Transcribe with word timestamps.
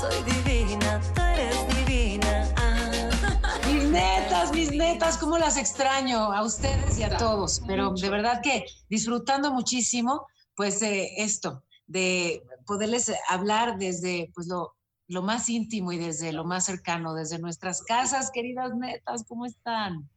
soy 0.00 0.22
divina, 0.22 1.00
tú 1.14 1.20
eres 1.20 1.76
divina. 1.76 2.48
Ah. 2.56 3.58
Mis 3.66 3.84
netas, 3.84 4.52
mis 4.52 4.72
netas, 4.72 5.18
cómo 5.18 5.36
las 5.36 5.58
extraño 5.58 6.32
a 6.32 6.42
ustedes 6.42 6.98
y 6.98 7.02
a 7.02 7.18
todos. 7.18 7.60
Pero 7.66 7.92
de 7.92 8.08
verdad 8.08 8.40
que 8.42 8.64
disfrutando 8.88 9.52
muchísimo, 9.52 10.26
pues 10.56 10.80
eh, 10.80 11.10
esto, 11.18 11.64
de 11.86 12.42
poderles 12.66 13.12
hablar 13.28 13.76
desde 13.76 14.30
pues 14.34 14.46
lo, 14.46 14.74
lo 15.08 15.20
más 15.20 15.50
íntimo 15.50 15.92
y 15.92 15.98
desde 15.98 16.32
lo 16.32 16.44
más 16.44 16.64
cercano, 16.64 17.12
desde 17.12 17.38
nuestras 17.38 17.82
casas, 17.82 18.30
queridas 18.30 18.74
netas, 18.74 19.24
¿cómo 19.28 19.44
están? 19.44 20.08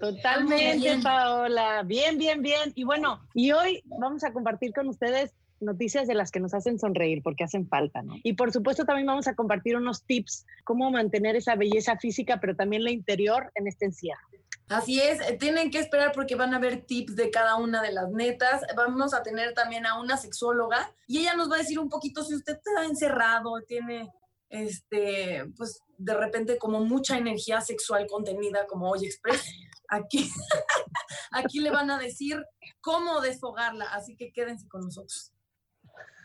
Totalmente, 0.00 0.98
Paola. 1.02 1.82
Bien, 1.84 2.18
bien, 2.18 2.42
bien. 2.42 2.72
Y 2.74 2.82
bueno, 2.84 3.20
y 3.34 3.52
hoy 3.52 3.82
vamos 3.84 4.24
a 4.24 4.32
compartir 4.32 4.72
con 4.72 4.88
ustedes 4.88 5.32
noticias 5.60 6.06
de 6.06 6.14
las 6.14 6.30
que 6.30 6.40
nos 6.40 6.54
hacen 6.54 6.78
sonreír 6.78 7.22
porque 7.22 7.44
hacen 7.44 7.68
falta, 7.68 8.02
¿no? 8.02 8.14
Y 8.22 8.34
por 8.34 8.52
supuesto 8.52 8.84
también 8.84 9.06
vamos 9.06 9.28
a 9.28 9.34
compartir 9.34 9.76
unos 9.76 10.04
tips, 10.04 10.46
cómo 10.64 10.90
mantener 10.90 11.36
esa 11.36 11.54
belleza 11.54 11.96
física, 11.96 12.38
pero 12.40 12.56
también 12.56 12.84
la 12.84 12.90
interior 12.90 13.50
en 13.54 13.66
este 13.66 13.86
encierro. 13.86 14.26
Así 14.68 15.00
es, 15.00 15.20
eh, 15.20 15.36
tienen 15.38 15.70
que 15.70 15.78
esperar 15.78 16.12
porque 16.12 16.34
van 16.34 16.52
a 16.52 16.58
ver 16.58 16.82
tips 16.84 17.16
de 17.16 17.30
cada 17.30 17.56
una 17.56 17.80
de 17.80 17.92
las 17.92 18.10
netas. 18.10 18.62
Vamos 18.76 19.14
a 19.14 19.22
tener 19.22 19.54
también 19.54 19.86
a 19.86 19.98
una 19.98 20.16
sexóloga 20.16 20.92
y 21.06 21.20
ella 21.20 21.34
nos 21.34 21.50
va 21.50 21.56
a 21.56 21.58
decir 21.58 21.78
un 21.78 21.88
poquito 21.88 22.22
si 22.22 22.34
usted 22.34 22.58
está 22.58 22.84
encerrado, 22.84 23.60
tiene 23.66 24.10
este, 24.50 25.44
pues 25.56 25.80
de 25.96 26.14
repente 26.14 26.58
como 26.58 26.80
mucha 26.80 27.16
energía 27.16 27.60
sexual 27.60 28.06
contenida 28.06 28.66
como 28.66 28.90
hoy 28.90 29.06
Express. 29.06 29.42
Aquí, 29.90 30.30
aquí 31.32 31.60
le 31.60 31.70
van 31.70 31.90
a 31.90 31.98
decir 31.98 32.44
cómo 32.78 33.22
desfogarla, 33.22 33.86
así 33.86 34.16
que 34.16 34.32
quédense 34.32 34.68
con 34.68 34.82
nosotros. 34.82 35.32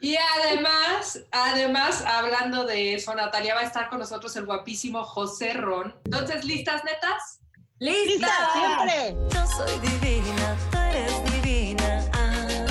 Y 0.04 0.18
además, 0.18 1.22
además, 1.32 2.04
hablando 2.06 2.66
de 2.66 2.94
eso, 2.94 3.16
Natalia 3.16 3.56
va 3.56 3.62
a 3.62 3.64
estar 3.64 3.88
con 3.88 4.00
nosotros 4.00 4.36
el 4.36 4.46
guapísimo 4.46 5.06
José 5.06 5.54
Ron. 5.54 5.96
Entonces, 6.04 6.44
¿listas, 6.44 6.84
netas? 6.84 7.40
¡Lista! 7.80 8.28
siempre! 8.52 9.16
Yo 9.30 9.48
soy 9.48 9.80
divina, 9.80 10.58
tú 10.72 10.78
eres 10.78 11.32
divina. 11.32 12.06
Ah, 12.12 12.66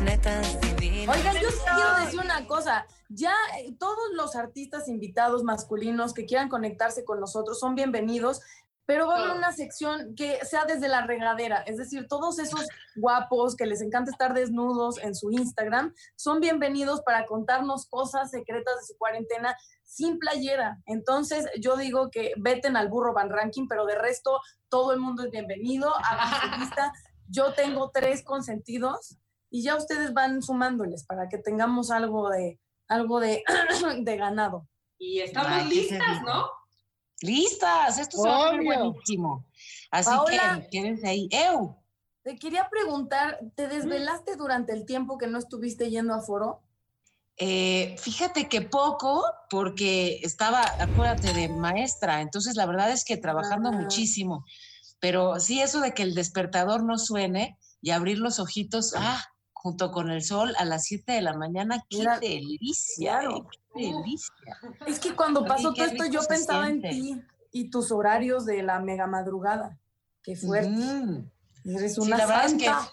netas 0.00 0.58
divinas. 0.62 1.14
Oigan, 1.14 1.34
yo 1.34 1.48
quiero 1.74 1.96
decir 2.02 2.20
una 2.20 2.46
cosa. 2.46 2.86
Ya 3.10 3.34
eh, 3.58 3.74
todos 3.78 4.14
los 4.14 4.34
artistas 4.34 4.88
invitados 4.88 5.44
masculinos 5.44 6.14
que 6.14 6.24
quieran 6.24 6.48
conectarse 6.48 7.04
con 7.04 7.20
nosotros 7.20 7.60
son 7.60 7.74
bienvenidos, 7.74 8.40
pero 8.86 9.08
va 9.08 9.16
a 9.16 9.18
haber 9.18 9.36
una 9.36 9.52
sección 9.52 10.14
que 10.14 10.38
sea 10.44 10.64
desde 10.64 10.88
la 10.88 11.04
regadera. 11.04 11.58
Es 11.62 11.76
decir, 11.76 12.06
todos 12.08 12.38
esos 12.38 12.66
guapos 12.94 13.56
que 13.56 13.66
les 13.66 13.82
encanta 13.82 14.12
estar 14.12 14.32
desnudos 14.32 14.98
en 15.02 15.14
su 15.14 15.30
Instagram 15.32 15.92
son 16.14 16.40
bienvenidos 16.40 17.02
para 17.02 17.26
contarnos 17.26 17.86
cosas 17.86 18.30
secretas 18.30 18.76
de 18.76 18.86
su 18.86 18.96
cuarentena 18.96 19.56
sin 19.82 20.18
playera. 20.18 20.78
Entonces, 20.86 21.46
yo 21.60 21.76
digo 21.76 22.10
que 22.10 22.32
veten 22.36 22.76
al 22.76 22.88
burro 22.88 23.12
Van 23.12 23.30
Ranking, 23.30 23.66
pero 23.68 23.86
de 23.86 23.96
resto, 23.96 24.40
todo 24.68 24.92
el 24.92 25.00
mundo 25.00 25.24
es 25.24 25.30
bienvenido. 25.30 25.92
Hagan 26.04 26.40
su 26.40 26.58
lista. 26.60 26.92
Yo 27.28 27.52
tengo 27.54 27.90
tres 27.92 28.22
consentidos 28.22 29.18
y 29.50 29.64
ya 29.64 29.76
ustedes 29.76 30.14
van 30.14 30.42
sumándoles 30.42 31.04
para 31.04 31.28
que 31.28 31.38
tengamos 31.38 31.90
algo 31.90 32.30
de 32.30 32.60
algo 32.88 33.18
de, 33.18 33.42
de 34.00 34.16
ganado. 34.16 34.68
Y 34.98 35.20
estamos 35.20 35.50
Ay, 35.52 35.68
listas. 35.68 36.22
¿no? 36.22 36.48
Listas, 37.22 37.98
esto 37.98 38.18
se 38.22 38.28
va 38.28 38.36
a 38.36 38.50
poner 38.50 38.60
Obvio. 38.60 38.90
buenísimo. 38.92 39.46
Así 39.90 40.10
Paola. 40.10 40.60
que 40.62 40.68
quédense 40.70 41.08
ahí. 41.08 41.28
¡Eu! 41.30 41.76
Te 42.22 42.36
quería 42.36 42.68
preguntar, 42.68 43.38
¿te 43.54 43.68
desvelaste 43.68 44.36
durante 44.36 44.72
el 44.72 44.84
tiempo 44.84 45.16
que 45.16 45.26
no 45.28 45.38
estuviste 45.38 45.88
yendo 45.90 46.12
a 46.12 46.20
foro? 46.20 46.62
Eh, 47.38 47.94
fíjate 47.98 48.48
que 48.48 48.62
poco, 48.62 49.22
porque 49.50 50.20
estaba, 50.22 50.62
acuérdate, 50.80 51.32
de 51.34 51.48
maestra, 51.48 52.20
entonces 52.22 52.56
la 52.56 52.66
verdad 52.66 52.90
es 52.90 53.04
que 53.04 53.16
trabajando 53.16 53.68
Ah. 53.68 53.72
muchísimo, 53.72 54.44
pero 55.00 55.38
sí 55.38 55.60
eso 55.60 55.80
de 55.80 55.92
que 55.92 56.02
el 56.02 56.14
despertador 56.14 56.82
no 56.84 56.98
suene 56.98 57.58
y 57.82 57.90
abrir 57.90 58.18
los 58.18 58.38
ojitos, 58.40 58.94
ah, 58.96 59.22
junto 59.66 59.90
con 59.90 60.12
el 60.12 60.22
sol 60.22 60.54
a 60.60 60.64
las 60.64 60.84
7 60.84 61.10
de 61.10 61.22
la 61.22 61.32
mañana, 61.32 61.82
qué 61.90 62.06
delicia, 62.20 63.18
claro. 63.18 63.36
eh, 63.38 63.42
qué 63.74 63.92
delicia. 63.92 64.60
Es 64.86 65.00
que 65.00 65.16
cuando 65.16 65.44
pasó 65.44 65.74
todo 65.74 65.84
esto 65.84 66.04
yo 66.06 66.20
pensaba 66.28 66.68
en 66.68 66.80
ti 66.82 67.20
y 67.50 67.68
tus 67.68 67.90
horarios 67.90 68.46
de 68.46 68.62
la 68.62 68.78
mega 68.78 69.08
madrugada. 69.08 69.76
Qué 70.22 70.36
fuerte. 70.36 70.70
Eres 71.64 71.94
Sí, 71.96 72.00
una 72.00 72.16
la 72.16 72.26
verdad 72.26 72.46
es 72.46 72.54
que, 72.54 72.64
santa. 72.66 72.92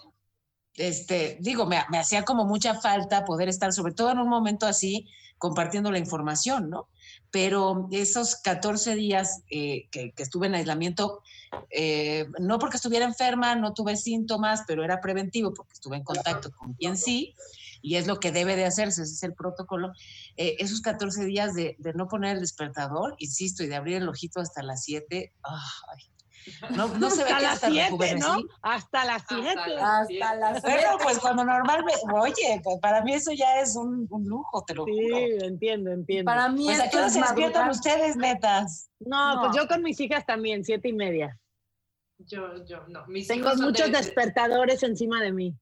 Este, 0.76 1.38
digo, 1.40 1.66
me, 1.66 1.78
me 1.90 1.98
hacía 1.98 2.24
como 2.24 2.44
mucha 2.44 2.74
falta 2.80 3.24
poder 3.24 3.48
estar, 3.48 3.72
sobre 3.72 3.94
todo 3.94 4.10
en 4.10 4.18
un 4.18 4.28
momento 4.28 4.66
así, 4.66 5.08
compartiendo 5.38 5.90
la 5.90 5.98
información, 5.98 6.70
¿no? 6.70 6.88
Pero 7.30 7.88
esos 7.90 8.36
14 8.36 8.94
días 8.94 9.42
eh, 9.50 9.88
que, 9.90 10.12
que 10.12 10.22
estuve 10.22 10.46
en 10.46 10.54
aislamiento, 10.54 11.20
eh, 11.70 12.26
no 12.38 12.58
porque 12.58 12.76
estuviera 12.76 13.04
enferma, 13.04 13.54
no 13.54 13.74
tuve 13.74 13.96
síntomas, 13.96 14.62
pero 14.66 14.84
era 14.84 15.00
preventivo 15.00 15.52
porque 15.52 15.72
estuve 15.74 15.96
en 15.96 16.04
contacto 16.04 16.50
con 16.52 16.74
quien 16.74 16.96
sí, 16.96 17.34
y 17.82 17.96
es 17.96 18.06
lo 18.06 18.18
que 18.18 18.32
debe 18.32 18.56
de 18.56 18.64
hacerse, 18.64 19.02
ese 19.02 19.12
es 19.12 19.22
el 19.22 19.34
protocolo. 19.34 19.92
Eh, 20.36 20.56
esos 20.60 20.80
14 20.80 21.24
días 21.26 21.54
de, 21.54 21.76
de 21.78 21.92
no 21.92 22.08
poner 22.08 22.36
el 22.36 22.40
despertador, 22.40 23.14
insisto, 23.18 23.62
y 23.62 23.66
de 23.66 23.76
abrir 23.76 23.96
el 23.96 24.08
ojito 24.08 24.40
hasta 24.40 24.62
las 24.62 24.84
7, 24.84 25.34
ay, 25.42 26.04
no, 26.76 26.88
no 26.88 27.10
se 27.10 27.24
ve 27.24 27.30
Hasta 27.30 27.40
las 27.42 27.52
hasta 27.54 27.66
7, 27.68 27.84
rejuvenecí. 27.84 28.20
¿no? 28.20 28.36
Hasta 28.62 29.04
las 29.04 29.16
Hasta 29.22 29.34
7. 29.36 29.54
las- 29.74 30.08
Hasta 30.10 30.34
las 30.36 30.62
Bueno, 30.62 30.88
pues 31.02 31.18
cuando 31.18 31.44
normalmente, 31.44 32.00
oye, 32.12 32.60
pues 32.62 32.78
para 32.80 33.02
mí 33.02 33.14
eso 33.14 33.32
ya 33.32 33.60
es 33.60 33.76
un, 33.76 34.06
un 34.10 34.24
lujo, 34.26 34.62
te 34.66 34.74
lo 34.74 34.84
Sí, 34.84 34.92
juro. 34.92 35.16
entiendo, 35.46 35.90
entiendo. 35.90 36.24
Para 36.30 36.48
mí 36.48 36.64
Pues 36.64 36.78
a 36.78 36.82
qué 36.82 36.86
esto 36.86 36.98
hora 36.98 37.06
es 37.06 37.12
se 37.14 37.20
despiertan 37.20 37.70
ustedes, 37.70 38.16
netas. 38.16 38.90
no, 39.00 39.40
pues 39.42 39.56
yo 39.56 39.68
con 39.68 39.82
mis 39.82 39.98
hijas 40.00 40.24
también, 40.26 40.64
siete 40.64 40.88
y 40.88 40.92
media. 40.92 41.38
Yo, 42.18 42.64
yo, 42.64 42.84
no. 42.88 43.04
Mis 43.06 43.26
Tengo 43.26 43.48
hijos 43.48 43.60
muchos 43.60 43.86
de- 43.90 43.96
despertadores 43.98 44.82
encima 44.82 45.20
de 45.20 45.32
mí. 45.32 45.54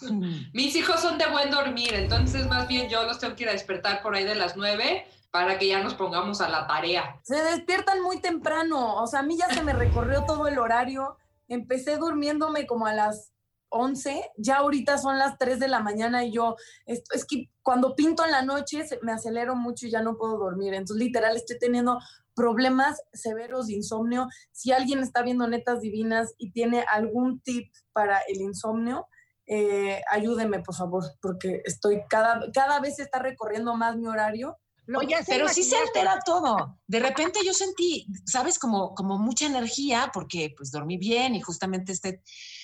Mis 0.52 0.76
hijos 0.76 1.00
son 1.00 1.18
de 1.18 1.26
buen 1.26 1.50
dormir, 1.50 1.94
entonces 1.94 2.46
más 2.46 2.68
bien 2.68 2.88
yo 2.88 3.04
los 3.04 3.18
tengo 3.18 3.34
que 3.34 3.44
ir 3.44 3.48
a 3.48 3.52
despertar 3.52 4.02
por 4.02 4.14
ahí 4.14 4.24
de 4.24 4.34
las 4.34 4.56
9 4.56 5.06
para 5.30 5.58
que 5.58 5.66
ya 5.66 5.82
nos 5.82 5.94
pongamos 5.94 6.40
a 6.40 6.48
la 6.48 6.66
tarea. 6.68 7.20
Se 7.24 7.34
despiertan 7.34 8.00
muy 8.02 8.20
temprano. 8.20 9.02
O 9.02 9.06
sea, 9.08 9.18
a 9.18 9.22
mí 9.24 9.36
ya 9.36 9.48
se 9.52 9.64
me 9.64 9.72
recorrió 9.72 10.24
todo 10.24 10.46
el 10.46 10.60
horario. 10.60 11.16
Empecé 11.48 11.96
durmiéndome 11.96 12.68
como 12.68 12.86
a 12.86 12.94
las 12.94 13.32
11. 13.68 14.30
Ya 14.36 14.58
ahorita 14.58 14.96
son 14.96 15.18
las 15.18 15.36
3 15.36 15.58
de 15.58 15.66
la 15.66 15.80
mañana 15.80 16.24
y 16.24 16.30
yo, 16.30 16.54
es, 16.86 17.02
es 17.12 17.24
que 17.24 17.50
cuando 17.62 17.96
pinto 17.96 18.24
en 18.24 18.30
la 18.30 18.42
noche 18.42 18.84
me 19.02 19.10
acelero 19.10 19.56
mucho 19.56 19.88
y 19.88 19.90
ya 19.90 20.02
no 20.02 20.16
puedo 20.16 20.38
dormir. 20.38 20.72
Entonces, 20.72 21.04
literal, 21.04 21.34
estoy 21.34 21.58
teniendo 21.58 21.98
problemas 22.36 23.02
severos 23.12 23.66
de 23.66 23.74
insomnio. 23.74 24.28
Si 24.52 24.70
alguien 24.70 25.00
está 25.00 25.22
viendo 25.22 25.48
Netas 25.48 25.80
Divinas 25.80 26.34
y 26.38 26.52
tiene 26.52 26.84
algún 26.88 27.40
tip 27.40 27.72
para 27.92 28.20
el 28.28 28.40
insomnio, 28.40 29.08
eh, 29.46 30.02
ayúdeme, 30.10 30.60
por 30.60 30.74
favor, 30.74 31.04
porque 31.20 31.62
estoy 31.64 32.02
cada, 32.08 32.50
cada 32.52 32.80
vez 32.80 32.96
se 32.96 33.02
está 33.02 33.18
recorriendo 33.18 33.74
más 33.74 33.96
mi 33.96 34.06
horario. 34.06 34.58
No, 34.86 35.00
Pero 35.26 35.48
sí 35.48 35.62
se 35.62 35.78
altera 35.78 36.18
todo. 36.26 36.78
De 36.86 37.00
repente 37.00 37.40
yo 37.42 37.54
sentí, 37.54 38.06
sabes, 38.26 38.58
como, 38.58 38.94
como 38.94 39.18
mucha 39.18 39.46
energía, 39.46 40.10
porque 40.12 40.52
pues 40.54 40.70
dormí 40.70 40.98
bien 40.98 41.34
y 41.34 41.40
justamente 41.40 41.92
este, 41.92 42.22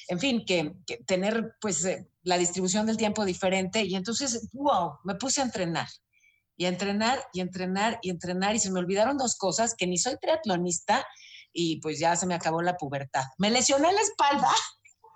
en 0.08 0.18
fin, 0.18 0.44
que, 0.44 0.74
que 0.86 0.98
tener 0.98 1.54
pues 1.62 1.82
eh, 1.86 2.10
la 2.22 2.36
distribución 2.36 2.84
del 2.84 2.98
tiempo 2.98 3.24
diferente. 3.24 3.84
Y 3.84 3.94
entonces, 3.94 4.50
wow, 4.52 4.98
me 5.04 5.14
puse 5.14 5.40
a 5.40 5.44
entrenar. 5.44 5.88
Y 6.58 6.66
a 6.66 6.68
entrenar 6.68 7.24
y 7.32 7.40
a 7.40 7.44
entrenar 7.44 7.98
y 8.02 8.10
a 8.10 8.12
entrenar. 8.12 8.54
Y 8.54 8.58
se 8.58 8.70
me 8.70 8.80
olvidaron 8.80 9.16
dos 9.16 9.36
cosas, 9.38 9.74
que 9.74 9.86
ni 9.86 9.96
soy 9.96 10.18
triatlonista 10.20 11.06
y 11.54 11.80
pues 11.80 11.98
ya 11.98 12.16
se 12.16 12.26
me 12.26 12.34
acabó 12.34 12.60
la 12.60 12.76
pubertad. 12.76 13.24
Me 13.38 13.50
lesioné 13.50 13.92
la 13.92 14.00
espalda. 14.02 14.50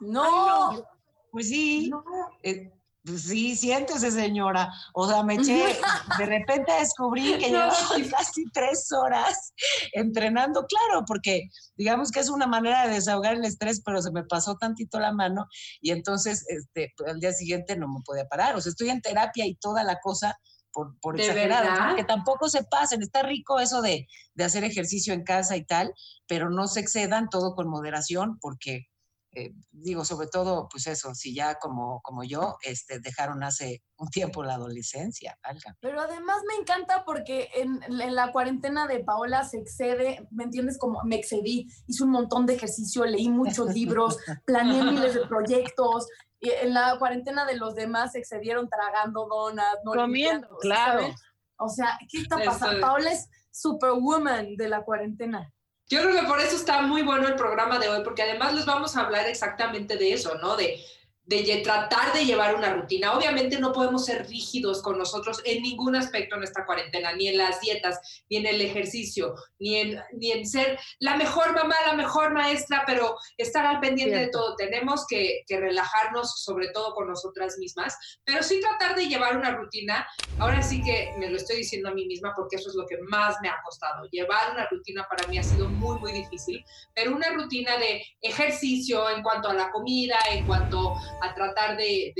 No, 0.01 0.85
Pues 1.35 1.49
sí. 1.49 1.91
no. 1.91 2.05
Eh, 2.45 2.71
pues 3.05 3.25
sí, 3.25 3.57
siéntese, 3.57 4.13
señora. 4.13 4.73
O 4.93 5.09
sea, 5.09 5.25
me 5.25 5.35
eché, 5.35 5.65
de 6.19 6.27
repente 6.27 6.73
descubrí 6.79 7.37
que 7.39 7.51
llevaba 7.51 7.75
casi 8.17 8.45
tres 8.53 8.91
horas 8.93 9.53
entrenando, 9.95 10.65
claro, 10.65 11.05
porque 11.05 11.49
digamos 11.77 12.13
que 12.13 12.21
es 12.21 12.31
una 12.31 12.47
manera 12.47 12.87
de 12.87 12.95
desahogar 12.95 13.35
el 13.35 13.45
estrés, 13.45 13.83
pero 13.85 14.01
se 14.01 14.13
me 14.13 14.23
pasó 14.23 14.57
tantito 14.57 15.01
la 15.01 15.13
mano 15.13 15.47
y 15.81 15.91
entonces 15.91 16.47
este, 16.49 16.95
pues, 16.97 17.11
al 17.11 17.19
día 17.19 17.33
siguiente 17.33 17.77
no 17.77 17.89
me 17.89 18.01
podía 18.05 18.29
parar. 18.29 18.55
O 18.55 18.61
sea, 18.61 18.71
estoy 18.71 18.91
en 18.91 19.03
terapia 19.03 19.45
y 19.45 19.57
toda 19.57 19.83
la 19.83 19.99
cosa 19.99 20.39
por, 20.73 20.97
por 21.01 21.17
¿De 21.17 21.25
exagerado. 21.27 21.69
verdad? 21.69 21.97
Que 21.97 22.05
tampoco 22.05 22.49
se 22.49 22.63
pasen. 22.63 23.03
Está 23.03 23.25
rico 23.25 23.59
eso 23.59 23.83
de, 23.83 24.07
de 24.35 24.45
hacer 24.45 24.63
ejercicio 24.63 25.13
en 25.13 25.25
casa 25.25 25.57
y 25.57 25.65
tal, 25.65 25.93
pero 26.29 26.49
no 26.49 26.69
se 26.69 26.79
excedan 26.79 27.29
todo 27.29 27.57
con 27.57 27.69
moderación 27.69 28.39
porque 28.41 28.87
eh, 29.35 29.53
digo, 29.73 30.05
sobre 30.05 30.29
todo, 30.29 30.69
pues 30.71 30.87
eso, 30.87 31.15
si 31.15 31.35
ya 31.35 31.57
como, 31.57 32.01
como 32.03 32.25
yo, 32.25 32.57
este, 32.63 33.01
dejaron 33.01 33.43
hace 33.43 33.83
un 33.97 34.09
tiempo 34.09 34.45
la 34.45 34.55
adolescencia, 34.55 35.39
valga. 35.43 35.77
Pero 35.81 36.01
además 36.01 36.39
me 36.49 36.55
encanta 36.55 37.05
porque 37.05 37.51
en, 37.55 37.83
en 37.83 38.15
la 38.15 38.33
cuarentena 38.33 38.87
de 38.87 39.01
Paola 39.01 39.45
se 39.45 39.59
excede, 39.59 40.27
¿me 40.31 40.45
entiendes? 40.45 40.79
Como 40.79 41.03
me 41.05 41.17
excedí, 41.17 41.69
hice 41.87 42.05
un 42.05 42.11
montón 42.11 42.47
de 42.47 42.55
ejercicio, 42.55 43.05
leí 43.05 43.29
muchos 43.29 43.75
libros, 43.75 44.17
planeé 44.47 44.83
miles 44.85 45.15
de 45.15 45.27
proyectos. 45.27 46.07
Y 46.41 46.51
en 46.51 46.75
la 46.75 46.99
cuarentena 46.99 47.45
de 47.45 47.57
los 47.57 47.75
demás 47.75 48.13
se 48.13 48.19
excedieron 48.19 48.69
tragando 48.69 49.27
donas, 49.27 49.77
no 49.85 49.93
Comiendo, 49.93 50.49
claro. 50.61 51.01
¿sabes? 51.01 51.17
O 51.57 51.69
sea, 51.69 51.99
¿qué 52.11 52.19
está 52.19 52.37
pasando? 52.45 52.81
Paola 52.81 53.13
es 53.13 53.29
superwoman 53.51 54.57
de 54.57 54.69
la 54.69 54.85
cuarentena. 54.85 55.53
Yo 55.89 56.03
creo 56.03 56.21
que 56.21 56.27
por 56.27 56.41
eso 56.41 56.57
está 56.57 56.83
muy 56.83 57.03
bueno 57.03 57.29
el 57.29 57.35
programa 57.35 57.79
de 57.79 57.89
hoy, 57.89 58.03
porque 58.03 58.23
además 58.23 58.55
les 58.55 58.65
vamos 58.65 58.97
a 58.97 59.01
hablar 59.01 59.27
exactamente 59.27 59.97
de 59.97 60.13
eso, 60.13 60.35
¿no? 60.37 60.57
De, 60.57 60.83
de 61.27 61.61
tratar 61.63 62.13
de 62.13 62.27
llevar 62.27 62.55
una 62.55 62.75
rutina. 62.75 63.15
Obviamente 63.15 63.59
no 63.59 63.73
podemos 63.73 64.05
ser 64.05 64.27
rígidos 64.29 64.83
con 64.83 64.99
nosotros 64.99 65.41
en 65.45 65.63
ningún 65.63 65.97
aspecto 65.97 66.37
en 66.37 66.43
esta 66.43 66.67
cuarentena, 66.67 67.13
ni 67.15 67.29
en 67.29 67.39
las 67.39 67.61
dietas, 67.61 68.23
ni 68.29 68.39
en 68.39 68.47
el 68.47 68.61
ejercicio, 68.61 69.35
ni 69.59 69.77
en, 69.77 70.01
ni 70.13 70.33
en 70.33 70.47
ser 70.47 70.79
la 70.99 71.17
mejor 71.17 71.55
mamá, 71.55 71.75
la 71.87 71.95
mejor 71.95 72.33
maestra, 72.33 72.85
pero 72.87 73.17
estar 73.39 73.65
al 73.65 73.81
pendiente 73.81 74.17
de 74.17 74.29
todo. 74.29 74.55
Tenemos 74.57 75.07
que, 75.07 75.45
que 75.47 75.59
relajarnos, 75.59 76.43
sobre 76.43 76.69
todo 76.69 76.95
con 76.95 77.09
nosotras 77.09 77.57
mismas, 77.59 77.97
pero 78.25 78.43
sí 78.43 78.61
tratar 78.61 78.95
de 78.95 79.07
llevar 79.07 79.37
una 79.37 79.53
rutina. 79.53 80.07
Ahora 80.39 80.63
sí 80.63 80.83
que 80.83 81.15
me 81.19 81.31
lo 81.31 81.37
estoy 81.37 81.59
diciendo 81.59 81.89
a 81.89 81.95
mí 81.95 82.07
misma 82.07 82.35
porque 82.37 82.57
eso 82.57 82.69
es 82.69 82.75
lo 82.75 82.87
que 82.87 82.99
más 83.09 83.37
me 83.41 83.49
ha 83.49 83.61
costado. 83.65 84.05
Llevar 84.11 84.53
una 84.53 84.67
rutina 84.69 85.07
para 85.09 85.27
mí 85.29 85.39
ha 85.39 85.43
sido 85.43 85.69
muy, 85.69 85.99
muy 86.01 86.13
difícil, 86.13 86.63
pero 86.95 87.17
una 87.17 87.31
rutina 87.31 87.79
de 87.79 88.05
ejercicio 88.21 89.09
en 89.09 89.23
cuanto 89.23 89.49
a 89.49 89.55
la 89.55 89.71
comida, 89.71 90.19
en 90.31 90.47
cuanto 90.47 90.95
a 91.21 91.35
tratar 91.35 91.77
de, 91.77 92.13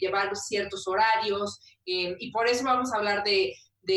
llevar 0.00 0.34
ciertos 0.36 0.86
horarios, 0.86 1.58
eh, 1.86 2.14
y 2.18 2.30
por 2.30 2.48
eso 2.48 2.64
vamos 2.64 2.92
a 2.92 2.96
hablar 2.96 3.22
de, 3.24 3.54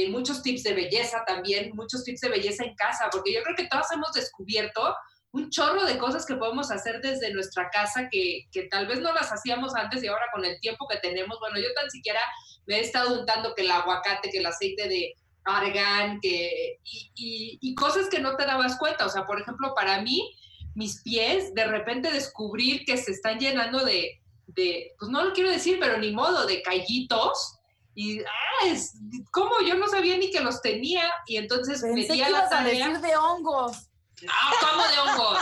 muchos 0.09 0.41
tips 0.41 0.63
de 0.63 0.73
belleza 0.73 1.23
también, 1.25 1.71
muchos 1.73 2.03
tips 2.03 2.21
de 2.21 2.29
belleza 2.29 2.63
en 2.65 2.75
casa, 2.75 3.07
porque 3.11 3.33
yo 3.33 3.41
creo 3.43 3.55
que 3.55 3.67
todos 3.67 3.87
hemos 3.93 4.11
descubierto 4.11 4.95
un 5.31 5.49
chorro 5.49 5.85
de 5.85 5.97
cosas 5.97 6.25
que 6.25 6.35
podemos 6.35 6.71
hacer 6.71 6.99
desde 7.01 7.33
nuestra 7.33 7.69
casa 7.69 8.09
que, 8.11 8.47
tal 8.69 8.87
vez 8.87 8.99
no 8.99 9.13
las 9.13 9.31
hacíamos 9.31 9.75
antes 9.75 10.03
y 10.03 10.07
ahora 10.07 10.25
con 10.33 10.43
el 10.43 10.59
tiempo 10.59 10.87
que 10.89 10.97
tenemos, 10.97 11.37
bueno, 11.39 11.57
yo 11.59 11.73
tan 11.73 11.89
siquiera 11.89 12.19
me 12.65 12.77
he 12.77 12.81
estado 12.81 13.19
untando 13.19 13.53
que 13.55 13.61
el 13.61 13.71
aguacate, 13.71 14.29
que 14.29 14.39
el 14.39 14.45
aceite 14.45 14.87
de 14.89 15.13
argán, 15.45 16.19
que, 16.21 16.79
y, 16.83 17.11
y- 17.15 17.57
y 17.61 17.75
cosas 17.75 18.09
que 18.09 18.19
no 18.19 18.35
te 18.35 18.45
dabas 18.45 18.77
cuenta, 18.77 19.05
o 19.05 19.09
sea, 19.09 19.25
por 19.25 19.39
ejemplo, 19.39 19.73
para 19.73 20.01
mí, 20.01 20.35
mis 20.77 21.01
pies, 21.01 21.55
de 21.55 21.65
repente 21.65 22.11
descubrir 22.11 22.85
que 22.85 22.97
se 22.97 23.11
están 23.11 23.39
llenando 23.39 23.83
de, 23.83 24.21
de 24.45 24.93
pues 24.99 25.09
no 25.09 25.25
lo 25.25 25.33
quiero 25.33 25.49
decir, 25.49 25.79
pero 25.79 25.97
ni 25.97 26.11
modo, 26.11 26.45
de 26.45 26.61
callitos, 26.61 27.55
y, 27.95 28.19
ah, 28.19 28.67
es, 28.67 28.93
¿cómo? 29.31 29.59
Yo 29.65 29.73
no 29.73 29.87
sabía 29.87 30.15
ni 30.19 30.29
que 30.29 30.39
los 30.39 30.61
tenía, 30.61 31.11
y 31.25 31.37
entonces 31.37 31.81
me 31.81 31.93
Pensé 31.93 32.13
di 32.13 32.19
que 32.19 32.25
a 32.25 32.29
la 32.29 32.37
ibas 32.37 32.45
a 32.45 32.57
tarea. 32.57 32.87
decir 32.89 33.01
de 33.01 33.17
hongos. 33.17 33.89
No, 34.21 34.31
¿cómo 34.61 34.83
de 34.87 34.99
hongos? 34.99 35.39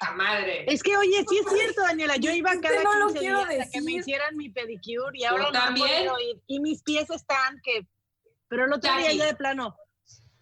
¡La 0.00 0.12
madre! 0.12 0.64
Es 0.68 0.82
que, 0.82 0.96
oye, 0.96 1.22
sí 1.28 1.38
es 1.38 1.52
cierto, 1.52 1.82
Daniela. 1.82 2.16
Yo 2.16 2.30
iba 2.30 2.50
cada 2.62 2.82
no 2.82 2.94
lo 2.94 3.06
15 3.08 3.20
quiero 3.20 3.44
días 3.44 3.66
a 3.66 3.70
que 3.70 3.80
me 3.82 3.92
hicieran 3.92 4.36
mi 4.38 4.48
pedicure 4.48 5.18
y 5.18 5.24
ahora 5.24 5.44
no 5.44 5.52
también. 5.52 6.04
ir. 6.04 6.42
Y 6.46 6.60
mis 6.60 6.82
pies 6.82 7.10
están 7.10 7.60
que... 7.62 7.86
Pero 8.48 8.64
el 8.64 8.72
otro 8.72 8.96
día 8.96 9.12
ya 9.12 9.26
de 9.26 9.34
plano... 9.34 9.76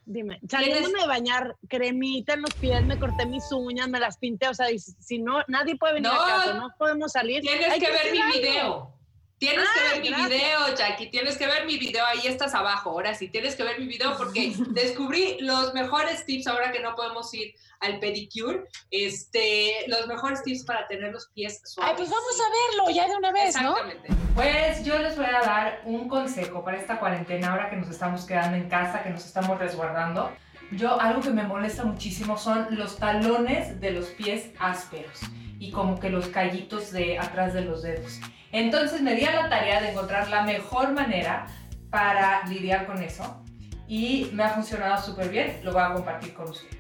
Dime, 0.05 0.41
saliéndome 0.49 1.01
de 1.01 1.07
bañar, 1.07 1.57
cremita 1.69 2.35
en 2.35 2.43
los 2.43 2.53
pies, 2.55 2.85
me 2.85 2.99
corté 2.99 3.25
mis 3.25 3.45
uñas, 3.53 3.89
me 3.89 4.01
las 4.01 4.17
pinté, 4.19 4.49
o 4.49 4.55
sea, 4.55 4.67
si 4.77 5.19
no, 5.21 5.43
nadie 5.47 5.77
puede 5.77 5.95
venir 5.95 6.11
No. 6.11 6.21
a 6.21 6.27
casa, 6.27 6.55
no 6.55 6.75
podemos 6.77 7.13
salir. 7.13 7.41
Tienes 7.41 7.71
Hay 7.71 7.79
que 7.81 7.91
ver 7.91 8.11
mi 8.13 8.19
algo. 8.21 8.33
video. 8.39 9.02
Tienes 9.43 9.67
Ah, 9.69 9.73
que 9.75 9.95
ver 9.95 10.01
mi 10.03 10.09
gracias. 10.09 10.29
video, 10.31 10.75
Jackie. 10.77 11.07
Tienes 11.11 11.37
que 11.37 11.47
ver 11.49 11.67
mi 11.67 11.77
video. 11.77 12.07
Ahí 12.07 12.21
estás 12.29 12.55
abajo. 12.55 12.91
Ahora 12.91 13.13
sí, 13.13 13.27
tienes 13.27 13.57
que 13.57 13.65
ver 13.65 13.81
mi 13.81 13.87
video 13.87 14.17
porque 14.17 14.53
descubrí 14.69 15.37
los 15.41 15.75
mejores 15.75 16.25
tips 16.25 16.47
ahora 16.47 16.71
que 16.71 16.79
no 16.79 16.95
podemos 16.95 17.35
ir 17.35 17.53
al 17.81 17.99
pedicure. 17.99 18.63
Este, 18.93 19.73
los 19.89 20.07
mejores 20.07 20.45
tips 20.45 20.65
para 20.65 20.87
tener 20.87 21.13
los 21.13 21.27
pies 21.35 21.61
suaves. 21.65 21.91
Ay, 21.91 21.97
pues 21.97 22.09
vamos 22.09 22.41
a 22.41 22.71
verlo 22.87 22.95
ya 22.95 23.09
de 23.09 23.17
una 23.17 23.33
vez, 23.33 23.61
¿no? 23.61 23.71
Exactamente. 23.77 24.09
Pues 24.37 24.85
yo 24.85 24.97
les 25.01 25.17
voy 25.17 25.27
a 25.27 25.41
dar 25.45 25.83
un 25.87 26.09
consejo 26.09 26.63
para 26.65 26.77
esta 26.79 27.01
cuarentena, 27.01 27.51
ahora 27.51 27.69
que 27.69 27.75
nos 27.77 27.89
estamos 27.91 28.25
quedando 28.25 28.57
en 28.57 28.69
casa, 28.69 29.03
que 29.03 29.11
nos 29.11 29.27
estamos 29.27 29.59
resguardando. 29.59 30.33
Yo, 30.71 31.01
algo 31.01 31.21
que 31.21 31.31
me 31.31 31.43
molesta 31.43 31.83
muchísimo 31.83 32.39
son 32.39 32.69
los 32.79 32.97
talones 32.97 33.81
de 33.81 33.91
los 33.91 34.07
pies 34.11 34.51
ásperos 34.61 35.19
y 35.63 35.71
como 35.71 36.01
que 36.01 36.11
los 36.11 36.27
callitos 36.27 36.91
de 36.91 37.21
atrás 37.21 37.55
de 37.55 37.61
los 37.61 37.83
dedos. 37.83 38.19
Entonces 38.51 39.01
me 39.01 39.15
di 39.15 39.25
a 39.25 39.33
la 39.33 39.49
tarea 39.49 39.81
de 39.81 39.91
encontrar 39.91 40.29
la 40.29 40.43
mejor 40.43 40.91
manera 40.91 41.47
para 41.89 42.45
lidiar 42.49 42.85
con 42.85 43.01
eso 43.01 43.45
y 43.87 44.29
me 44.33 44.43
ha 44.43 44.49
funcionado 44.49 45.01
súper 45.01 45.29
bien, 45.29 45.61
lo 45.63 45.73
voy 45.73 45.83
a 45.83 45.93
compartir 45.93 46.35
con 46.35 46.51
ustedes. 46.51 46.79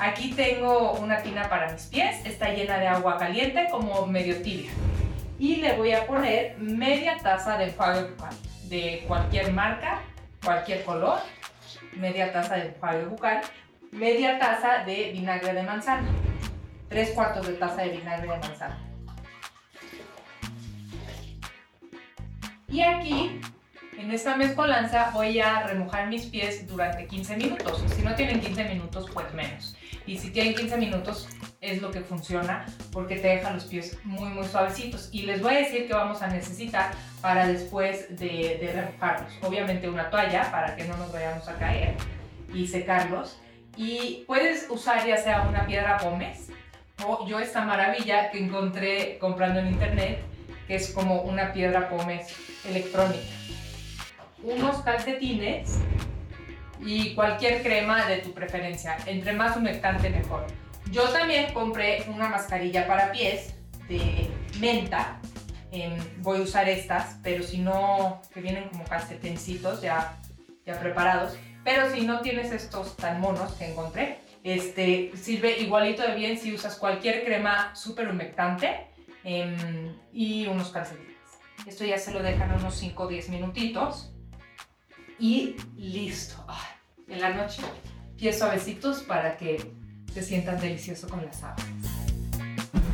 Aquí 0.00 0.32
tengo 0.32 0.94
una 0.94 1.22
tina 1.22 1.48
para 1.48 1.70
mis 1.70 1.84
pies, 1.84 2.26
está 2.26 2.48
llena 2.48 2.78
de 2.78 2.88
agua 2.88 3.18
caliente 3.18 3.68
como 3.70 4.04
medio 4.06 4.42
tibia 4.42 4.72
y 5.38 5.56
le 5.56 5.76
voy 5.76 5.92
a 5.92 6.04
poner 6.04 6.58
media 6.58 7.16
taza 7.22 7.56
de 7.56 7.66
enjuague 7.66 8.02
bucal 8.02 8.34
de 8.64 9.04
cualquier 9.06 9.52
marca, 9.52 10.00
cualquier 10.42 10.82
color, 10.82 11.20
media 11.92 12.32
taza 12.32 12.56
de 12.56 12.66
enjuague 12.70 13.04
bucal, 13.04 13.42
media 13.92 14.40
taza 14.40 14.82
de 14.84 15.12
vinagre 15.12 15.54
de 15.54 15.62
manzana, 15.62 16.08
tres 16.88 17.10
cuartos 17.10 17.46
de 17.46 17.54
taza 17.54 17.82
de 17.82 17.90
vinagre 17.90 18.28
de 18.28 18.38
manzana. 18.38 18.78
Y 22.68 22.82
aquí, 22.82 23.40
en 23.96 24.10
esta 24.10 24.36
mezcolanza, 24.36 25.10
voy 25.12 25.38
a 25.38 25.66
remojar 25.66 26.08
mis 26.08 26.26
pies 26.26 26.66
durante 26.66 27.06
15 27.06 27.36
minutos. 27.36 27.84
Si 27.94 28.02
no 28.02 28.14
tienen 28.14 28.40
15 28.40 28.64
minutos, 28.64 29.08
pues 29.12 29.32
menos. 29.32 29.76
Y 30.06 30.18
si 30.18 30.30
tienen 30.30 30.54
15 30.54 30.76
minutos, 30.78 31.28
es 31.64 31.80
lo 31.80 31.90
que 31.90 32.00
funciona 32.00 32.66
porque 32.92 33.16
te 33.16 33.28
deja 33.28 33.50
los 33.50 33.64
pies 33.64 33.98
muy 34.04 34.28
muy 34.28 34.46
suavecitos 34.46 35.08
y 35.12 35.22
les 35.22 35.40
voy 35.40 35.54
a 35.54 35.58
decir 35.58 35.86
que 35.86 35.94
vamos 35.94 36.20
a 36.22 36.26
necesitar 36.26 36.90
para 37.22 37.46
después 37.46 38.08
de, 38.18 38.58
de 38.60 38.72
remojarlos 38.74 39.32
obviamente 39.40 39.88
una 39.88 40.10
toalla 40.10 40.50
para 40.50 40.76
que 40.76 40.84
no 40.84 40.96
nos 40.98 41.10
vayamos 41.10 41.48
a 41.48 41.56
caer 41.56 41.94
y 42.52 42.66
secarlos 42.66 43.38
y 43.76 44.24
puedes 44.26 44.66
usar 44.68 45.06
ya 45.06 45.16
sea 45.16 45.42
una 45.48 45.66
piedra 45.66 45.96
pómez 45.96 46.50
yo 47.26 47.38
esta 47.38 47.62
maravilla 47.64 48.30
que 48.30 48.38
encontré 48.38 49.18
comprando 49.18 49.60
en 49.60 49.68
internet 49.68 50.22
que 50.66 50.76
es 50.76 50.90
como 50.90 51.22
una 51.22 51.52
piedra 51.52 51.88
pómez 51.88 52.28
electrónica 52.66 53.32
unos 54.42 54.82
calcetines 54.82 55.78
y 56.80 57.14
cualquier 57.14 57.62
crema 57.62 58.06
de 58.06 58.18
tu 58.18 58.32
preferencia 58.32 58.96
entre 59.06 59.32
más 59.32 59.56
humectante 59.56 60.10
mejor 60.10 60.46
yo 60.90 61.08
también 61.08 61.52
compré 61.52 62.04
una 62.08 62.28
mascarilla 62.28 62.86
para 62.86 63.10
pies 63.10 63.54
de 63.88 64.30
menta. 64.60 65.18
Em, 65.72 65.98
voy 66.18 66.38
a 66.38 66.42
usar 66.42 66.68
estas, 66.68 67.16
pero 67.22 67.42
si 67.42 67.58
no, 67.58 68.22
que 68.32 68.40
vienen 68.40 68.68
como 68.68 68.84
calcetincitos 68.84 69.82
ya, 69.82 70.16
ya 70.64 70.78
preparados. 70.78 71.36
Pero 71.64 71.90
si 71.92 72.06
no 72.06 72.20
tienes 72.20 72.52
estos 72.52 72.96
tan 72.96 73.20
monos 73.20 73.52
que 73.54 73.66
encontré, 73.66 74.18
este, 74.44 75.10
sirve 75.16 75.58
igualito 75.58 76.02
de 76.02 76.14
bien 76.14 76.38
si 76.38 76.54
usas 76.54 76.76
cualquier 76.78 77.24
crema 77.24 77.74
súper 77.74 78.08
humectante 78.08 78.88
em, 79.24 79.96
y 80.12 80.46
unos 80.46 80.68
calcetines. 80.68 81.14
Esto 81.66 81.84
ya 81.84 81.98
se 81.98 82.12
lo 82.12 82.22
dejan 82.22 82.52
unos 82.54 82.74
5 82.74 83.02
o 83.02 83.08
10 83.08 83.30
minutitos 83.30 84.12
y 85.18 85.56
listo. 85.76 86.44
Ay, 86.46 86.76
en 87.08 87.22
la 87.22 87.30
noche, 87.30 87.62
pies 88.18 88.38
suavecitos 88.38 89.02
para 89.02 89.38
que 89.38 89.72
se 90.12 90.22
sientan 90.22 90.60
delicioso 90.60 91.08
con 91.08 91.24
las 91.24 91.40
sábanas. 91.40 92.04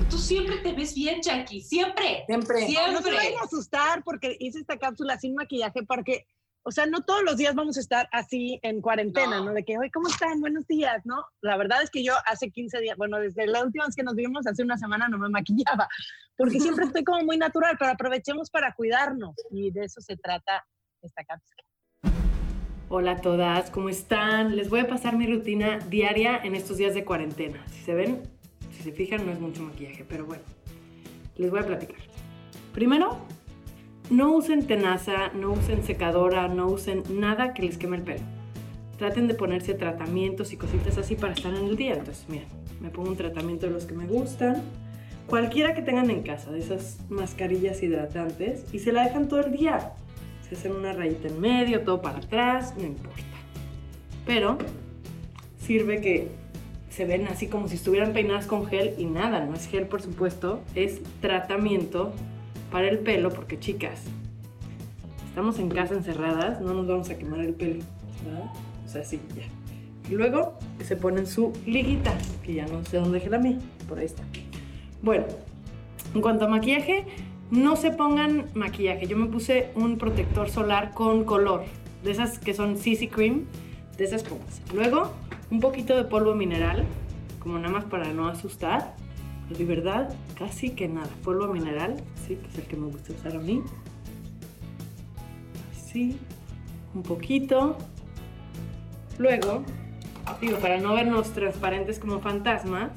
Tú 0.09 0.19
siempre 0.19 0.59
te 0.59 0.73
ves 0.73 0.95
bien, 0.95 1.21
Jackie. 1.21 1.61
Siempre. 1.63 2.25
Siempre. 2.27 2.67
Siempre. 2.67 2.93
No 2.93 3.03
se 3.03 3.11
vayan 3.11 3.39
a 3.41 3.45
asustar 3.45 4.05
porque 4.05 4.37
hice 4.39 4.61
esta 4.61 4.79
cápsula 4.79 5.19
sin 5.19 5.35
maquillaje 5.35 5.83
porque, 5.83 6.27
o 6.63 6.71
sea, 6.73 6.87
no 6.87 7.03
todos 7.03 7.23
los 7.23 7.37
días 7.37 7.55
vamos 7.55 7.77
a 7.77 7.81
estar 7.81 8.09
así 8.13 8.59
en 8.63 8.81
cuarentena, 8.83 9.39
No. 9.39 9.47
¿no? 9.47 9.53
De 9.53 9.65
que, 9.65 9.79
hoy, 9.79 9.91
¿cómo 9.91 10.09
están? 10.09 10.41
Buenos 10.41 10.67
días, 10.67 11.05
¿no? 11.07 11.25
La 11.41 11.57
verdad 11.57 11.83
es 11.83 11.91
que 11.91 12.05
yo 12.05 12.15
hace 12.27 12.51
15 12.51 12.81
días, 12.81 12.97
bueno, 12.99 13.19
desde 13.19 13.47
la 13.47 13.65
última 13.65 13.87
vez 13.87 13.97
que 13.97 14.03
nos 14.03 14.15
vimos, 14.15 14.47
hace 14.47 14.63
una 14.63 14.77
semana 14.77 15.09
no 15.09 15.19
me 15.19 15.29
maquillaba, 15.31 15.89
porque 16.37 16.61
siempre 16.61 16.85
estoy 16.85 17.05
como 17.05 17.25
muy 17.25 17.39
natural, 17.39 17.77
pero 17.79 17.93
aprovechemos 17.93 18.51
para 18.51 18.75
cuidarnos 18.75 19.35
y 19.51 19.71
de 19.71 19.85
eso 19.85 20.01
se 20.01 20.17
trata 20.17 20.67
esta 21.03 21.25
cápsula. 21.25 21.63
Hola 22.91 23.13
a 23.13 23.21
todas, 23.21 23.71
¿cómo 23.71 23.89
están? 23.89 24.57
Les 24.57 24.69
voy 24.69 24.81
a 24.81 24.89
pasar 24.89 25.17
mi 25.17 25.27
rutina 25.27 25.79
diaria 25.79 26.37
en 26.43 26.57
estos 26.57 26.77
días 26.77 26.93
de 26.93 27.05
cuarentena. 27.05 27.65
Si 27.69 27.81
se 27.85 27.95
ven, 27.95 28.23
si 28.73 28.83
se 28.83 28.93
fijan, 28.93 29.25
no 29.25 29.33
es 29.33 29.39
mucho 29.39 29.63
maquillaje, 29.63 30.05
pero 30.05 30.27
bueno, 30.27 30.43
les 31.37 31.51
voy 31.51 31.61
a 31.61 31.67
platicar. 31.67 32.01
Primero, 32.75 33.25
no 34.11 34.33
usen 34.33 34.67
tenaza, 34.67 35.29
no 35.35 35.53
usen 35.53 35.83
secadora, 35.83 36.49
no 36.49 36.67
usen 36.67 37.03
nada 37.09 37.55
que 37.55 37.63
les 37.63 37.79
queme 37.79 37.97
el 37.97 38.03
pelo. 38.03 38.25
Traten 38.99 39.29
de 39.29 39.35
ponerse 39.35 39.75
tratamientos 39.75 40.53
y 40.53 40.57
cositas 40.57 40.99
así 40.99 41.15
para 41.15 41.33
estar 41.33 41.55
en 41.55 41.65
el 41.65 41.77
día. 41.77 41.95
Entonces, 41.95 42.27
miren, 42.29 42.49
me 42.81 42.91
pongo 42.91 43.09
un 43.09 43.17
tratamiento 43.17 43.67
de 43.67 43.73
los 43.73 43.87
que 43.87 43.95
me 43.95 44.07
gustan, 44.07 44.63
cualquiera 45.27 45.75
que 45.75 45.83
tengan 45.83 46.11
en 46.11 46.23
casa, 46.23 46.51
de 46.51 46.59
esas 46.59 46.99
mascarillas 47.09 47.83
hidratantes, 47.83 48.67
y 48.75 48.81
se 48.81 48.93
la 48.93 49.05
dejan 49.05 49.29
todo 49.29 49.41
el 49.41 49.53
día 49.53 49.93
se 50.51 50.57
hacen 50.57 50.73
una 50.73 50.93
rayita 50.93 51.29
en 51.29 51.41
medio, 51.41 51.83
todo 51.83 52.03
para 52.03 52.19
atrás, 52.19 52.75
no 52.77 52.85
importa. 52.85 53.23
Pero 54.27 54.59
sirve 55.61 56.01
que 56.01 56.29
se 56.91 57.05
ven 57.05 57.29
así 57.29 57.47
como 57.47 57.69
si 57.69 57.77
estuvieran 57.77 58.13
peinadas 58.13 58.47
con 58.47 58.67
gel 58.67 58.95
y 58.99 59.05
nada, 59.05 59.45
no 59.45 59.55
es 59.55 59.69
gel 59.69 59.87
por 59.87 60.03
supuesto, 60.03 60.61
es 60.75 61.01
tratamiento 61.21 62.13
para 62.71 62.89
el 62.89 62.99
pelo 63.01 63.31
porque 63.31 63.59
chicas, 63.59 64.03
estamos 65.29 65.59
en 65.59 65.69
casa 65.69 65.95
encerradas, 65.95 66.61
no 66.61 66.75
nos 66.75 66.87
vamos 66.87 67.11
a 67.11 67.19
quemar 67.19 67.41
el 67.41 67.55
pelo, 67.55 67.83
¿verdad? 68.25 68.51
O 68.85 68.89
sea, 68.89 69.05
sí, 69.05 69.21
ya. 69.37 69.45
Y 70.11 70.15
luego 70.15 70.59
se 70.83 70.97
ponen 70.97 71.27
su 71.27 71.53
liguita, 71.67 72.17
que 72.45 72.55
ya 72.55 72.67
no 72.67 72.85
sé 72.85 72.97
dónde 72.97 73.19
dejé 73.19 73.31
la 73.31 73.39
mía, 73.39 73.59
por 73.89 73.99
ahí 73.99 74.07
está. 74.07 74.23
Bueno, 75.03 75.25
en 76.15 76.21
cuanto 76.21 76.47
a 76.47 76.49
maquillaje, 76.49 77.07
no 77.51 77.77
se 77.77 77.91
pongan 77.91 78.47
maquillaje. 78.55 79.07
Yo 79.07 79.17
me 79.17 79.27
puse 79.27 79.71
un 79.75 79.99
protector 79.99 80.51
solar 80.51 80.93
con 80.93 81.25
color, 81.25 81.65
de 82.03 82.11
esas 82.11 82.39
que 82.39 82.55
son 82.55 82.77
CC 82.77 83.09
Cream, 83.09 83.45
de 83.97 84.05
esas 84.05 84.23
pónganse. 84.23 84.63
Luego, 84.75 85.13
un 85.51 85.61
poquito 85.61 85.97
de 85.97 86.05
polvo 86.05 86.35
mineral, 86.35 86.85
como 87.39 87.59
nada 87.59 87.71
más 87.71 87.85
para 87.85 88.13
no 88.13 88.29
asustar. 88.29 88.95
De 89.57 89.65
verdad, 89.65 90.15
casi 90.39 90.71
que 90.71 90.89
nada. 90.89 91.11
Polvo 91.25 91.53
mineral, 91.53 91.97
sí, 92.27 92.37
que 92.37 92.47
es 92.49 92.59
el 92.59 92.65
que 92.65 92.77
me 92.77 92.87
gusta 92.87 93.13
usar 93.13 93.37
a 93.37 93.41
mí. 93.41 93.63
Así, 95.73 96.17
un 96.95 97.03
poquito. 97.03 97.77
Luego, 99.19 99.65
digo, 100.41 100.59
para 100.59 100.79
no 100.79 100.95
vernos 100.95 101.31
transparentes 101.33 101.99
como 101.99 102.21
fantasmas, 102.21 102.93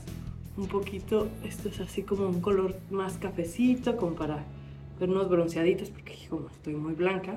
un 0.56 0.68
poquito, 0.68 1.28
esto 1.44 1.70
es 1.70 1.80
así 1.80 2.04
como 2.04 2.28
un 2.28 2.40
color 2.40 2.76
más 2.92 3.18
cafecito, 3.18 3.98
como 3.98 4.14
para 4.14 4.46
vernos 5.00 5.28
bronceaditos, 5.28 5.90
porque 5.90 6.16
como 6.30 6.48
estoy 6.48 6.76
muy 6.76 6.94
blanca. 6.94 7.34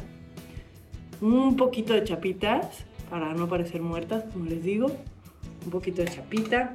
Un 1.22 1.56
poquito 1.56 1.94
de 1.94 2.04
chapitas, 2.04 2.84
para 3.08 3.32
no 3.32 3.48
parecer 3.48 3.80
muertas, 3.80 4.24
como 4.32 4.44
les 4.44 4.62
digo. 4.62 4.88
Un 5.64 5.70
poquito 5.70 6.02
de 6.02 6.08
chapita. 6.08 6.74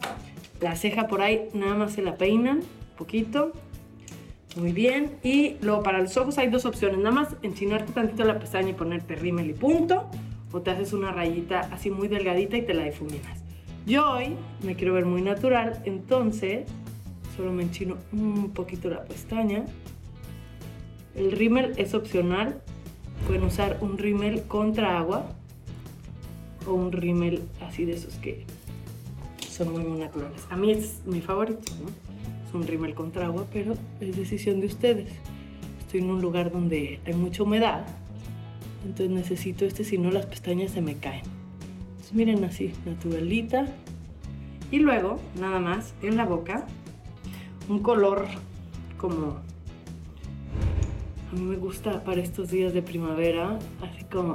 La 0.62 0.76
ceja 0.76 1.08
por 1.08 1.22
ahí 1.22 1.50
nada 1.54 1.74
más 1.74 1.94
se 1.94 2.04
la 2.04 2.18
peinan, 2.18 2.58
un 2.60 2.96
poquito. 2.98 3.52
Muy 4.56 4.74
bien. 4.74 5.18
Y 5.24 5.56
luego 5.62 5.82
para 5.82 6.00
los 6.00 6.16
ojos 6.18 6.38
hay 6.38 6.50
dos 6.50 6.66
opciones. 6.66 7.00
Nada 7.00 7.12
más 7.12 7.36
enchinarte 7.42 7.94
tantito 7.94 8.24
la 8.24 8.38
pestaña 8.38 8.70
y 8.70 8.74
ponerte 8.74 9.16
rímel 9.16 9.50
y 9.50 9.54
punto. 9.54 10.10
O 10.52 10.62
te 10.62 10.70
haces 10.70 10.94
una 10.94 11.12
rayita 11.12 11.62
así 11.72 11.90
muy 11.90 12.08
delgadita 12.08 12.58
y 12.58 12.62
te 12.62 12.74
la 12.74 12.84
difuminas. 12.84 13.44
Yo 13.88 14.12
hoy 14.12 14.36
me 14.64 14.76
quiero 14.76 14.94
ver 14.94 15.06
muy 15.06 15.22
natural, 15.22 15.82
entonces 15.86 16.68
solo 17.36 17.52
me 17.52 17.64
enchino 17.64 17.98
un 18.12 18.52
poquito 18.52 18.90
la 18.90 19.04
pestaña. 19.04 19.66
El 21.16 21.32
rímel 21.32 21.74
es 21.78 21.96
opcional. 21.96 22.62
Pueden 23.26 23.44
usar 23.44 23.78
un 23.82 23.98
rímel 23.98 24.44
contra 24.44 25.00
agua 25.00 25.26
o 26.68 26.74
un 26.74 26.92
rímel 26.92 27.42
así 27.62 27.86
de 27.86 27.94
esos 27.94 28.16
que 28.16 28.46
son 29.64 29.74
muy, 29.74 29.84
muy 29.84 30.00
naturales. 30.00 30.46
A 30.50 30.56
mí 30.56 30.72
es 30.72 31.02
mi 31.06 31.22
favorito, 31.22 31.72
¿no? 31.82 31.90
Es 32.48 32.54
un 32.54 32.66
rímel 32.66 32.94
contra 32.94 33.26
agua, 33.26 33.46
pero 33.52 33.76
es 34.00 34.16
decisión 34.16 34.60
de 34.60 34.68
ustedes. 34.68 35.10
Estoy 35.80 36.02
en 36.02 36.10
un 36.10 36.22
lugar 36.22 36.52
donde 36.52 37.00
hay 37.06 37.14
mucha 37.14 37.44
humedad, 37.44 37.86
entonces 38.86 39.10
necesito 39.10 39.66
este, 39.66 39.84
si 39.84 39.98
no 39.98 40.12
las 40.12 40.26
pestañas 40.26 40.72
se 40.72 40.82
me 40.82 40.96
caen. 40.98 41.24
Entonces 41.92 42.14
miren 42.14 42.44
así, 42.44 42.74
naturalita. 42.86 43.68
Y 44.72 44.80
luego, 44.80 45.20
nada 45.40 45.60
más, 45.60 45.94
en 46.02 46.18
la 46.18 46.26
boca, 46.26 46.66
un 47.70 47.80
color 47.80 48.26
como... 48.98 49.38
A 51.30 51.34
mí 51.34 51.42
me 51.42 51.56
gusta 51.56 52.04
para 52.04 52.20
estos 52.20 52.52
días 52.52 52.74
de 52.74 52.82
primavera, 52.82 53.58
así 53.82 54.04
como 54.06 54.34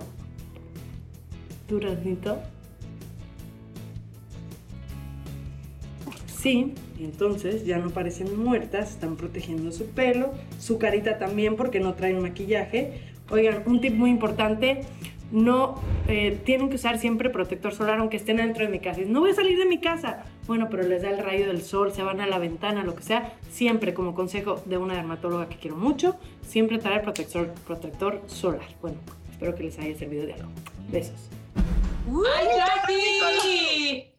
duraznito. 1.68 2.38
Sí, 6.46 6.74
entonces 7.00 7.66
ya 7.66 7.78
no 7.78 7.90
parecen 7.90 8.40
muertas, 8.40 8.92
están 8.92 9.16
protegiendo 9.16 9.72
su 9.72 9.86
pelo, 9.86 10.32
su 10.60 10.78
carita 10.78 11.18
también 11.18 11.56
porque 11.56 11.80
no 11.80 11.94
traen 11.94 12.22
maquillaje. 12.22 13.00
Oigan, 13.30 13.64
un 13.66 13.80
tip 13.80 13.94
muy 13.94 14.10
importante, 14.10 14.82
no 15.32 15.82
eh, 16.06 16.38
tienen 16.44 16.68
que 16.68 16.76
usar 16.76 17.00
siempre 17.00 17.30
protector 17.30 17.74
solar 17.74 17.98
aunque 17.98 18.16
estén 18.16 18.36
dentro 18.36 18.64
de 18.64 18.70
mi 18.70 18.78
casa. 18.78 19.00
No 19.08 19.22
voy 19.22 19.32
a 19.32 19.34
salir 19.34 19.58
de 19.58 19.66
mi 19.66 19.80
casa. 19.80 20.24
Bueno, 20.46 20.68
pero 20.70 20.84
les 20.84 21.02
da 21.02 21.10
el 21.10 21.18
rayo 21.18 21.48
del 21.48 21.62
sol, 21.62 21.92
se 21.92 22.04
van 22.04 22.20
a 22.20 22.28
la 22.28 22.38
ventana, 22.38 22.84
lo 22.84 22.94
que 22.94 23.02
sea. 23.02 23.32
Siempre, 23.50 23.92
como 23.92 24.14
consejo 24.14 24.62
de 24.66 24.78
una 24.78 24.94
dermatóloga 24.94 25.48
que 25.48 25.56
quiero 25.56 25.76
mucho, 25.76 26.14
siempre 26.42 26.78
traer 26.78 27.02
protector, 27.02 27.52
protector 27.66 28.22
solar. 28.28 28.68
Bueno, 28.80 28.98
espero 29.32 29.56
que 29.56 29.64
les 29.64 29.76
haya 29.80 29.98
servido 29.98 30.24
de 30.26 30.34
algo. 30.34 30.52
Besos. 30.92 31.28
¡Ay, 32.06 32.46
Jackie! 32.56 34.12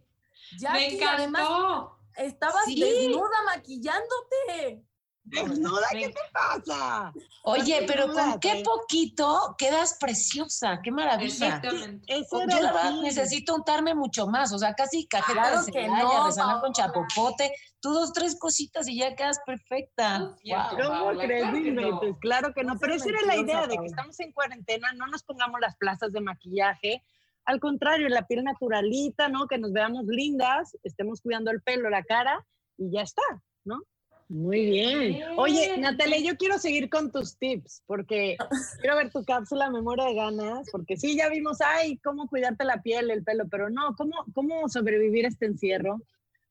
Jackie, 0.58 0.98
¡Me 0.98 1.06
además, 1.06 1.42
encantó! 1.44 1.97
Estabas 2.18 2.66
Sí. 2.66 2.80
desnuda 2.80 3.44
maquillándote. 3.46 4.84
Desnuda, 5.30 5.86
¿qué 5.92 6.08
te 6.08 6.20
pasa? 6.32 7.12
Oye, 7.44 7.84
pero 7.86 8.14
con 8.14 8.40
qué 8.40 8.64
poquito 8.64 9.56
quedas 9.58 9.98
preciosa, 10.00 10.80
qué 10.82 10.90
maravilla. 10.90 11.48
Exactamente. 11.48 12.24
Yo 12.32 12.46
la 12.62 12.72
verdad 12.72 13.02
necesito 13.02 13.54
untarme 13.54 13.94
mucho 13.94 14.28
más, 14.28 14.54
o 14.54 14.58
sea, 14.58 14.74
casi 14.74 15.06
cajeta 15.06 15.34
Claro 15.34 15.64
de 15.64 15.72
que 15.74 15.86
no, 15.86 16.28
resanar 16.28 16.62
con 16.62 16.72
chapopote, 16.72 17.54
tú 17.82 17.92
dos, 17.92 18.14
tres 18.14 18.38
cositas 18.40 18.88
y 18.88 19.00
ya 19.00 19.18
quedas 19.18 19.40
perfecta. 19.46 20.34
¿Cómo 20.70 20.90
Paola, 20.90 21.26
crees? 21.26 21.42
claro 21.44 21.62
que 21.62 21.72
no. 21.72 22.00
pues 22.00 22.16
claro 22.22 22.54
que 22.54 22.64
no. 22.64 22.74
No 22.76 22.80
Pero 22.80 22.94
esa 22.94 23.10
era 23.10 23.22
la 23.24 23.36
idea 23.36 23.68
de 23.68 23.78
que 23.78 23.86
estamos 23.86 24.18
en 24.22 24.32
cuarentena, 24.32 24.94
no 24.94 25.08
nos 25.08 25.24
pongamos 25.24 25.60
las 25.60 25.76
plazas 25.76 26.14
de 26.14 26.22
maquillaje. 26.22 27.04
Al 27.48 27.62
contrario, 27.62 28.10
la 28.10 28.28
piel 28.28 28.44
naturalita, 28.44 29.30
¿no? 29.30 29.48
Que 29.48 29.58
nos 29.58 29.72
veamos 29.72 30.06
lindas, 30.06 30.78
estemos 30.84 31.22
cuidando 31.22 31.50
el 31.50 31.62
pelo, 31.62 31.90
la 31.90 32.04
cara 32.04 32.46
y 32.78 32.92
ya 32.92 33.02
está, 33.04 33.22
¿no? 33.64 33.82
Muy 34.28 34.66
bien. 34.66 35.24
Oye, 35.38 35.78
Natalia, 35.78 36.20
yo 36.20 36.36
quiero 36.36 36.58
seguir 36.60 36.90
con 36.90 37.10
tus 37.10 37.38
tips 37.38 37.84
porque 37.86 38.36
quiero 38.82 38.98
ver 38.98 39.10
tu 39.12 39.24
cápsula 39.24 39.70
Memoria 39.72 40.04
de 40.04 40.16
Ganas, 40.16 40.68
porque 40.74 40.98
sí, 40.98 41.16
ya 41.16 41.30
vimos, 41.30 41.60
ay, 41.62 41.98
cómo 42.00 42.28
cuidarte 42.28 42.66
la 42.66 42.82
piel, 42.82 43.10
el 43.12 43.24
pelo, 43.24 43.48
pero 43.50 43.70
no, 43.70 43.96
¿cómo, 43.96 44.26
cómo 44.36 44.68
sobrevivir 44.68 45.26
este 45.26 45.46
encierro 45.46 46.02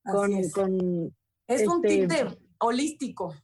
con, 0.02 0.32
Así 0.32 0.40
es. 0.46 0.52
con 0.54 1.14
Es 1.46 1.68
un 1.68 1.84
Este- 1.84 1.88
tip 1.88 2.10
de 2.10 2.38
holístico. 2.58 3.34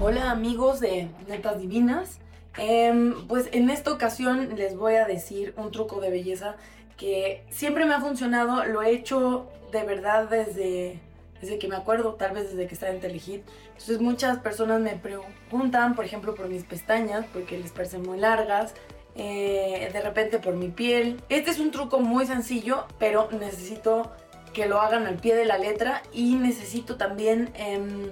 Hola 0.00 0.32
amigos 0.32 0.80
de 0.80 1.08
Netas 1.28 1.60
Divinas. 1.60 2.18
Em, 2.56 3.26
pues 3.26 3.48
en 3.52 3.70
esta 3.70 3.92
ocasión 3.92 4.56
les 4.56 4.76
voy 4.76 4.94
a 4.94 5.06
decir 5.06 5.54
un 5.56 5.70
truco 5.70 6.00
de 6.00 6.10
belleza 6.10 6.56
que 6.96 7.44
siempre 7.50 7.84
me 7.84 7.94
ha 7.94 8.00
funcionado. 8.00 8.64
Lo 8.64 8.82
he 8.82 8.90
hecho 8.90 9.48
de 9.72 9.82
verdad 9.84 10.28
desde, 10.28 11.00
desde 11.40 11.58
que 11.58 11.66
me 11.68 11.76
acuerdo, 11.76 12.14
tal 12.14 12.32
vez 12.34 12.50
desde 12.50 12.66
que 12.68 12.74
estaba 12.74 12.92
en 12.92 13.00
Telehit. 13.00 13.42
Entonces 13.72 14.00
muchas 14.00 14.38
personas 14.38 14.80
me 14.80 14.92
preguntan, 14.96 15.94
por 15.96 16.04
ejemplo, 16.04 16.34
por 16.34 16.48
mis 16.48 16.62
pestañas, 16.64 17.26
porque 17.32 17.58
les 17.58 17.72
parecen 17.72 18.02
muy 18.02 18.18
largas. 18.18 18.74
eh, 19.16 19.90
de 19.92 20.00
repente 20.00 20.38
por 20.40 20.54
mi 20.56 20.68
piel. 20.68 21.20
Este 21.28 21.50
es 21.52 21.60
un 21.60 21.70
truco 21.70 22.00
muy 22.00 22.26
sencillo, 22.26 22.86
pero 22.98 23.28
necesito 23.30 24.10
que 24.52 24.66
lo 24.66 24.80
hagan 24.80 25.06
al 25.06 25.16
pie 25.16 25.34
de 25.36 25.44
la 25.44 25.58
letra 25.58 26.02
y 26.12 26.34
necesito 26.34 26.96
también 26.96 27.50
em, 27.54 28.10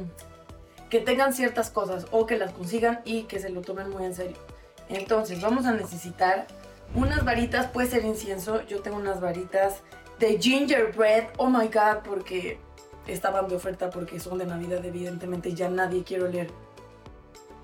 que 0.93 1.01
tengan 1.01 1.33
ciertas 1.33 1.71
cosas 1.71 2.07
o 2.11 2.27
que 2.27 2.37
las 2.37 2.53
consigan 2.53 3.01
y 3.07 3.23
que 3.23 3.39
se 3.39 3.49
lo 3.49 3.63
tomen 3.63 3.89
muy 3.89 4.05
en 4.05 4.15
serio. 4.15 4.37
Entonces 4.91 5.41
vamos 5.41 5.65
a 5.65 5.73
necesitar 5.73 6.47
unas 6.95 7.25
varitas, 7.25 7.69
puede 7.69 7.89
ser 7.89 8.05
incienso, 8.05 8.61
yo 8.67 8.83
tengo 8.83 8.99
unas 8.99 9.19
varitas 9.19 9.77
de 10.19 10.39
gingerbread, 10.39 11.29
oh 11.39 11.49
my 11.49 11.69
god, 11.69 12.03
porque 12.05 12.59
estaban 13.07 13.49
de 13.49 13.57
oferta 13.57 13.89
porque 13.89 14.21
son 14.21 14.37
de 14.37 14.45
Navidad, 14.45 14.85
evidentemente 14.85 15.55
ya 15.55 15.71
nadie 15.71 16.05
quiere 16.05 16.25
oler 16.25 16.51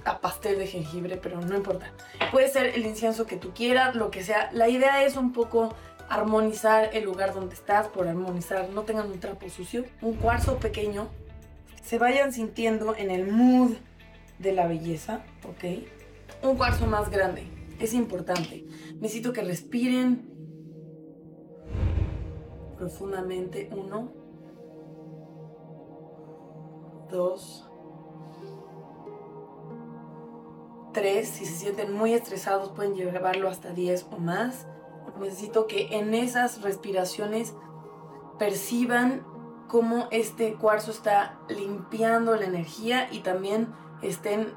a 0.07 0.23
pastel 0.23 0.59
de 0.59 0.67
jengibre, 0.67 1.19
pero 1.19 1.39
no 1.39 1.55
importa. 1.55 1.93
Puede 2.33 2.49
ser 2.49 2.69
el 2.69 2.87
incienso 2.87 3.27
que 3.27 3.37
tú 3.37 3.53
quieras, 3.53 3.95
lo 3.95 4.11
que 4.11 4.25
sea. 4.25 4.49
La 4.53 4.71
idea 4.71 5.05
es 5.05 5.19
un 5.19 5.35
poco 5.35 5.75
armonizar 6.09 6.89
el 6.95 7.05
lugar 7.05 7.35
donde 7.35 7.55
estás, 7.55 7.89
por 7.89 8.09
armonizar, 8.09 8.71
no 8.71 8.85
tengan 8.85 9.11
un 9.11 9.21
trapo 9.21 9.51
sucio, 9.51 9.85
un 10.01 10.15
cuarzo 10.15 10.57
pequeño, 10.57 11.11
se 11.89 11.99
vayan 11.99 12.35
sintiendo 12.35 12.95
en 12.95 13.11
el 13.11 13.33
mood 13.33 13.71
de 14.39 14.53
la 14.53 14.67
belleza, 14.67 15.25
¿ok? 15.49 15.87
Un 16.43 16.59
cuarzo 16.59 16.87
más 16.87 17.09
grande, 17.09 17.45
es 17.81 17.95
importante. 17.95 18.67
Necesito 19.01 19.33
que 19.33 19.41
respiren 19.41 20.29
profundamente. 22.77 23.71
Uno, 23.73 24.13
dos, 27.11 27.67
tres. 30.93 31.27
Si 31.27 31.47
se 31.47 31.55
sienten 31.55 31.95
muy 31.95 32.13
estresados 32.13 32.69
pueden 32.69 32.97
llevarlo 32.97 33.49
hasta 33.49 33.71
10 33.71 34.09
o 34.11 34.19
más. 34.19 34.67
Necesito 35.19 35.67
que 35.67 35.97
en 35.97 36.13
esas 36.13 36.61
respiraciones 36.61 37.55
perciban 38.39 39.25
cómo 39.69 40.09
este 40.11 40.55
cuarzo 40.55 40.91
está 40.91 41.39
limpiando 41.49 42.35
la 42.35 42.47
energía 42.47 43.09
y 43.13 43.21
también 43.21 43.69
estén 44.03 44.49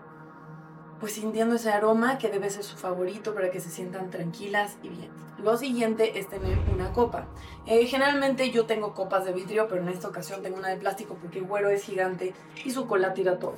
pues 0.99 1.13
sintiendo 1.13 1.55
ese 1.55 1.71
aroma 1.71 2.19
que 2.19 2.29
debe 2.29 2.49
ser 2.49 2.63
su 2.63 2.77
favorito 2.77 3.33
para 3.33 3.49
que 3.49 3.59
se 3.59 3.69
sientan 3.69 4.11
tranquilas 4.11 4.77
y 4.83 4.89
bien. 4.89 5.09
Lo 5.43 5.57
siguiente 5.57 6.19
es 6.19 6.29
tener 6.29 6.59
una 6.71 6.93
copa. 6.93 7.25
Eh, 7.65 7.87
generalmente 7.87 8.51
yo 8.51 8.67
tengo 8.67 8.93
copas 8.93 9.25
de 9.25 9.33
vidrio, 9.33 9.67
pero 9.67 9.81
en 9.81 9.89
esta 9.89 10.07
ocasión 10.07 10.43
tengo 10.43 10.57
una 10.57 10.69
de 10.69 10.77
plástico 10.77 11.17
porque 11.19 11.39
el 11.39 11.45
güero 11.45 11.71
es 11.71 11.83
gigante 11.83 12.33
y 12.63 12.69
su 12.69 12.85
cola 12.85 13.15
tira 13.15 13.39
todo. 13.39 13.55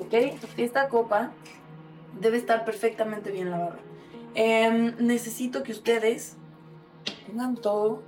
¿Ok? 0.00 0.38
Esta 0.56 0.88
copa 0.88 1.32
debe 2.18 2.38
estar 2.38 2.64
perfectamente 2.64 3.30
bien 3.30 3.50
lavada. 3.50 3.78
Em, 4.34 4.94
necesito 4.98 5.62
que 5.62 5.72
ustedes 5.72 6.36
pongan 7.26 7.56
todo 7.56 8.02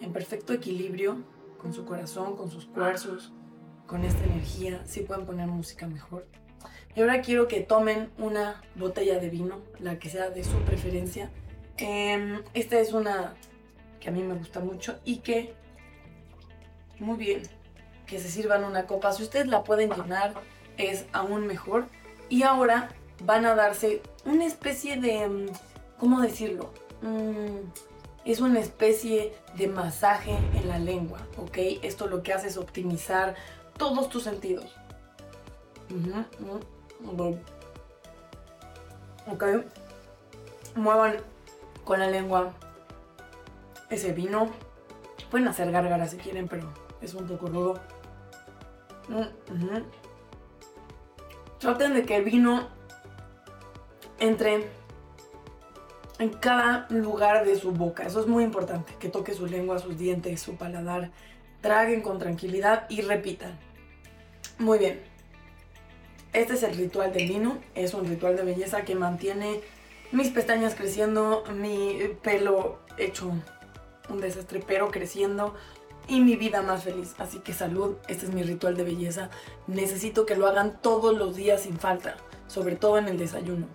en 0.00 0.12
perfecto 0.12 0.52
equilibrio 0.52 1.16
con 1.60 1.72
su 1.72 1.84
corazón, 1.84 2.36
con 2.36 2.50
sus 2.50 2.66
cuarzos, 2.66 3.32
con 3.86 4.04
esta 4.04 4.24
energía. 4.24 4.82
Si 4.86 5.00
pueden 5.00 5.26
poner 5.26 5.46
música 5.46 5.86
mejor. 5.86 6.26
Y 6.94 7.00
ahora 7.00 7.20
quiero 7.20 7.46
que 7.48 7.60
tomen 7.60 8.10
una 8.18 8.62
botella 8.74 9.18
de 9.18 9.28
vino, 9.28 9.60
la 9.78 9.98
que 9.98 10.08
sea 10.08 10.30
de 10.30 10.44
su 10.44 10.56
preferencia. 10.62 11.30
Em, 11.76 12.42
esta 12.54 12.80
es 12.80 12.92
una 12.92 13.34
que 14.00 14.08
a 14.08 14.12
mí 14.12 14.22
me 14.22 14.34
gusta 14.34 14.60
mucho 14.60 14.98
y 15.04 15.18
que, 15.18 15.54
muy 16.98 17.16
bien, 17.16 17.42
que 18.06 18.18
se 18.18 18.28
sirvan 18.28 18.64
una 18.64 18.86
copa. 18.86 19.12
Si 19.12 19.22
ustedes 19.22 19.46
la 19.46 19.62
pueden 19.64 19.90
llenar, 19.90 20.34
es 20.76 21.06
aún 21.12 21.46
mejor. 21.46 21.86
Y 22.28 22.42
ahora 22.42 22.88
van 23.24 23.46
a 23.46 23.54
darse 23.54 24.02
una 24.24 24.44
especie 24.44 24.96
de, 25.00 25.28
mm, 25.28 25.46
¿cómo 25.98 26.20
decirlo? 26.20 26.72
Mm, 27.02 27.70
es 28.24 28.40
una 28.40 28.60
especie 28.60 29.34
de 29.56 29.68
masaje 29.68 30.36
en 30.54 30.68
la 30.68 30.78
lengua, 30.78 31.18
¿ok? 31.38 31.58
Esto 31.82 32.06
lo 32.06 32.22
que 32.22 32.32
hace 32.32 32.48
es 32.48 32.56
optimizar 32.56 33.34
todos 33.76 34.08
tus 34.08 34.24
sentidos. 34.24 34.74
Ok. 39.30 39.44
Muevan 40.74 41.16
con 41.84 42.00
la 42.00 42.10
lengua 42.10 42.52
ese 43.88 44.12
vino. 44.12 44.50
Pueden 45.30 45.48
hacer 45.48 45.70
gárgaras 45.70 46.10
si 46.10 46.16
quieren, 46.16 46.48
pero 46.48 46.72
es 47.00 47.14
un 47.14 47.26
poco 47.26 47.46
rudo. 47.46 47.80
Traten 51.58 51.94
de 51.94 52.04
que 52.04 52.16
el 52.16 52.24
vino 52.24 52.68
entre 54.18 54.68
en 56.18 56.30
cada 56.30 56.86
lugar 56.90 57.44
de 57.44 57.56
su 57.56 57.72
boca. 57.72 58.04
Eso 58.04 58.20
es 58.20 58.26
muy 58.26 58.44
importante, 58.44 58.94
que 58.98 59.08
toque 59.08 59.34
su 59.34 59.46
lengua, 59.46 59.78
sus 59.78 59.96
dientes, 59.96 60.40
su 60.40 60.56
paladar. 60.56 61.10
Traguen 61.60 62.02
con 62.02 62.18
tranquilidad 62.18 62.86
y 62.88 63.02
repitan. 63.02 63.58
Muy 64.58 64.78
bien. 64.78 65.00
Este 66.32 66.54
es 66.54 66.62
el 66.62 66.76
ritual 66.76 67.12
del 67.12 67.28
vino. 67.28 67.58
Es 67.74 67.94
un 67.94 68.06
ritual 68.06 68.36
de 68.36 68.42
belleza 68.42 68.82
que 68.82 68.94
mantiene 68.94 69.60
mis 70.12 70.30
pestañas 70.30 70.74
creciendo, 70.74 71.44
mi 71.54 71.98
pelo 72.22 72.78
hecho 72.96 73.32
un 74.08 74.20
desastre, 74.20 74.62
pero 74.66 74.90
creciendo 74.90 75.54
y 76.08 76.20
mi 76.20 76.36
vida 76.36 76.62
más 76.62 76.84
feliz. 76.84 77.14
Así 77.18 77.40
que 77.40 77.52
salud, 77.52 77.96
este 78.08 78.26
es 78.26 78.32
mi 78.32 78.42
ritual 78.42 78.76
de 78.76 78.84
belleza. 78.84 79.30
Necesito 79.66 80.26
que 80.26 80.36
lo 80.36 80.46
hagan 80.46 80.80
todos 80.80 81.16
los 81.16 81.36
días 81.36 81.62
sin 81.62 81.78
falta, 81.78 82.16
sobre 82.46 82.76
todo 82.76 82.98
en 82.98 83.08
el 83.08 83.18
desayuno 83.18 83.66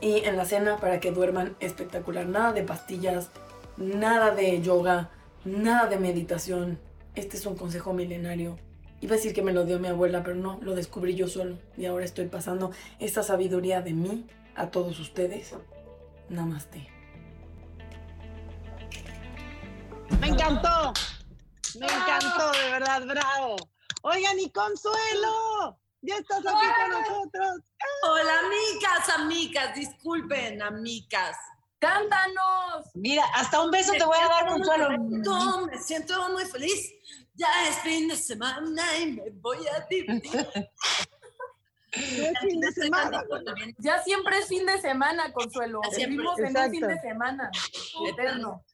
y 0.00 0.24
en 0.24 0.36
la 0.36 0.44
cena 0.44 0.78
para 0.78 1.00
que 1.00 1.12
duerman 1.12 1.56
espectacular. 1.60 2.26
Nada 2.26 2.52
de 2.52 2.62
pastillas, 2.62 3.30
nada 3.76 4.34
de 4.34 4.60
yoga, 4.62 5.10
nada 5.44 5.86
de 5.86 5.98
meditación. 5.98 6.78
Este 7.14 7.36
es 7.36 7.46
un 7.46 7.56
consejo 7.56 7.92
milenario. 7.92 8.58
Iba 9.00 9.14
a 9.14 9.16
decir 9.16 9.32
que 9.32 9.42
me 9.42 9.52
lo 9.52 9.64
dio 9.64 9.78
mi 9.78 9.88
abuela, 9.88 10.22
pero 10.22 10.34
no, 10.34 10.58
lo 10.62 10.74
descubrí 10.74 11.14
yo 11.14 11.28
solo. 11.28 11.58
Y 11.76 11.86
ahora 11.86 12.04
estoy 12.04 12.26
pasando 12.26 12.72
esta 12.98 13.22
sabiduría 13.22 13.80
de 13.80 13.92
mí 13.92 14.26
a 14.56 14.70
todos 14.70 14.98
ustedes. 14.98 15.54
Namaste. 16.28 16.88
Me 20.20 20.28
encantó. 20.28 20.92
Me 21.78 21.86
encantó, 21.86 22.52
de 22.52 22.70
verdad, 22.72 23.06
bravo. 23.06 23.56
Oigan, 24.02 24.38
y 24.40 24.50
Consuelo, 24.50 25.78
ya 26.02 26.16
estás 26.16 26.38
aquí 26.38 26.66
con 26.80 26.90
nosotros. 26.90 27.60
Hola, 28.02 28.32
amigas, 28.40 29.08
amigas, 29.16 29.74
disculpen, 29.74 30.62
amigas. 30.62 31.36
¡Cántanos! 31.78 32.86
Mira, 32.94 33.24
hasta 33.34 33.62
un 33.62 33.70
beso 33.70 33.92
te 33.92 34.04
voy 34.04 34.18
a 34.18 34.28
dar, 34.28 34.46
Consuelo. 34.46 35.66
Me 35.66 35.78
siento 35.78 36.28
muy 36.30 36.44
feliz. 36.44 36.92
Ya 37.34 37.68
es 37.68 37.78
fin 37.80 38.08
de 38.08 38.16
semana 38.16 38.98
y 38.98 39.12
me 39.12 39.30
voy 39.30 39.58
a 39.68 39.86
divertir. 39.88 40.48
Es 41.92 42.38
fin 42.40 42.60
de 42.60 42.72
semana. 42.72 43.22
Ya 43.78 44.02
siempre 44.02 44.38
es 44.38 44.48
fin 44.48 44.66
de 44.66 44.80
semana, 44.80 45.32
Consuelo. 45.32 45.80
Ya 45.84 45.90
siempre. 45.90 46.16
Vivimos 46.16 46.38
en 46.40 46.56
un 46.56 46.70
fin 46.70 46.88
de 46.88 47.00
semana. 47.00 47.50
Eterno. 48.08 48.64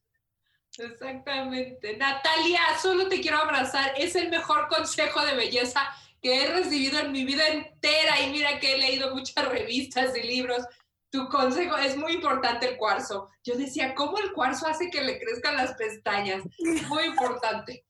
Exactamente. 0.79 1.97
Natalia, 1.97 2.61
solo 2.81 3.07
te 3.09 3.21
quiero 3.21 3.39
abrazar. 3.39 3.93
Es 3.97 4.17
el 4.17 4.31
mejor 4.31 4.69
consejo 4.69 5.25
de 5.25 5.37
belleza 5.37 5.95
que 6.25 6.43
he 6.43 6.49
recibido 6.49 6.99
en 7.01 7.13
mi 7.13 7.25
vida 7.25 7.47
entera. 7.49 8.19
Y 8.23 8.31
mira 8.31 8.59
que 8.59 8.75
he 8.75 8.79
leído 8.79 9.15
muchas 9.15 9.47
revistas 9.49 10.17
y 10.17 10.23
libros. 10.23 10.65
Tu 11.11 11.29
consejo 11.29 11.77
es 11.77 11.97
muy 11.97 12.15
importante 12.15 12.67
el 12.67 12.77
cuarzo. 12.79 13.29
Yo 13.45 13.55
decía, 13.57 13.95
¿cómo 13.95 14.19
el 14.19 14.33
cuarzo 14.33 14.67
hace 14.67 14.91
que 14.91 15.03
le 15.03 15.19
crezcan 15.21 15.55
las 15.57 15.75
pestañas? 15.75 16.43
Muy 16.89 17.05
importante. 17.05 17.85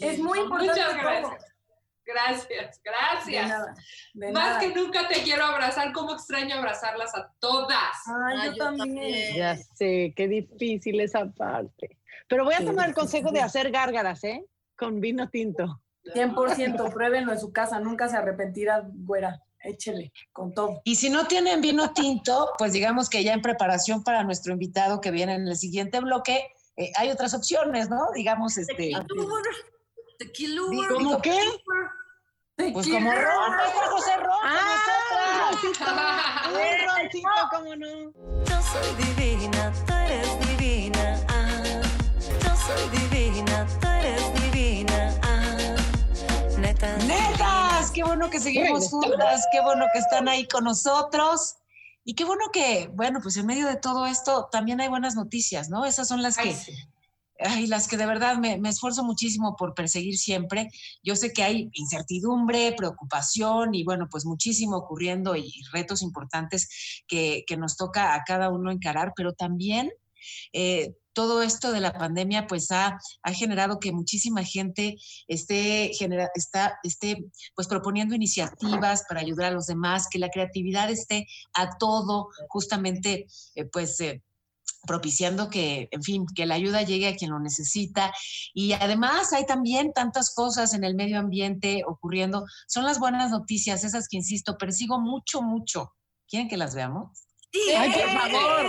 Es 0.00 0.18
muy 0.18 0.38
importante. 0.40 0.72
Muchas 0.80 0.96
gracias. 0.96 1.44
Gracias, 2.04 2.82
De 2.82 2.90
gracias. 2.90 3.48
nada. 3.48 3.74
De 4.14 4.32
Más 4.32 4.44
nada. 4.48 4.60
que 4.60 4.68
nunca 4.74 5.08
te 5.08 5.22
quiero 5.22 5.44
abrazar. 5.44 5.92
¿Cómo 5.92 6.12
extraño 6.14 6.56
abrazarlas 6.56 7.14
a 7.14 7.32
todas? 7.38 7.94
Ay, 8.28 8.38
Ah, 8.40 8.46
yo, 8.46 8.56
también. 8.56 9.34
Ya 9.36 9.56
sé, 9.56 10.12
qué 10.16 10.26
difícil 10.28 11.00
esa 11.00 11.26
parte. 11.30 11.98
Pero 12.28 12.44
voy 12.44 12.54
a 12.54 12.64
tomar 12.64 12.88
el 12.88 12.94
consejo 12.94 13.30
de 13.30 13.40
hacer 13.40 13.70
gárgaras, 13.70 14.22
¿eh? 14.24 14.44
Con 14.76 15.00
vino 15.00 15.28
tinto. 15.30 15.82
100%, 16.04 16.92
pruébenlo 16.92 17.32
en 17.32 17.40
su 17.40 17.52
casa, 17.52 17.80
nunca 17.80 18.08
se 18.08 18.16
arrepentirá, 18.16 18.86
güera. 18.86 19.42
Échele, 19.60 20.12
con 20.32 20.54
todo. 20.54 20.80
Y 20.84 20.94
si 20.94 21.10
no 21.10 21.26
tienen 21.26 21.60
vino 21.60 21.92
tinto, 21.92 22.52
pues 22.58 22.72
digamos 22.72 23.10
que 23.10 23.24
ya 23.24 23.32
en 23.32 23.42
preparación 23.42 24.04
para 24.04 24.22
nuestro 24.22 24.52
invitado 24.52 25.00
que 25.00 25.10
viene 25.10 25.34
en 25.34 25.48
el 25.48 25.56
siguiente 25.56 25.98
bloque, 26.00 26.46
eh, 26.76 26.92
hay 26.96 27.10
otras 27.10 27.34
opciones, 27.34 27.90
¿no? 27.90 28.06
Digamos, 28.14 28.56
este, 28.56 28.92
Tequilur, 30.18 30.88
¿Cómo 30.88 31.20
qué? 31.20 31.38
pues 32.72 32.88
como 32.88 33.12
ron, 33.12 33.56
nuestro 33.56 33.90
José 33.90 34.16
Ron, 34.16 34.36
¡Ah! 34.42 34.68
Un 36.48 36.56
roncito, 36.88 37.28
cómo 37.52 37.76
no. 37.76 38.12
Yo 38.44 38.62
soy 38.62 39.14
divina, 39.14 39.72
tú 39.86 39.92
eres 39.94 40.28
divina. 40.48 41.20
Ah, 41.28 41.62
yo 42.42 42.52
soy 42.56 42.88
divina, 43.08 43.66
tú 43.80 43.86
eres 43.86 44.22
divina. 44.42 45.14
Ah, 45.22 45.27
neta. 46.78 46.96
Netas, 47.06 47.90
qué 47.90 48.02
bueno 48.04 48.30
que 48.30 48.40
seguimos 48.40 48.88
juntas, 48.88 49.46
qué 49.52 49.60
bueno 49.60 49.86
que 49.92 49.98
están 49.98 50.28
ahí 50.28 50.46
con 50.46 50.64
nosotros. 50.64 51.56
Y 52.04 52.14
qué 52.14 52.24
bueno 52.24 52.44
que, 52.52 52.88
bueno, 52.94 53.20
pues 53.22 53.36
en 53.36 53.46
medio 53.46 53.66
de 53.66 53.76
todo 53.76 54.06
esto 54.06 54.48
también 54.50 54.80
hay 54.80 54.88
buenas 54.88 55.14
noticias, 55.14 55.68
¿no? 55.68 55.84
Esas 55.84 56.08
son 56.08 56.22
las 56.22 56.38
que, 56.38 56.48
Ay, 56.48 56.54
sí. 56.54 56.72
ay, 57.40 57.66
las 57.66 57.86
que 57.86 57.98
de 57.98 58.06
verdad 58.06 58.38
me, 58.38 58.56
me 58.56 58.70
esfuerzo 58.70 59.04
muchísimo 59.04 59.56
por 59.56 59.74
perseguir 59.74 60.16
siempre. 60.16 60.70
Yo 61.02 61.16
sé 61.16 61.34
que 61.34 61.42
hay 61.42 61.68
incertidumbre, 61.74 62.72
preocupación 62.72 63.74
y 63.74 63.84
bueno, 63.84 64.08
pues 64.10 64.24
muchísimo 64.24 64.76
ocurriendo 64.78 65.36
y, 65.36 65.48
y 65.48 65.62
retos 65.70 66.00
importantes 66.00 67.02
que, 67.06 67.44
que 67.46 67.58
nos 67.58 67.76
toca 67.76 68.14
a 68.14 68.24
cada 68.24 68.48
uno 68.48 68.70
encarar, 68.70 69.12
pero 69.14 69.34
también 69.34 69.90
eh, 70.52 70.94
todo 71.18 71.42
esto 71.42 71.72
de 71.72 71.80
la 71.80 71.92
pandemia 71.92 72.46
pues 72.46 72.70
ha, 72.70 72.96
ha 73.24 73.32
generado 73.32 73.80
que 73.80 73.90
muchísima 73.90 74.44
gente 74.44 74.94
esté, 75.26 75.90
genera, 75.92 76.30
está, 76.36 76.78
esté 76.84 77.24
pues 77.56 77.66
proponiendo 77.66 78.14
iniciativas 78.14 79.02
para 79.08 79.22
ayudar 79.22 79.46
a 79.46 79.54
los 79.56 79.66
demás, 79.66 80.06
que 80.08 80.20
la 80.20 80.28
creatividad 80.28 80.88
esté 80.92 81.26
a 81.54 81.76
todo, 81.76 82.28
justamente 82.48 83.26
eh, 83.56 83.64
pues 83.64 84.00
eh, 84.00 84.22
propiciando 84.86 85.50
que, 85.50 85.88
en 85.90 86.04
fin, 86.04 86.24
que 86.36 86.46
la 86.46 86.54
ayuda 86.54 86.82
llegue 86.82 87.08
a 87.08 87.16
quien 87.16 87.32
lo 87.32 87.40
necesita. 87.40 88.12
Y 88.54 88.74
además 88.74 89.32
hay 89.32 89.44
también 89.44 89.92
tantas 89.92 90.32
cosas 90.32 90.72
en 90.72 90.84
el 90.84 90.94
medio 90.94 91.18
ambiente 91.18 91.82
ocurriendo. 91.84 92.44
Son 92.68 92.84
las 92.84 93.00
buenas 93.00 93.32
noticias, 93.32 93.82
esas 93.82 94.06
que, 94.06 94.18
insisto, 94.18 94.56
persigo 94.56 95.00
mucho, 95.00 95.42
mucho. 95.42 95.94
¿Quieren 96.28 96.48
que 96.48 96.56
las 96.56 96.76
veamos? 96.76 97.24
Sí. 97.52 97.72
Ay, 97.76 97.90
por 97.90 98.08
favor. 98.08 98.66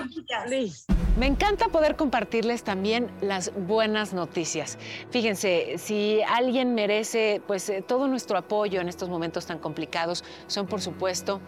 Amigas. 0.00 0.48
Liz. 0.48 0.86
Me 1.16 1.26
encanta 1.26 1.68
poder 1.68 1.94
compartirles 1.94 2.64
también 2.64 3.08
las 3.20 3.52
buenas 3.54 4.12
noticias. 4.12 4.78
Fíjense, 5.10 5.76
si 5.78 6.20
alguien 6.22 6.74
merece 6.74 7.40
pues 7.46 7.68
eh, 7.68 7.84
todo 7.86 8.08
nuestro 8.08 8.36
apoyo 8.36 8.80
en 8.80 8.88
estos 8.88 9.08
momentos 9.08 9.46
tan 9.46 9.60
complicados, 9.60 10.24
son 10.48 10.66
por 10.66 10.80
supuesto 10.80 11.40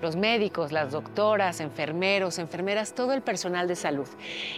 los 0.00 0.16
médicos, 0.16 0.72
las 0.72 0.90
doctoras, 0.90 1.60
enfermeros, 1.60 2.40
enfermeras, 2.40 2.94
todo 2.94 3.12
el 3.12 3.22
personal 3.22 3.68
de 3.68 3.76
salud. 3.76 4.08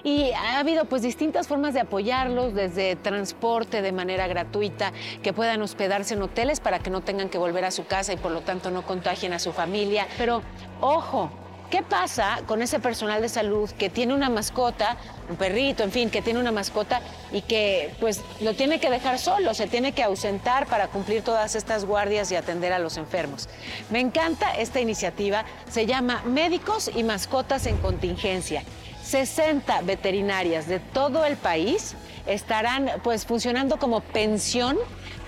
Y 0.03 0.31
ha 0.31 0.59
habido 0.61 0.87
pues 0.87 1.03
distintas 1.03 1.46
formas 1.46 1.74
de 1.74 1.81
apoyarlos, 1.81 2.55
desde 2.55 2.96
transporte 2.96 3.83
de 3.83 3.92
manera 3.92 4.27
gratuita, 4.29 4.94
que 5.22 5.35
puedan 5.35 5.61
hospedarse 5.61 6.14
en 6.14 6.22
hoteles 6.22 6.61
para 6.61 6.79
que 6.79 6.88
no 6.88 7.03
tengan 7.03 7.29
que 7.29 7.37
volver 7.37 7.66
a 7.66 7.70
su 7.70 7.85
casa 7.85 8.14
y 8.14 8.16
por 8.16 8.33
lo 8.33 8.40
tanto 8.40 8.70
no 8.70 8.81
contagien 8.81 9.35
a 9.35 9.38
su 9.38 9.53
familia. 9.53 10.09
Pero 10.16 10.40
ojo, 10.81 11.31
¿Qué 11.70 11.83
pasa 11.83 12.40
con 12.46 12.62
ese 12.62 12.79
personal 12.79 13.20
de 13.20 13.29
salud 13.29 13.68
que 13.70 13.90
tiene 13.90 14.14
una 14.14 14.29
mascota, 14.29 14.96
un 15.29 15.37
perrito, 15.37 15.83
en 15.83 15.90
fin, 15.90 16.11
que 16.11 16.22
tiene 16.22 16.38
una 16.38 16.53
mascota 16.53 17.00
y 17.33 17.42
que 17.42 17.94
pues 17.98 18.20
lo 18.40 18.55
tiene 18.55 18.79
que 18.79 18.90
dejar 18.90 19.18
solo, 19.18 19.55
se 19.55 19.66
tiene 19.66 19.92
que 19.92 20.03
ausentar 20.03 20.66
para 20.66 20.88
cumplir 20.88 21.22
todas 21.22 21.57
estas 21.57 21.85
guardias 21.85 22.31
y 22.31 22.37
atender 22.37 22.72
a 22.72 22.79
los 22.79 22.96
enfermos? 22.96 23.48
Me 23.90 24.00
encanta 24.00 24.55
esta 24.55 24.81
iniciativa, 24.81 25.44
se 25.68 25.87
llama 25.87 26.22
Médicos 26.24 26.90
y 26.94 27.03
Mascotas 27.03 27.66
en 27.66 27.77
Contingencia. 27.79 28.62
60 29.03 29.83
veterinarias 29.83 30.66
de 30.66 30.81
todo 30.81 31.24
el 31.24 31.37
país 31.37 31.94
estarán 32.27 32.90
pues 33.03 33.27
funcionando 33.27 33.79
como 33.79 34.00
pensión 34.00 34.79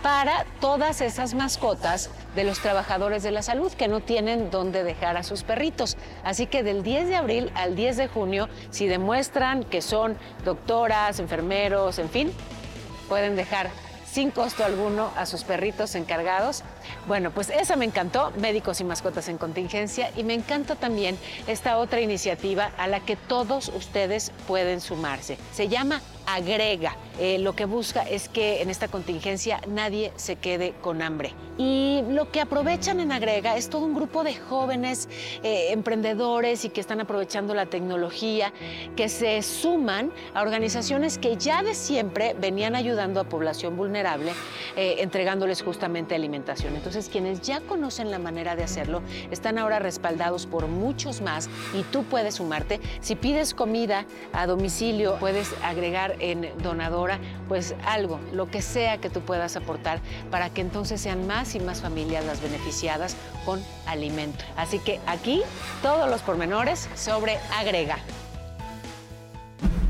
para 0.07 0.47
todas 0.61 1.01
esas 1.01 1.35
mascotas 1.35 2.11
de 2.37 2.45
los 2.45 2.61
trabajadores 2.61 3.25
de 3.25 3.33
la 3.33 3.43
salud 3.43 3.73
que 3.73 3.89
no 3.89 3.99
tienen 3.99 4.53
dónde 4.53 4.85
dejar 4.85 5.17
a 5.17 5.25
sus 5.25 5.43
perritos. 5.43 5.97
Así 6.23 6.47
que 6.47 6.63
del 6.63 6.85
10 6.85 7.09
de 7.09 7.17
abril 7.17 7.51
al 7.57 7.75
10 7.75 7.97
de 7.97 8.07
junio, 8.07 8.49
si 8.71 8.87
demuestran 8.87 9.65
que 9.65 9.83
son 9.83 10.17
doctoras, 10.45 11.19
enfermeros, 11.19 11.99
en 11.99 12.09
fin, 12.09 12.33
pueden 13.09 13.35
dejar 13.35 13.69
sin 14.09 14.31
costo 14.31 14.65
alguno 14.65 15.11
a 15.17 15.27
sus 15.27 15.43
perritos 15.43 15.97
encargados. 15.97 16.63
Bueno, 17.09 17.33
pues 17.33 17.51
esa 17.51 17.75
me 17.75 17.85
encantó, 17.85 18.31
Médicos 18.39 18.81
y 18.81 18.85
Mascotas 18.85 19.27
en 19.27 19.39
Contingencia, 19.39 20.13
y 20.17 20.23
me 20.23 20.35
encanta 20.35 20.77
también 20.77 21.19
esta 21.49 21.79
otra 21.79 22.01
iniciativa 22.01 22.71
a 22.79 22.87
la 22.87 23.01
que 23.01 23.17
todos 23.17 23.71
ustedes 23.71 24.31
pueden 24.47 24.81
sumarse. 24.81 25.37
Se 25.53 25.67
llama 25.67 26.01
agrega. 26.27 26.97
Eh, 27.19 27.39
lo 27.39 27.55
que 27.55 27.65
busca 27.65 28.03
es 28.03 28.29
que 28.29 28.61
en 28.61 28.69
esta 28.69 28.89
contingencia 28.89 29.61
nadie 29.69 30.13
se 30.17 30.37
quede 30.37 30.75
con 30.83 31.01
hambre. 31.01 31.33
Y 31.59 32.03
lo 32.11 32.31
que 32.31 32.43
aprovechan 32.43 33.01
en 33.01 33.13
Agrega 33.13 33.57
es 33.57 33.71
todo 33.71 33.87
un 33.87 33.95
grupo 33.95 34.25
de 34.25 34.35
jóvenes 34.35 35.09
eh, 35.43 35.69
emprendedores 35.71 36.67
y 36.67 36.69
que 36.69 36.83
están 36.83 37.01
aprovechando 37.01 37.55
la 37.55 37.65
tecnología, 37.65 38.53
que 38.95 39.09
se 39.09 39.41
suman 39.43 40.13
a 40.35 40.43
organizaciones 40.43 41.17
que 41.17 41.37
ya 41.39 41.63
de 41.63 41.75
siempre 41.75 42.37
venían 42.39 42.75
ayudando 42.75 43.21
a 43.21 43.25
población 43.25 43.77
vulnerable, 43.77 44.33
eh, 44.77 44.97
entregándoles 44.99 45.63
justamente 45.63 46.15
alimentación. 46.15 46.77
Entonces, 46.77 47.09
quienes 47.09 47.41
ya 47.41 47.61
conocen 47.63 48.11
la 48.11 48.19
manera 48.19 48.55
de 48.55 48.65
hacerlo, 48.65 49.01
están 49.31 49.57
ahora 49.57 49.79
respaldados 49.79 50.47
por 50.47 50.69
muchos 50.69 51.23
más 51.23 51.49
y 51.73 51.83
tú 51.85 52.05
puedes 52.05 52.35
sumarte. 52.35 52.81
Si 53.01 53.17
pides 53.17 53.55
comida 53.55 54.05
a 54.35 54.47
domicilio, 54.47 55.17
puedes 55.19 55.55
agregar 55.63 56.16
en 56.19 56.53
donadora, 56.63 57.19
pues 57.49 57.75
algo, 57.85 58.21
lo 58.33 58.51
que 58.51 58.63
sea 58.63 58.99
que 58.99 59.11
tú 59.11 59.21
puedas 59.21 59.57
aportar 59.57 60.01
para 60.31 60.51
que 60.51 60.61
entonces 60.61 61.01
sean 61.01 61.27
más 61.27 61.55
y 61.55 61.61
más 61.61 61.81
familias 61.81 62.25
las 62.25 62.41
beneficiadas 62.41 63.17
con 63.45 63.63
alimento. 63.87 64.45
Así 64.57 64.79
que 64.79 65.01
aquí 65.07 65.43
todos 65.83 66.09
los 66.09 66.23
pormenores 66.23 66.89
sobre 66.95 67.39
agrega. 67.57 67.99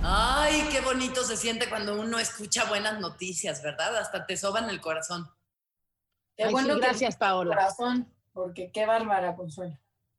Ay, 0.02 0.68
qué 0.70 0.80
bonito 0.80 1.24
se 1.24 1.36
siente 1.36 1.68
cuando 1.68 2.00
uno 2.00 2.18
escucha 2.18 2.64
buenas 2.66 3.00
noticias, 3.00 3.62
¿verdad? 3.62 3.96
Hasta 3.96 4.24
te 4.24 4.36
soban 4.36 4.70
el 4.70 4.80
corazón. 4.80 5.28
Qué 6.36 6.44
Ay, 6.44 6.52
bueno 6.52 6.74
sí, 6.74 6.80
que 6.80 6.86
gracias, 6.86 7.16
Paola. 7.16 7.56
Corazón, 7.56 8.14
porque 8.32 8.70
qué 8.70 8.86
bárbara, 8.86 9.34
Consuelo. 9.34 9.76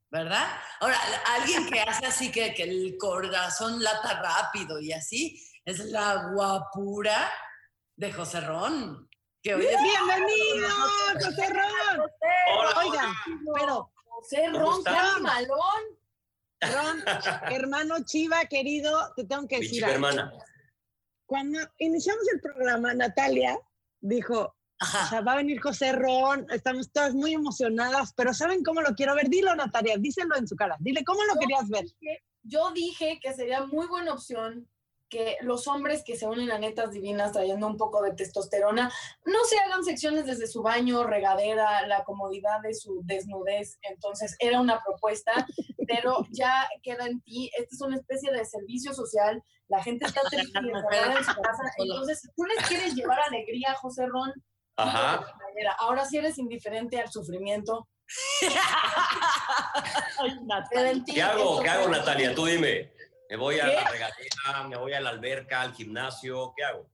¿verdad? 0.09 0.47
Ahora, 0.79 0.97
alguien 1.39 1.67
que 1.69 1.81
hace 1.81 2.05
así 2.05 2.31
que, 2.31 2.53
que 2.53 2.63
el 2.63 2.97
corazón 2.97 3.83
lata 3.83 4.21
rápido 4.21 4.79
y 4.79 4.93
así, 4.93 5.43
es 5.67 5.79
la 5.91 6.31
guapura 6.33 7.29
de 7.97 8.13
José 8.13 8.39
Ron. 8.39 9.09
Que 9.43 9.53
hoy 9.53 9.65
es- 9.65 9.75
¡Bienvenido, 9.81 10.69
José 11.13 11.49
Ron! 11.49 12.09
Hola, 12.57 12.79
Oigan, 12.79 13.13
pero 13.53 13.91
José 14.05 14.43
¿Cómo 14.53 14.59
Ron, 14.85 15.21
malón. 15.23 15.83
Ron, 16.61 17.03
hermano 17.51 17.95
Chiva, 18.05 18.45
querido, 18.45 19.11
te 19.17 19.25
tengo 19.25 19.45
que 19.47 19.57
Mi 19.59 19.63
decir 19.63 19.83
algo. 19.83 19.95
hermana. 19.95 20.31
Cuando 21.25 21.59
iniciamos 21.79 22.23
el 22.33 22.39
programa, 22.39 22.93
Natalia 22.93 23.59
dijo, 23.99 24.39
o 24.43 24.55
Ajá. 24.79 25.09
sea, 25.09 25.21
va 25.21 25.33
a 25.33 25.37
venir 25.37 25.59
José 25.61 25.91
Ron, 25.91 26.47
estamos 26.49 26.89
todas 26.93 27.13
muy 27.13 27.33
emocionadas, 27.33 28.13
pero 28.15 28.33
¿saben 28.33 28.63
cómo 28.63 28.79
lo 28.81 28.95
quiero 28.95 29.15
ver? 29.15 29.27
Dilo, 29.27 29.53
Natalia, 29.53 29.97
díselo 29.99 30.35
en 30.37 30.47
su 30.47 30.55
cara. 30.55 30.77
Dile, 30.79 31.03
¿cómo 31.03 31.23
lo 31.25 31.33
Yo 31.33 31.39
querías 31.41 31.67
ver? 31.69 31.83
dije- 31.83 32.23
Yo 32.43 32.71
dije 32.71 33.19
que 33.21 33.33
sería 33.33 33.65
muy 33.65 33.85
buena 33.87 34.13
opción 34.13 34.65
que 35.09 35.37
los 35.41 35.67
hombres 35.67 36.03
que 36.05 36.17
se 36.17 36.27
unen 36.27 36.51
a 36.51 36.59
netas 36.59 36.91
divinas 36.91 37.31
trayendo 37.31 37.67
un 37.67 37.77
poco 37.77 38.01
de 38.01 38.13
testosterona 38.13 38.91
no 39.25 39.43
se 39.45 39.57
hagan 39.59 39.83
secciones 39.83 40.25
desde 40.25 40.47
su 40.47 40.61
baño, 40.61 41.03
regadera, 41.03 41.85
la 41.87 42.03
comodidad 42.03 42.61
de 42.61 42.73
su 42.73 43.01
desnudez. 43.05 43.77
Entonces 43.81 44.35
era 44.39 44.59
una 44.59 44.81
propuesta, 44.83 45.47
pero 45.87 46.25
ya 46.31 46.67
queda 46.83 47.05
en 47.05 47.21
ti. 47.21 47.49
Esta 47.57 47.75
es 47.75 47.81
una 47.81 47.97
especie 47.97 48.31
de 48.31 48.45
servicio 48.45 48.93
social. 48.93 49.43
La 49.67 49.83
gente 49.83 50.05
está 50.05 50.21
triste 50.29 50.59
en 50.59 50.65
su 50.65 51.35
casa. 51.41 51.63
Entonces, 51.77 52.21
si 52.21 52.27
tú 52.35 52.45
les 52.45 52.67
quieres 52.67 52.93
llevar 52.95 53.19
alegría, 53.21 53.73
José 53.75 54.05
Ron, 54.07 54.33
Ajá. 54.77 55.25
ahora 55.79 56.05
si 56.05 56.17
eres 56.17 56.37
indiferente 56.37 56.99
al 56.99 57.11
sufrimiento. 57.11 57.87
¿Qué 61.05 61.21
hago? 61.21 61.61
¿Qué 61.61 61.69
hago, 61.69 61.89
Natalia? 61.89 62.33
Tú 62.33 62.45
dime. 62.45 62.96
¿Me 63.29 63.35
voy 63.35 63.59
a 63.59 63.65
¿Qué? 63.65 63.73
la 63.73 63.89
regadera? 63.89 64.67
¿Me 64.67 64.77
voy 64.77 64.93
a 64.93 65.01
la 65.01 65.09
alberca, 65.09 65.61
al 65.61 65.73
gimnasio? 65.73 66.53
¿Qué 66.55 66.63
hago? 66.63 66.89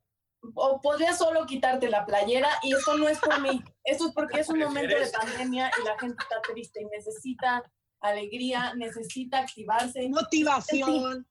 o 0.56 0.82
podría 0.82 1.14
solo 1.14 1.46
quitarte 1.46 1.90
la 1.90 2.06
playera 2.06 2.50
y 2.64 2.74
esto 2.74 2.98
no 2.98 3.08
es 3.08 3.20
por 3.20 3.40
mí, 3.42 3.64
esto 3.84 4.08
es 4.08 4.14
porque 4.14 4.42
es 4.42 4.50
un 4.50 4.60
momento 4.60 4.98
de 4.98 5.10
pandemia 5.10 5.72
y 5.82 5.88
la 5.88 5.98
gente 5.98 6.22
está 6.22 6.42
triste 6.42 6.82
y 6.82 6.86
necesita 6.86 7.64
alegría, 8.02 8.74
necesita 8.76 9.40
activarse 9.40 10.08
Motivación. 10.10 11.26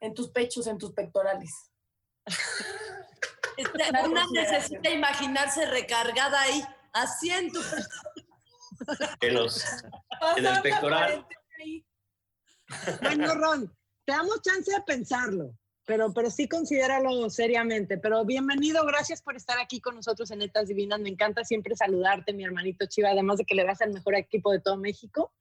en 0.00 0.14
tus 0.14 0.30
pechos, 0.30 0.66
en 0.66 0.78
tus 0.78 0.92
pectorales. 0.92 1.70
Una 4.06 4.24
necesita 4.32 4.90
imaginarse 4.90 5.66
recargada 5.66 6.40
ahí, 6.40 6.64
así 6.92 7.30
en 7.30 7.52
tu... 7.52 7.60
En, 9.20 9.34
los, 9.34 9.64
en 10.36 10.46
el 10.46 10.60
pectoral. 10.62 11.26
Bueno, 13.02 13.34
Ron, 13.34 13.76
te 14.04 14.12
damos 14.12 14.42
chance 14.42 14.70
de 14.70 14.82
pensarlo, 14.82 15.56
pero, 15.86 16.12
pero 16.12 16.30
sí 16.30 16.48
considéralo 16.48 17.28
seriamente. 17.30 17.98
Pero 17.98 18.24
bienvenido, 18.24 18.84
gracias 18.84 19.22
por 19.22 19.36
estar 19.36 19.58
aquí 19.58 19.80
con 19.80 19.94
nosotros 19.96 20.30
en 20.30 20.40
Netas 20.40 20.68
Divinas. 20.68 21.00
Me 21.00 21.08
encanta 21.08 21.44
siempre 21.44 21.74
saludarte, 21.74 22.32
mi 22.32 22.44
hermanito 22.44 22.86
Chiva, 22.86 23.10
además 23.10 23.38
de 23.38 23.44
que 23.44 23.54
le 23.54 23.64
vas 23.64 23.80
al 23.80 23.92
mejor 23.92 24.14
equipo 24.14 24.52
de 24.52 24.60
todo 24.60 24.76
México. 24.76 25.32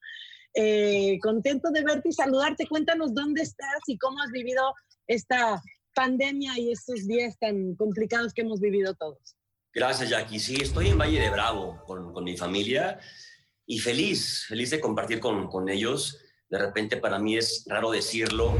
Eh, 0.53 1.19
contento 1.21 1.71
de 1.71 1.83
verte 1.83 2.09
y 2.09 2.13
saludarte. 2.13 2.67
Cuéntanos 2.67 3.13
dónde 3.13 3.41
estás 3.41 3.81
y 3.87 3.97
cómo 3.97 4.21
has 4.21 4.31
vivido 4.31 4.73
esta 5.07 5.61
pandemia 5.93 6.57
y 6.57 6.71
estos 6.71 7.05
días 7.07 7.37
tan 7.39 7.75
complicados 7.75 8.33
que 8.33 8.41
hemos 8.41 8.59
vivido 8.59 8.95
todos. 8.95 9.35
Gracias, 9.73 10.09
Jackie. 10.09 10.39
Sí, 10.39 10.55
estoy 10.61 10.89
en 10.89 10.97
Valle 10.97 11.19
de 11.19 11.29
Bravo 11.29 11.81
con, 11.85 12.13
con 12.13 12.23
mi 12.23 12.37
familia 12.37 12.99
y 13.65 13.79
feliz, 13.79 14.45
feliz 14.47 14.69
de 14.69 14.79
compartir 14.79 15.19
con, 15.19 15.47
con 15.47 15.67
ellos. 15.67 16.22
De 16.53 16.59
repente 16.59 16.97
para 16.97 17.17
mí 17.17 17.35
es 17.35 17.65
raro 17.67 17.89
decirlo, 17.89 18.53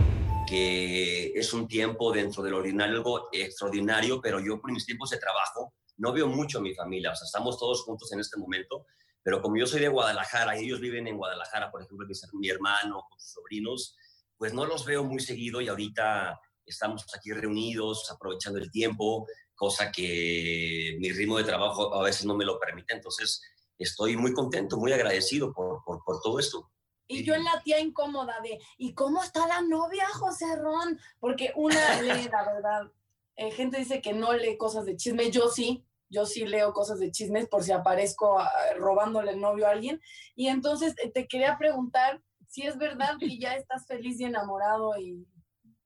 que 0.50 1.28
es 1.36 1.54
un 1.54 1.68
tiempo 1.68 2.12
dentro 2.12 2.42
del 2.42 2.56
ordinario, 2.56 2.96
algo 2.96 3.30
extraordinario, 3.32 4.20
pero 4.20 4.40
yo 4.40 4.60
por 4.60 4.72
mis 4.72 4.88
tiempos 4.88 5.12
de 5.12 5.20
trabajo 5.20 5.76
no 5.98 6.12
veo 6.12 6.26
mucho 6.26 6.58
a 6.58 6.62
mi 6.62 6.74
familia. 6.74 7.12
O 7.12 7.16
sea, 7.16 7.28
estamos 7.28 7.60
todos 7.60 7.84
juntos 7.84 8.12
en 8.12 8.20
este 8.20 8.40
momento, 8.40 8.88
pero 9.22 9.44
como 9.44 9.58
yo 9.58 9.68
soy 9.68 9.80
de 9.80 9.90
Guadalajara 9.90 10.60
y 10.60 10.66
ellos 10.66 10.80
viven 10.80 11.06
en 11.06 11.18
Guadalajara, 11.18 11.70
por 11.70 11.84
ejemplo, 11.84 12.08
mi, 12.34 12.50
hermano 12.50 13.06
con 13.08 13.20
sus 13.20 13.34
sobrinos, 13.34 13.96
pues 14.40 14.56
no 14.56 14.66
los 14.66 14.88
veo 14.88 15.04
muy 15.04 15.20
seguido 15.20 15.62
y 15.62 15.68
ahorita 15.68 16.40
estamos 16.66 17.06
aquí 17.16 17.32
reunidos, 17.32 18.10
aprovechando 18.10 18.58
el 18.58 18.72
tiempo, 18.72 19.28
cosa 19.54 19.92
que 19.92 20.98
mi 21.00 21.12
ritmo 21.12 21.38
de 21.38 21.44
trabajo 21.44 21.94
a 21.94 22.02
veces 22.02 22.26
no 22.26 22.36
me 22.36 22.44
lo 22.44 22.60
permite. 22.60 22.96
Entonces, 22.96 23.40
estoy 23.78 24.18
muy 24.18 24.34
contento, 24.34 24.78
muy 24.78 24.92
agradecido 24.94 25.54
por 25.54 26.20
todo 26.24 26.40
esto. 26.40 26.72
Y 27.08 27.24
yo 27.24 27.36
en 27.36 27.44
la 27.44 27.62
tía 27.64 27.80
incómoda 27.80 28.40
de, 28.42 28.60
¿y 28.78 28.94
cómo 28.94 29.22
está 29.22 29.48
la 29.48 29.62
novia, 29.62 30.08
José 30.14 30.56
Ron? 30.56 31.00
Porque 31.20 31.52
una 31.56 31.76
lee, 32.02 32.30
la 32.32 32.44
verdad, 32.46 32.92
eh, 33.36 33.52
gente 33.52 33.78
dice 33.78 34.02
que 34.02 34.14
no 34.14 34.34
lee 34.34 34.58
cosas 34.58 34.86
de 34.86 34.96
chisme, 34.96 35.30
yo 35.32 35.50
sí, 35.50 35.86
yo 36.10 36.26
sí 36.26 36.46
leo 36.46 36.74
cosas 36.74 37.00
de 37.00 37.12
chismes 37.12 37.48
por 37.48 37.64
si 37.64 37.72
aparezco 37.72 38.40
ah, 38.40 38.50
robándole 38.78 39.32
el 39.32 39.42
novio 39.42 39.68
a 39.68 39.72
alguien. 39.72 40.00
Y 40.36 40.48
entonces 40.48 40.94
eh, 41.04 41.12
te 41.12 41.28
quería 41.28 41.58
preguntar 41.58 42.22
si 42.48 42.62
es 42.68 42.78
verdad 42.78 43.18
que 43.20 43.38
ya 43.40 43.56
estás 43.56 43.86
feliz 43.88 44.20
y 44.20 44.26
enamorado 44.26 44.98
y 44.98 45.28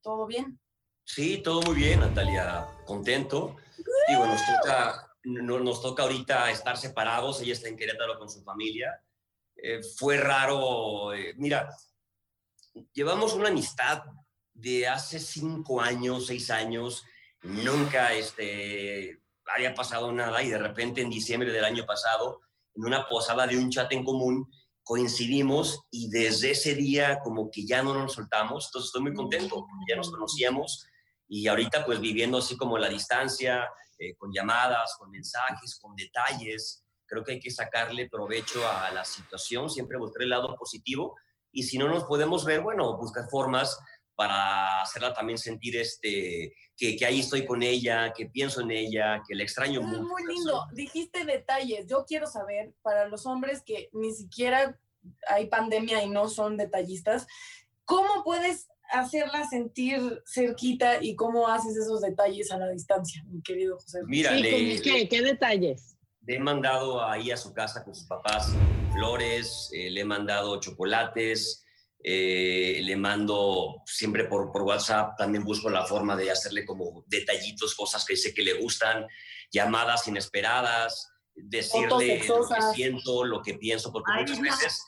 todo 0.02 0.26
bien. 0.26 0.60
Sí, 1.04 1.38
todo 1.38 1.62
muy 1.62 1.74
bien, 1.76 2.00
Natalia, 2.00 2.66
contento. 2.84 3.56
Digo, 4.08 4.26
nos 4.26 4.40
toca, 4.44 5.16
no- 5.24 5.58
nos 5.60 5.80
toca 5.80 6.02
ahorita 6.02 6.50
estar 6.50 6.76
separados, 6.76 7.40
ella 7.40 7.54
está 7.54 7.68
en 7.68 7.76
Querétaro 7.76 8.18
con 8.18 8.28
su 8.28 8.42
familia. 8.42 9.02
Eh, 9.60 9.82
fue 9.82 10.16
raro, 10.16 11.12
eh, 11.12 11.34
mira, 11.36 11.68
llevamos 12.92 13.34
una 13.34 13.48
amistad 13.48 14.04
de 14.54 14.86
hace 14.86 15.18
cinco 15.18 15.80
años, 15.80 16.26
seis 16.26 16.50
años, 16.50 17.04
nunca 17.42 18.12
este, 18.14 19.20
había 19.54 19.74
pasado 19.74 20.12
nada 20.12 20.42
y 20.42 20.50
de 20.50 20.58
repente 20.58 21.00
en 21.00 21.10
diciembre 21.10 21.50
del 21.50 21.64
año 21.64 21.84
pasado, 21.86 22.40
en 22.74 22.84
una 22.84 23.08
posada 23.08 23.48
de 23.48 23.58
un 23.58 23.68
chat 23.70 23.90
en 23.92 24.04
común, 24.04 24.48
coincidimos 24.84 25.80
y 25.90 26.08
desde 26.08 26.52
ese 26.52 26.74
día 26.74 27.18
como 27.22 27.50
que 27.50 27.66
ya 27.66 27.82
no 27.82 27.94
nos 27.94 28.14
soltamos, 28.14 28.66
entonces 28.66 28.88
estoy 28.88 29.02
muy 29.02 29.14
contento, 29.14 29.66
ya 29.88 29.96
nos 29.96 30.10
conocíamos 30.10 30.86
y 31.26 31.48
ahorita 31.48 31.84
pues 31.84 32.00
viviendo 32.00 32.38
así 32.38 32.56
como 32.56 32.78
la 32.78 32.88
distancia, 32.88 33.68
eh, 33.98 34.14
con 34.16 34.32
llamadas, 34.32 34.94
con 34.98 35.10
mensajes, 35.10 35.78
con 35.80 35.96
detalles, 35.96 36.84
creo 37.08 37.24
que 37.24 37.32
hay 37.32 37.40
que 37.40 37.50
sacarle 37.50 38.08
provecho 38.08 38.66
a 38.68 38.90
la 38.92 39.04
situación, 39.04 39.68
siempre 39.70 39.98
buscar 39.98 40.22
el 40.22 40.30
lado 40.30 40.54
positivo 40.56 41.16
y 41.50 41.62
si 41.64 41.78
no 41.78 41.88
nos 41.88 42.04
podemos 42.04 42.44
ver, 42.44 42.60
bueno, 42.60 42.96
buscar 42.98 43.28
formas 43.30 43.78
para 44.14 44.82
hacerla 44.82 45.14
también 45.14 45.38
sentir 45.38 45.76
este, 45.76 46.52
que, 46.76 46.96
que 46.96 47.06
ahí 47.06 47.20
estoy 47.20 47.46
con 47.46 47.62
ella, 47.62 48.12
que 48.12 48.26
pienso 48.26 48.60
en 48.60 48.72
ella, 48.72 49.22
que 49.26 49.34
la 49.34 49.44
extraño 49.44 49.80
Es 49.80 49.86
mucho. 49.86 50.02
muy 50.02 50.26
lindo. 50.26 50.66
Dijiste 50.72 51.24
detalles. 51.24 51.86
Yo 51.86 52.04
quiero 52.04 52.26
saber, 52.26 52.74
para 52.82 53.06
los 53.08 53.26
hombres 53.26 53.62
que 53.64 53.88
ni 53.92 54.12
siquiera 54.12 54.76
hay 55.28 55.46
pandemia 55.46 56.02
y 56.02 56.10
no 56.10 56.28
son 56.28 56.56
detallistas, 56.56 57.26
¿cómo 57.84 58.24
puedes 58.24 58.66
hacerla 58.90 59.46
sentir 59.48 60.00
cerquita 60.26 61.02
y 61.02 61.14
cómo 61.14 61.46
haces 61.46 61.76
esos 61.76 62.00
detalles 62.00 62.50
a 62.50 62.58
la 62.58 62.68
distancia, 62.70 63.22
mi 63.28 63.40
querido 63.40 63.76
José? 63.78 64.00
Mira, 64.04 64.34
Sí, 64.34 64.42
le- 64.42 64.50
¿cómo 64.50 64.82
¿qué? 64.82 65.08
¿Qué 65.08 65.22
detalles? 65.22 65.94
Le 66.28 66.34
he 66.34 66.38
mandado 66.38 67.02
ahí 67.02 67.30
a 67.30 67.38
su 67.38 67.54
casa 67.54 67.82
con 67.82 67.94
sus 67.94 68.06
papás 68.06 68.52
flores, 68.92 69.70
eh, 69.72 69.88
le 69.88 70.02
he 70.02 70.04
mandado 70.04 70.60
chocolates, 70.60 71.64
eh, 72.04 72.82
le 72.82 72.96
mando 72.96 73.76
siempre 73.86 74.24
por, 74.24 74.52
por 74.52 74.60
WhatsApp, 74.60 75.16
también 75.16 75.42
busco 75.42 75.70
la 75.70 75.86
forma 75.86 76.16
de 76.16 76.30
hacerle 76.30 76.66
como 76.66 77.02
detallitos, 77.06 77.74
cosas 77.74 78.04
que 78.04 78.14
sé 78.14 78.34
que 78.34 78.42
le 78.42 78.60
gustan, 78.60 79.06
llamadas 79.50 80.06
inesperadas, 80.06 81.10
decirle 81.34 81.88
lo 82.28 82.46
que 82.46 82.62
siento, 82.74 83.24
lo 83.24 83.40
que 83.40 83.54
pienso, 83.54 83.90
porque 83.90 84.12
Ay, 84.14 84.24
muchas 84.24 84.40
veces, 84.42 84.84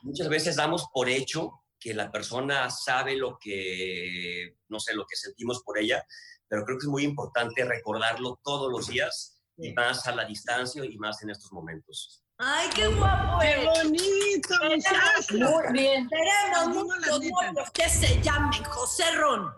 muchas 0.00 0.28
veces 0.30 0.56
damos 0.56 0.86
por 0.90 1.10
hecho 1.10 1.52
que 1.78 1.92
la 1.92 2.10
persona 2.10 2.70
sabe 2.70 3.14
lo 3.14 3.38
que, 3.38 4.56
no 4.68 4.80
sé, 4.80 4.94
lo 4.94 5.04
que 5.04 5.16
sentimos 5.16 5.62
por 5.62 5.78
ella, 5.78 6.02
pero 6.48 6.64
creo 6.64 6.78
que 6.78 6.86
es 6.86 6.90
muy 6.90 7.04
importante 7.04 7.62
recordarlo 7.66 8.40
todos 8.42 8.72
los 8.72 8.88
días 8.88 9.37
y 9.58 9.72
más 9.72 10.06
a 10.06 10.12
la 10.12 10.24
distancia 10.24 10.84
y 10.84 10.96
más 10.98 11.22
en 11.22 11.30
estos 11.30 11.52
momentos. 11.52 12.22
Ay, 12.38 12.68
qué 12.74 12.86
guapo 12.86 13.40
¡Qué 13.40 13.64
bonito, 13.64 14.54
muchacho! 14.62 15.34
Muy 15.34 15.72
bien. 15.72 16.08
La 16.54 16.68
muchos 16.68 17.20
novios 17.20 17.70
que 17.72 17.88
se 17.88 18.20
llamen 18.22 18.62
José 18.64 19.10
Ron. 19.16 19.52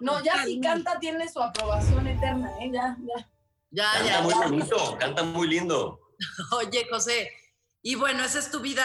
No, 0.00 0.22
ya 0.24 0.44
si 0.44 0.60
canta 0.60 0.98
tiene 0.98 1.28
su 1.28 1.40
aprobación 1.40 2.06
eterna, 2.06 2.50
¿eh? 2.60 2.70
Ya, 2.72 2.96
ya. 3.00 3.28
Ya, 3.72 3.92
Canta 3.92 4.08
ya. 4.08 4.22
muy 4.22 4.34
bonito, 4.34 4.96
canta 4.98 5.22
muy 5.22 5.46
lindo. 5.46 6.00
Oye, 6.52 6.86
José, 6.90 7.30
y 7.82 7.94
bueno, 7.94 8.24
esa 8.24 8.40
es 8.40 8.50
tu 8.50 8.60
vida 8.60 8.84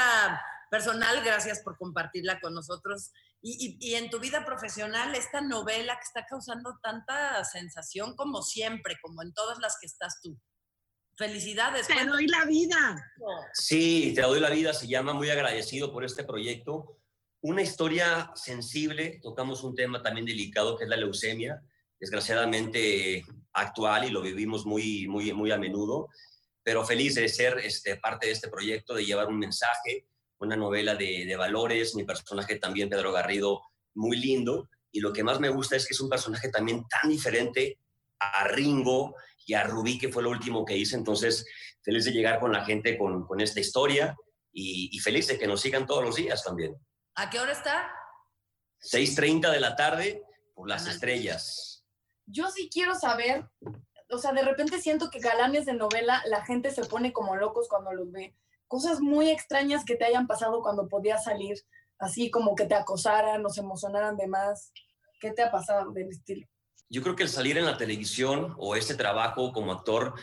personal, 0.70 1.24
gracias 1.24 1.62
por 1.62 1.78
compartirla 1.78 2.40
con 2.40 2.54
nosotros. 2.54 3.12
Y, 3.48 3.78
y- 3.80 3.92
y 3.92 3.96
en 3.96 4.10
tu 4.10 4.20
vida 4.20 4.44
profesional, 4.44 5.14
esta 5.14 5.40
novela 5.40 5.94
que 5.98 6.04
está 6.04 6.26
causando 6.26 6.80
tanta 6.82 7.44
sensación 7.46 8.16
como 8.16 8.42
siempre, 8.42 8.96
como 9.04 9.22
en 9.22 9.34
todas 9.36 9.60
las 9.60 9.78
que 9.80 9.86
estás 9.86 10.20
tú. 10.20 10.36
Felicidades. 11.16 11.86
Te 11.88 12.06
doy 12.06 12.28
la 12.28 12.44
vida. 12.46 12.96
Sí, 13.54 14.14
te 14.16 14.22
doy 14.22 14.40
la 14.40 14.50
vida, 14.50 14.74
se 14.74 14.88
llama 14.88 15.14
Muy 15.14 15.30
agradecido 15.30 15.94
por 15.94 16.04
este 16.04 16.24
proyecto. 16.24 16.98
Una 17.42 17.62
historia 17.62 18.32
sensible, 18.34 19.20
tocamos 19.22 19.64
un 19.64 19.76
tema 19.76 20.02
también 20.02 20.26
delicado 20.26 20.76
que 20.76 20.86
es 20.86 20.90
la 20.90 20.98
leucemia, 20.98 21.62
desgraciadamente 22.00 23.24
actual 23.54 24.06
y 24.06 24.10
lo 24.10 24.22
vivimos 24.22 24.66
muy, 24.66 25.08
muy, 25.08 25.32
muy 25.34 25.52
a 25.52 25.58
menudo, 25.58 26.10
pero 26.64 26.84
feliz 26.84 27.14
de 27.14 27.30
ser 27.30 27.60
este, 27.60 27.98
parte 27.98 28.26
de 28.26 28.34
este 28.34 28.50
proyecto, 28.50 28.96
de 28.96 29.06
llevar 29.06 29.28
un 29.28 29.38
mensaje, 29.38 30.08
una 30.46 30.56
novela 30.56 30.96
de, 30.96 31.26
de 31.26 31.36
valores, 31.36 31.96
mi 31.96 32.04
personaje 32.04 32.58
también, 32.58 32.90
Pedro 32.90 33.12
Garrido, 33.12 33.62
muy 33.96 34.18
lindo, 34.18 34.70
y 34.92 35.02
lo 35.02 35.12
que 35.12 35.24
más 35.24 35.40
me 35.40 35.50
gusta 35.50 35.76
es 35.76 35.86
que 35.86 35.94
es 35.94 36.00
un 36.00 36.10
personaje 36.10 36.50
también 36.50 36.86
tan 36.88 37.10
diferente 37.10 37.80
a 38.20 38.48
Ringo 38.48 39.16
y 39.46 39.54
a 39.54 39.64
Rubí, 39.64 39.98
que 39.98 40.12
fue 40.12 40.24
lo 40.24 40.30
último 40.30 40.66
que 40.66 40.78
hice, 40.78 40.96
entonces 40.96 41.46
feliz 41.84 42.06
de 42.06 42.12
llegar 42.12 42.40
con 42.40 42.52
la 42.52 42.64
gente 42.64 42.98
con, 42.98 43.28
con 43.28 43.42
esta 43.42 43.60
historia 43.60 44.16
y, 44.52 44.90
y 44.92 45.00
feliz 45.00 45.28
de 45.28 45.38
que 45.38 45.48
nos 45.48 45.62
sigan 45.62 45.86
todos 45.86 46.04
los 46.04 46.16
días 46.16 46.44
también. 46.44 46.76
¿A 47.16 47.30
qué 47.30 47.40
hora 47.40 47.52
está? 47.52 47.92
6.30 48.82 49.52
de 49.52 49.60
la 49.60 49.76
tarde 49.76 50.24
por 50.54 50.70
las 50.70 50.88
estrellas. 50.88 51.84
Yo 52.26 52.50
sí 52.50 52.70
quiero 52.72 52.96
saber, 52.96 53.48
o 54.10 54.18
sea, 54.18 54.32
de 54.32 54.44
repente 54.44 54.80
siento 54.82 55.10
que 55.10 55.20
galanes 55.20 55.66
de 55.66 55.74
novela, 55.74 56.24
la 56.28 56.46
gente 56.46 56.72
se 56.72 56.86
pone 56.86 57.14
como 57.14 57.36
locos 57.36 57.68
cuando 57.68 57.94
los 57.94 58.12
ve. 58.12 58.36
Cosas 58.68 59.00
muy 59.00 59.30
extrañas 59.30 59.86
que 59.86 59.96
te 59.96 60.06
hayan 60.06 60.28
pasado 60.28 60.62
cuando 60.62 60.88
podías 60.88 61.24
salir, 61.24 61.58
así 62.00 62.32
como 62.32 62.56
que 62.56 62.66
te 62.66 62.76
acosaran 62.76 63.48
se 63.50 63.62
emocionaran 63.62 64.18
de 64.18 64.28
más. 64.28 64.72
¿Qué 65.20 65.32
te 65.32 65.44
ha 65.44 65.52
pasado 65.52 65.92
del 65.92 66.10
estilo? 66.10 66.48
Yo 66.90 67.02
creo 67.02 67.16
que 67.16 67.24
el 67.24 67.30
salir 67.30 67.58
en 67.58 67.66
la 67.66 67.78
televisión 67.78 68.56
o 68.58 68.76
este 68.76 68.96
trabajo 68.96 69.52
como 69.52 69.72
actor, 69.72 70.14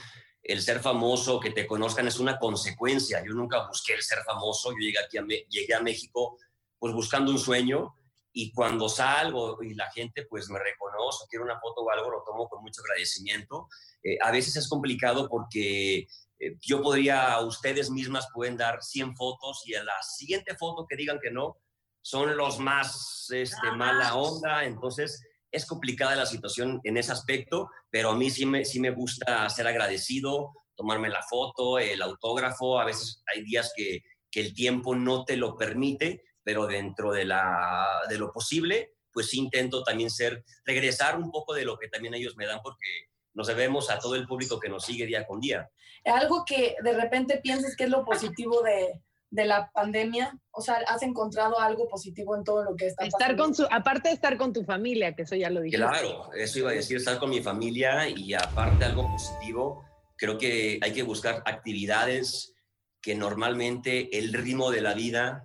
el 0.42 0.60
ser 0.60 0.80
famoso, 0.80 1.40
que 1.40 1.50
te 1.50 1.66
conozcan 1.66 2.06
es 2.06 2.18
una 2.18 2.38
consecuencia. 2.38 3.22
Yo 3.24 3.32
nunca 3.32 3.66
busqué 3.66 3.94
el 3.94 4.02
ser 4.02 4.18
famoso, 4.24 4.70
yo 4.72 4.78
llegué 4.78 4.98
aquí 4.98 5.18
a, 5.18 5.24
llegué 5.48 5.74
a 5.74 5.80
México 5.80 6.38
pues 6.78 6.92
buscando 6.94 7.30
un 7.30 7.38
sueño 7.38 7.94
y 8.32 8.52
cuando 8.52 8.88
salgo 8.88 9.62
y 9.62 9.74
la 9.74 9.90
gente 9.90 10.26
pues 10.28 10.48
me 10.48 10.58
reconoce, 10.58 11.26
quiere 11.28 11.44
una 11.44 11.60
foto 11.60 11.82
o 11.82 11.90
algo, 11.90 12.10
lo 12.10 12.24
tomo 12.24 12.48
con 12.48 12.62
mucho 12.62 12.80
agradecimiento. 12.82 13.68
Eh, 14.02 14.18
a 14.20 14.30
veces 14.30 14.56
es 14.56 14.68
complicado 14.68 15.28
porque 15.28 16.06
eh, 16.42 16.56
yo 16.60 16.82
podría, 16.82 17.38
ustedes 17.40 17.88
mismas 17.88 18.26
pueden 18.34 18.56
dar 18.56 18.82
100 18.82 19.14
fotos 19.16 19.62
y 19.64 19.74
a 19.74 19.84
la 19.84 20.02
siguiente 20.02 20.56
foto 20.56 20.86
que 20.88 20.96
digan 20.96 21.20
que 21.22 21.30
no, 21.30 21.56
son 22.02 22.36
los 22.36 22.58
más 22.58 23.28
este, 23.30 23.70
mala 23.76 24.16
onda, 24.16 24.64
entonces 24.64 25.22
es 25.52 25.64
complicada 25.66 26.16
la 26.16 26.26
situación 26.26 26.80
en 26.82 26.96
ese 26.96 27.12
aspecto, 27.12 27.70
pero 27.90 28.10
a 28.10 28.16
mí 28.16 28.28
sí 28.28 28.44
me, 28.44 28.64
sí 28.64 28.80
me 28.80 28.90
gusta 28.90 29.48
ser 29.50 29.68
agradecido, 29.68 30.52
tomarme 30.74 31.10
la 31.10 31.22
foto, 31.22 31.78
el 31.78 32.02
autógrafo, 32.02 32.80
a 32.80 32.86
veces 32.86 33.22
hay 33.32 33.44
días 33.44 33.72
que, 33.76 34.00
que 34.28 34.40
el 34.40 34.52
tiempo 34.52 34.96
no 34.96 35.24
te 35.24 35.36
lo 35.36 35.56
permite, 35.56 36.24
pero 36.42 36.66
dentro 36.66 37.12
de, 37.12 37.24
la, 37.24 37.86
de 38.08 38.18
lo 38.18 38.32
posible, 38.32 38.94
pues 39.12 39.32
intento 39.34 39.84
también 39.84 40.10
ser, 40.10 40.42
regresar 40.64 41.16
un 41.18 41.30
poco 41.30 41.54
de 41.54 41.64
lo 41.64 41.78
que 41.78 41.86
también 41.86 42.14
ellos 42.14 42.34
me 42.36 42.46
dan, 42.46 42.60
porque 42.64 43.11
nos 43.34 43.46
debemos 43.46 43.90
a 43.90 43.98
todo 43.98 44.14
el 44.14 44.26
público 44.26 44.58
que 44.60 44.68
nos 44.68 44.84
sigue 44.84 45.06
día 45.06 45.26
con 45.26 45.40
día. 45.40 45.68
Algo 46.04 46.44
que 46.44 46.74
de 46.82 46.92
repente 46.92 47.38
pienses 47.42 47.76
que 47.76 47.84
es 47.84 47.90
lo 47.90 48.04
positivo 48.04 48.60
de, 48.62 49.00
de 49.30 49.44
la 49.44 49.70
pandemia, 49.72 50.36
o 50.50 50.60
sea, 50.60 50.76
has 50.86 51.02
encontrado 51.02 51.58
algo 51.58 51.88
positivo 51.88 52.36
en 52.36 52.44
todo 52.44 52.62
lo 52.64 52.74
que 52.76 52.88
está 52.88 53.04
Estar 53.04 53.20
pasando. 53.20 53.42
con 53.44 53.54
su, 53.54 53.66
aparte 53.70 54.08
de 54.10 54.14
estar 54.16 54.36
con 54.36 54.52
tu 54.52 54.64
familia, 54.64 55.14
que 55.14 55.22
eso 55.22 55.36
ya 55.36 55.48
lo 55.48 55.60
dije. 55.60 55.76
Claro, 55.76 56.32
eso 56.34 56.58
iba 56.58 56.70
a 56.70 56.74
decir, 56.74 56.96
estar 56.98 57.18
con 57.18 57.30
mi 57.30 57.40
familia 57.42 58.08
y 58.08 58.34
aparte 58.34 58.84
algo 58.84 59.08
positivo, 59.10 59.84
creo 60.16 60.36
que 60.38 60.78
hay 60.82 60.92
que 60.92 61.02
buscar 61.02 61.42
actividades 61.46 62.54
que 63.00 63.14
normalmente 63.14 64.16
el 64.18 64.32
ritmo 64.32 64.70
de 64.70 64.80
la 64.80 64.94
vida 64.94 65.44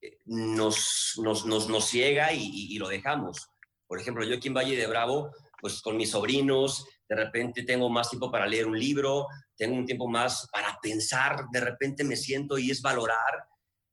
eh, 0.00 0.18
nos, 0.24 1.14
nos, 1.22 1.44
nos, 1.46 1.68
nos 1.68 1.84
ciega 1.86 2.32
y, 2.32 2.40
y- 2.42 2.74
y 2.74 2.78
lo 2.78 2.88
dejamos. 2.88 3.48
Por 3.86 4.00
ejemplo, 4.00 4.24
yo 4.24 4.36
aquí 4.36 4.48
en 4.48 4.54
Valle 4.54 4.76
de 4.76 4.86
Bravo, 4.86 5.30
pues 5.60 5.80
con 5.82 5.96
mis 5.96 6.10
sobrinos, 6.10 6.86
de 7.14 7.24
repente 7.24 7.62
tengo 7.64 7.90
más 7.90 8.08
tiempo 8.08 8.30
para 8.30 8.46
leer 8.46 8.66
un 8.66 8.78
libro, 8.78 9.26
tengo 9.56 9.76
un 9.76 9.84
tiempo 9.84 10.08
más 10.08 10.48
para 10.50 10.78
pensar, 10.82 11.44
de 11.52 11.60
repente 11.60 12.04
me 12.04 12.16
siento 12.16 12.56
y 12.56 12.70
es 12.70 12.80
valorar. 12.80 13.44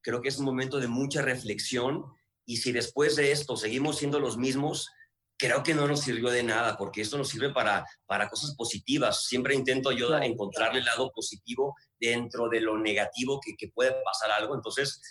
Creo 0.02 0.22
que 0.22 0.30
es 0.30 0.38
un 0.40 0.46
momento 0.46 0.80
de 0.80 0.88
mucha 0.88 1.22
reflexión 1.22 2.06
y 2.46 2.58
si 2.58 2.72
después 2.72 3.18
de 3.18 3.34
esto 3.34 3.58
seguimos 3.58 3.98
siendo 3.98 4.20
los 4.22 4.38
mismos, 4.38 4.88
creo 5.38 5.64
que 5.64 5.74
no 5.74 5.86
nos 5.88 6.02
sirvió 6.02 6.30
de 6.30 6.44
nada, 6.44 6.78
porque 6.78 7.02
esto 7.02 7.18
nos 7.18 7.28
sirve 7.30 7.50
para, 7.52 7.86
para 8.06 8.30
cosas 8.30 8.56
positivas. 8.56 9.26
Siempre 9.26 9.54
intento 9.56 9.92
yo 9.92 10.18
encontrarle 10.18 10.80
el 10.80 10.86
lado 10.86 11.12
positivo 11.14 11.76
dentro 12.00 12.48
de 12.50 12.62
lo 12.62 12.78
negativo 12.78 13.40
que, 13.44 13.56
que 13.58 13.68
puede 13.74 13.92
pasar 14.04 14.32
algo. 14.32 14.56
Entonces, 14.56 15.02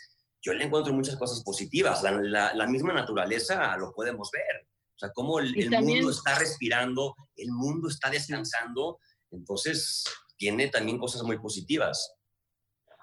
yo 0.42 0.52
le 0.54 0.64
encuentro 0.64 0.92
muchas 0.94 1.16
cosas 1.16 1.42
positivas. 1.42 2.02
La, 2.02 2.12
la- 2.12 2.54
la 2.54 2.66
misma 2.66 2.92
naturaleza 2.94 3.76
lo 3.76 3.92
podemos 3.92 4.30
ver. 4.30 4.67
O 4.98 5.00
sea, 5.00 5.12
cómo 5.12 5.38
el, 5.38 5.56
Y 5.56 5.62
el 5.62 5.70
también- 5.70 5.98
mundo 5.98 6.10
está 6.10 6.36
respirando, 6.36 7.14
el 7.36 7.52
mundo 7.52 7.88
está 7.88 8.10
descansando. 8.10 8.98
Entonces, 9.30 10.02
tiene 10.36 10.66
también 10.68 10.98
cosas 10.98 11.22
muy 11.22 11.38
positivas. 11.38 12.14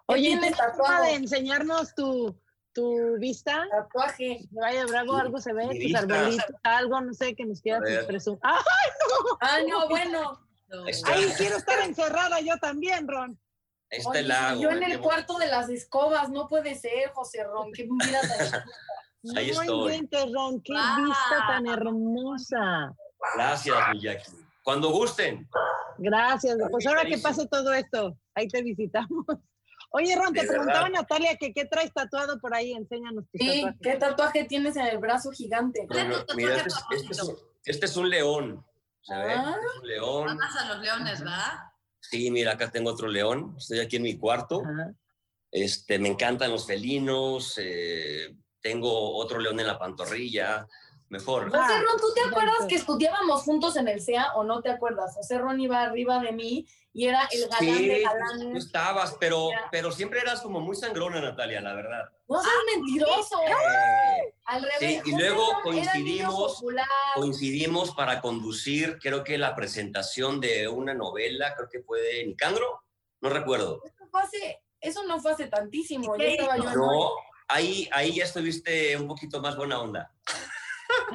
Oye, 0.08 0.28
¿tienes 0.38 0.58
forma 0.76 1.02
de 1.04 1.14
enseñarnos 1.14 1.96
tu, 1.96 2.38
tu 2.74 3.18
vista? 3.18 3.66
Tatuaje. 3.72 4.42
De 4.52 4.86
Bravo, 4.88 5.16
algo 5.16 5.40
se 5.40 5.54
ve, 5.54 5.64
tus 5.68 5.74
vista. 5.78 6.00
arbolitos, 6.00 6.46
algo, 6.64 7.00
no 7.00 7.14
sé, 7.14 7.34
que 7.34 7.46
nos 7.46 7.62
quieras 7.62 7.82
presumir. 8.06 8.40
¡Ay, 8.44 8.56
no! 9.00 9.38
Ah, 9.40 9.58
no, 9.68 9.88
bueno. 9.90 10.42
Ahí 10.86 10.92
está, 10.92 11.14
Ay, 11.14 11.32
quiero 11.38 11.56
estar 11.58 11.80
encerrada 11.88 12.42
yo 12.42 12.58
también, 12.60 13.08
Ron. 13.08 13.40
ahí 13.90 14.00
Oye, 14.06 14.20
el 14.20 14.28
lago. 14.28 14.62
yo 14.62 14.70
en 14.72 14.80
qué 14.82 14.92
el 14.92 15.00
cuarto 15.00 15.38
de 15.38 15.48
las 15.48 15.70
escobas, 15.70 16.30
no 16.30 16.50
puede 16.50 16.76
ser, 16.76 17.12
José 17.14 17.44
Ron, 17.46 17.72
qué 17.72 17.84
vida 17.84 18.20
tan 18.22 18.30
Ahí 19.36 19.52
no 19.52 19.62
estoy. 19.62 19.94
inventes, 19.94 20.32
Ron, 20.34 20.62
qué 20.62 20.74
vista 20.74 21.46
tan 21.48 21.68
hermosa. 21.68 22.94
Gracias, 23.36 23.78
mi 23.94 24.02
Jackie. 24.02 24.32
Cuando 24.64 24.90
gusten. 24.92 25.48
Gracias, 25.98 26.58
pues 26.72 26.86
ahora 26.88 27.06
que 27.06 27.18
pase 27.18 27.48
todo 27.48 27.74
esto, 27.74 28.18
ahí 28.34 28.48
te 28.48 28.62
visitamos. 28.62 29.26
Oye, 29.92 30.14
Ron, 30.16 30.34
te 30.34 30.42
De 30.42 30.48
preguntaba 30.48 30.84
verdad. 30.84 31.00
Natalia 31.02 31.38
que 31.40 31.54
qué 31.54 31.66
traes 31.66 31.94
tatuado 31.94 32.40
por 32.42 32.54
ahí. 32.54 32.74
Enséñanos 32.74 33.24
tu 33.32 33.38
Sí, 33.38 33.62
tatuaje. 33.62 33.78
¿qué 33.82 33.96
tatuaje 33.96 34.44
tienes 34.44 34.76
en 34.76 34.88
el 34.88 34.98
brazo 34.98 35.32
gigante? 35.32 35.86
Bueno, 35.88 36.18
mira, 36.36 36.58
este 36.58 36.68
es, 36.68 36.76
este 37.02 37.12
es- 37.14 37.36
este 37.66 37.86
es 37.86 37.96
un 37.98 38.10
león. 38.10 38.66
¿Se 39.02 39.16
ve? 39.16 39.34
Ah. 39.34 39.56
Es 39.58 39.82
un 39.82 39.88
león. 39.88 40.30
Amas 40.30 40.56
a 40.58 40.68
los 40.74 40.80
leones, 40.84 41.20
¿verdad? 41.20 41.54
Sí, 42.02 42.30
mira, 42.30 42.54
acá 42.54 42.70
tengo 42.70 42.92
otro 42.92 43.08
león. 43.08 43.56
Estoy 43.58 43.80
aquí 43.80 43.96
en 43.96 44.02
mi 44.04 44.18
cuarto. 44.18 44.62
Este, 45.52 45.98
me 46.00 46.10
encantan 46.10 46.52
los 46.52 46.66
felinos. 46.68 47.56
eh, 47.58 48.36
tengo 48.70 49.16
otro 49.16 49.38
león 49.40 49.60
en 49.60 49.68
la 49.68 49.78
pantorrilla. 49.78 50.68
Mejor. 51.10 51.52
José 51.52 51.74
Ron, 51.82 52.02
¿tú 52.02 52.08
te 52.16 52.22
acuerdas 52.22 52.66
que 52.68 52.74
estudiábamos 52.76 53.44
juntos 53.44 53.76
en 53.78 53.88
el 53.88 54.02
CEA 54.02 54.34
o 54.34 54.44
no 54.44 54.64
te 54.64 54.72
acuerdas? 54.72 55.14
José 55.14 55.38
Ron 55.38 55.60
iba 55.62 55.84
arriba 55.84 56.18
de 56.18 56.32
mí 56.32 56.66
y 56.94 57.06
era 57.06 57.30
el 57.32 57.48
galán 57.48 57.78
de 57.78 57.96
Sí, 58.40 58.52
tú 58.52 58.58
estabas, 58.58 59.16
pero, 59.20 59.50
pero 59.72 59.92
siempre 59.92 60.20
eras 60.22 60.42
como 60.42 60.62
muy 60.62 60.76
sangrona, 60.76 61.22
Natalia, 61.22 61.62
la 61.62 61.76
verdad. 61.76 62.06
No 62.28 62.42
seas 62.42 62.56
mentiroso. 62.76 63.40
Eh, 63.44 64.34
Al 64.46 64.64
revés. 64.64 64.80
Sí, 64.80 65.02
y 65.12 65.16
luego 65.16 65.46
coincidimos- 65.64 66.64
coincidimos 67.14 67.92
para 67.94 68.20
conducir, 68.20 68.98
creo 69.00 69.24
que 69.24 69.38
la 69.38 69.54
presentación 69.56 70.42
de 70.42 70.68
una 70.68 70.96
novela, 70.96 71.54
creo 71.56 71.70
que 71.70 71.84
fue 71.84 72.02
de 72.02 72.26
Nicandro, 72.26 72.82
no 73.22 73.30
recuerdo. 73.30 73.80
Eso, 73.86 74.08
fue 74.10 74.22
hace- 74.24 74.64
eso 74.82 75.04
no 75.04 75.20
fue 75.20 75.34
hace 75.34 75.46
tantísimo. 75.48 76.16
¿Y 76.16 76.20
Yo 76.20 76.26
estaba 76.26 76.58
yo 76.58 76.64
en 76.72 76.76
No, 76.80 77.12
ahí, 77.48 77.90
ahí 77.92 78.16
ya 78.16 78.26
estuviste 78.26 78.98
un 78.98 79.08
poquito 79.08 79.42
más 79.42 79.56
buena 79.56 79.80
onda. 79.80 80.12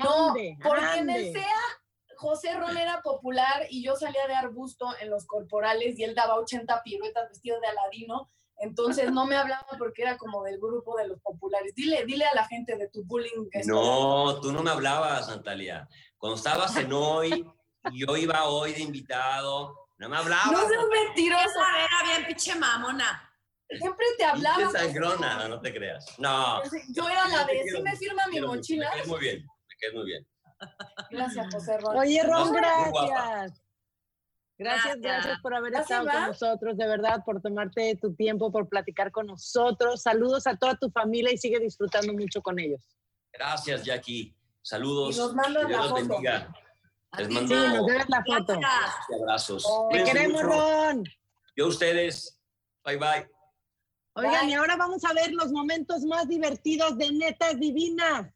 No, 0.03 0.35
porque 0.63 0.99
en 0.99 1.11
el. 1.11 1.33
CEA 1.33 1.81
José 2.21 2.55
Ron 2.55 2.77
era 2.77 3.01
popular 3.01 3.67
y 3.71 3.83
yo 3.83 3.97
salía 3.97 4.27
de 4.27 4.35
arbusto 4.35 4.87
en 5.01 5.09
los 5.09 5.27
corporales 5.27 5.99
y 5.99 6.05
él 6.05 6.15
daba 6.15 6.35
80 6.35 6.83
piruetas 6.83 7.31
vestido 7.31 7.59
de 7.61 7.69
Aladino. 7.69 8.29
Entonces 8.59 9.11
no 9.11 9.25
me 9.25 9.37
hablaba 9.37 9.67
porque 9.79 10.03
era 10.03 10.19
como 10.19 10.43
del 10.43 10.59
grupo 10.59 10.99
de 10.99 11.09
los 11.09 11.19
populares. 11.21 11.75
Dile, 11.75 12.05
dile 12.05 12.27
a 12.27 12.35
la 12.35 12.47
gente 12.47 12.77
de 12.77 12.89
tu 12.91 13.05
bullying 13.05 13.49
que 13.51 13.63
No, 13.65 14.39
tú 14.43 14.53
no 14.53 14.63
me 14.63 14.71
hablabas, 14.71 15.29
Natalia. 15.29 15.89
Cuando 16.19 16.37
estabas 16.37 16.77
en 16.77 16.93
hoy, 16.93 17.51
y 17.91 18.07
yo 18.07 18.15
iba 18.19 18.45
hoy 18.45 18.75
de 18.75 18.81
invitado, 18.81 19.89
no 19.97 20.11
me 20.11 20.19
hablabas. 20.19 20.53
No 20.53 20.69
seas 20.69 20.85
mentiroso. 20.93 21.45
Esa 21.47 21.79
era 21.79 22.13
bien 22.13 22.27
pinche 22.27 22.55
mamona. 22.55 23.30
Siempre 23.79 24.07
te 24.19 24.25
hablaba. 24.25 24.57
Pinche 24.57 24.79
sangrona, 24.79 25.49
no 25.49 25.61
te 25.61 25.73
creas. 25.73 26.19
No. 26.19 26.63
Yo 26.89 27.09
era 27.09 27.29
la 27.29 27.45
de, 27.45 27.61
quiero 27.63 27.83
me 27.83 27.97
firma 27.97 28.27
mi 28.29 28.41
mochila. 28.41 28.87
Me 28.91 28.95
caes 28.97 29.09
muy 29.09 29.21
bien, 29.21 29.39
me 29.43 29.75
caes 29.81 29.95
muy 29.95 30.05
bien. 30.07 30.27
Gracias, 31.11 31.47
José 31.55 31.79
Ron. 31.79 31.97
Oye, 31.97 32.23
Ron, 32.23 32.53
gracias. 32.53 33.63
Gracias, 34.59 34.97
Gracias. 34.99 35.01
gracias 35.01 35.41
por 35.41 35.55
haber 35.55 35.73
¿Ya 35.73 35.79
se 35.79 35.95
estado 35.95 36.11
con 36.11 36.27
nosotros, 36.27 36.77
de 36.77 36.87
verdad, 36.87 37.23
por 37.25 37.41
tomarte 37.41 37.97
tu 37.97 38.15
tiempo, 38.15 38.53
por 38.53 38.69
platicar 38.69 39.11
con 39.11 39.27
nosotros. 39.27 40.03
Saludos 40.03 40.47
a 40.47 40.55
toda 40.57 40.75
tu 40.77 40.91
familia 40.91 41.33
y 41.33 41.39
sigue 41.39 41.59
disfrutando 41.59 42.13
mucho 42.13 42.43
con 42.43 42.59
ellos. 42.59 42.83
Gracias, 43.33 43.85
Jackie. 43.85 44.37
Saludos. 44.61 45.17
Y 45.17 45.19
nos 45.19 45.35
mandas 45.35 45.63
que 45.63 45.69
Dios 45.69 45.81
la 45.81 45.91
los 45.91 46.01
foto. 46.01 46.09
bendiga. 46.13 46.53
Les 47.17 47.29
mando 47.31 47.55
Sí, 47.55 47.69
nos 47.75 47.87
debes 47.87 48.09
la 48.11 48.25
foto. 48.25 48.61
Abrazos. 49.23 49.67
Te 49.91 50.05
queremos, 50.05 50.43
mucho. 50.43 50.55
Ron. 50.55 51.05
Yo 51.57 51.65
a 51.65 51.69
ustedes. 51.69 52.39
Bye, 52.85 52.97
bye. 52.99 53.40
Oigan, 54.15 54.47
Bye. 54.47 54.51
y 54.51 54.55
ahora 54.55 54.77
vamos 54.77 55.05
a 55.05 55.13
ver 55.13 55.33
los 55.33 55.53
momentos 55.53 56.03
más 56.05 56.27
divertidos 56.27 56.99
de 56.99 57.13
Netas 57.13 57.59
Divinas. 57.61 58.27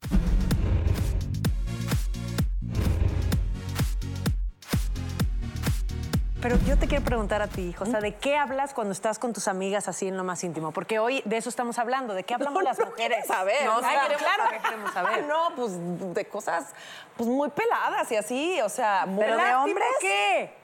Pero 6.41 6.59
yo 6.67 6.77
te 6.79 6.87
quiero 6.87 7.03
preguntar 7.03 7.41
a 7.41 7.47
ti, 7.47 7.73
José, 7.73 8.01
¿de 8.01 8.17
qué 8.17 8.37
hablas 8.37 8.75
cuando 8.75 8.93
estás 8.93 9.19
con 9.19 9.33
tus 9.33 9.49
amigas 9.49 9.89
así 9.89 10.09
en 10.09 10.17
lo 10.19 10.25
más 10.25 10.45
íntimo? 10.45 10.73
Porque 10.73 10.99
hoy 10.99 11.23
de 11.25 11.39
eso 11.39 11.49
estamos 11.49 11.79
hablando, 11.79 12.13
¿de 12.13 12.23
qué 12.25 12.35
hablamos 12.35 12.63
las 12.63 12.79
mujeres? 12.79 13.27
saber. 13.27 13.65
No, 13.65 13.79
o 13.79 13.81
sea, 13.81 14.03
queremos 14.03 14.19
claro. 14.23 14.45
saber, 14.45 14.61
queremos 14.61 14.93
saber. 14.93 15.25
No, 15.29 15.55
pues 15.57 15.73
de 16.15 16.27
cosas 16.27 16.67
pues 17.17 17.31
muy 17.31 17.49
peladas 17.49 18.13
y 18.13 18.17
así, 18.17 18.61
o 18.61 18.69
sea, 18.69 19.07
muy 19.07 19.25
¿Pero 19.25 19.39
de 19.39 19.43
¿tipo 19.45 19.59
hombres? 19.61 19.89
qué? 20.03 20.64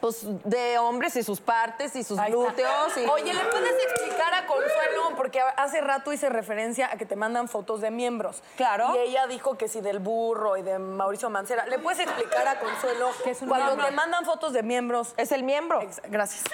Pues 0.00 0.18
de 0.44 0.78
hombres 0.78 1.16
y 1.16 1.22
sus 1.22 1.40
partes 1.40 1.94
y 1.96 2.04
sus 2.04 2.18
Ahí 2.18 2.30
glúteos. 2.32 2.96
Y... 2.96 3.06
Oye, 3.06 3.32
¿le 3.34 3.44
puedes 3.44 3.84
explicar 3.84 4.34
a 4.34 4.46
Consuelo? 4.46 5.16
Porque 5.16 5.40
hace 5.56 5.80
rato 5.80 6.12
hice 6.12 6.28
referencia 6.28 6.90
a 6.92 6.96
que 6.96 7.06
te 7.06 7.16
mandan 7.16 7.48
fotos 7.48 7.80
de 7.80 7.90
miembros. 7.90 8.42
Claro. 8.56 8.94
Y 8.94 8.98
ella 8.98 9.26
dijo 9.26 9.56
que 9.58 9.68
sí 9.68 9.80
del 9.80 9.98
burro 9.98 10.56
y 10.56 10.62
de 10.62 10.78
Mauricio 10.78 11.30
Mancera. 11.30 11.66
¿Le 11.66 11.78
puedes 11.78 12.00
explicar 12.00 12.46
a 12.46 12.58
Consuelo 12.58 13.10
¿Qué 13.24 13.30
es 13.30 13.42
un 13.42 13.48
cuando 13.48 13.66
miembro? 13.66 13.86
te 13.86 13.92
mandan 13.92 14.24
fotos 14.24 14.52
de 14.52 14.62
miembros? 14.62 15.14
Es 15.16 15.32
el 15.32 15.42
miembro. 15.42 15.80
Ex- 15.80 16.00
Gracias. 16.08 16.44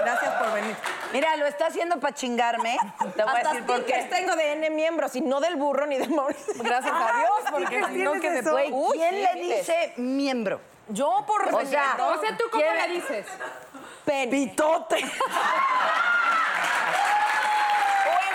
Gracias 0.00 0.34
por 0.34 0.52
venir. 0.52 0.76
Mira, 1.12 1.36
lo 1.36 1.46
está 1.46 1.66
haciendo 1.66 1.98
para 1.98 2.14
chingarme. 2.14 2.76
Te 3.16 3.22
voy 3.24 3.32
a 3.34 3.38
decir 3.38 3.64
por 3.64 3.84
qué. 3.84 4.06
tengo 4.10 4.36
de 4.36 4.52
N 4.52 4.70
miembros 4.70 5.14
y 5.16 5.20
no 5.22 5.40
del 5.40 5.56
burro 5.56 5.86
ni 5.86 5.96
de 5.96 6.08
Mauricio. 6.08 6.54
Gracias 6.62 6.92
a 6.94 7.18
Dios, 7.18 7.50
porque 7.50 7.84
si 7.88 8.02
no 8.02 8.12
que 8.12 8.30
me 8.30 8.72
Uy, 8.72 8.98
¿quién 8.98 9.22
le 9.22 9.34
dice 9.34 9.94
miembro? 9.96 10.60
Yo 10.88 11.24
por 11.26 11.42
O 11.54 11.66
sea. 11.66 11.96
O 11.98 12.20
sea, 12.20 12.36
¿tú 12.36 12.44
cómo 12.50 12.64
le 12.64 12.88
dices? 12.88 13.26
Pen. 14.04 14.30
Pitote. 14.30 14.96
o 14.96 14.98
en 14.98 15.10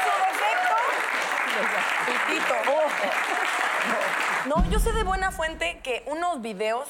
su 0.06 0.14
defecto. 0.28 0.76
Pitito. 2.06 2.56
No, 4.46 4.70
yo 4.70 4.80
sé 4.80 4.92
de 4.94 5.04
buena 5.04 5.32
fuente 5.32 5.80
que 5.84 6.04
unos 6.08 6.42
videos 6.42 6.88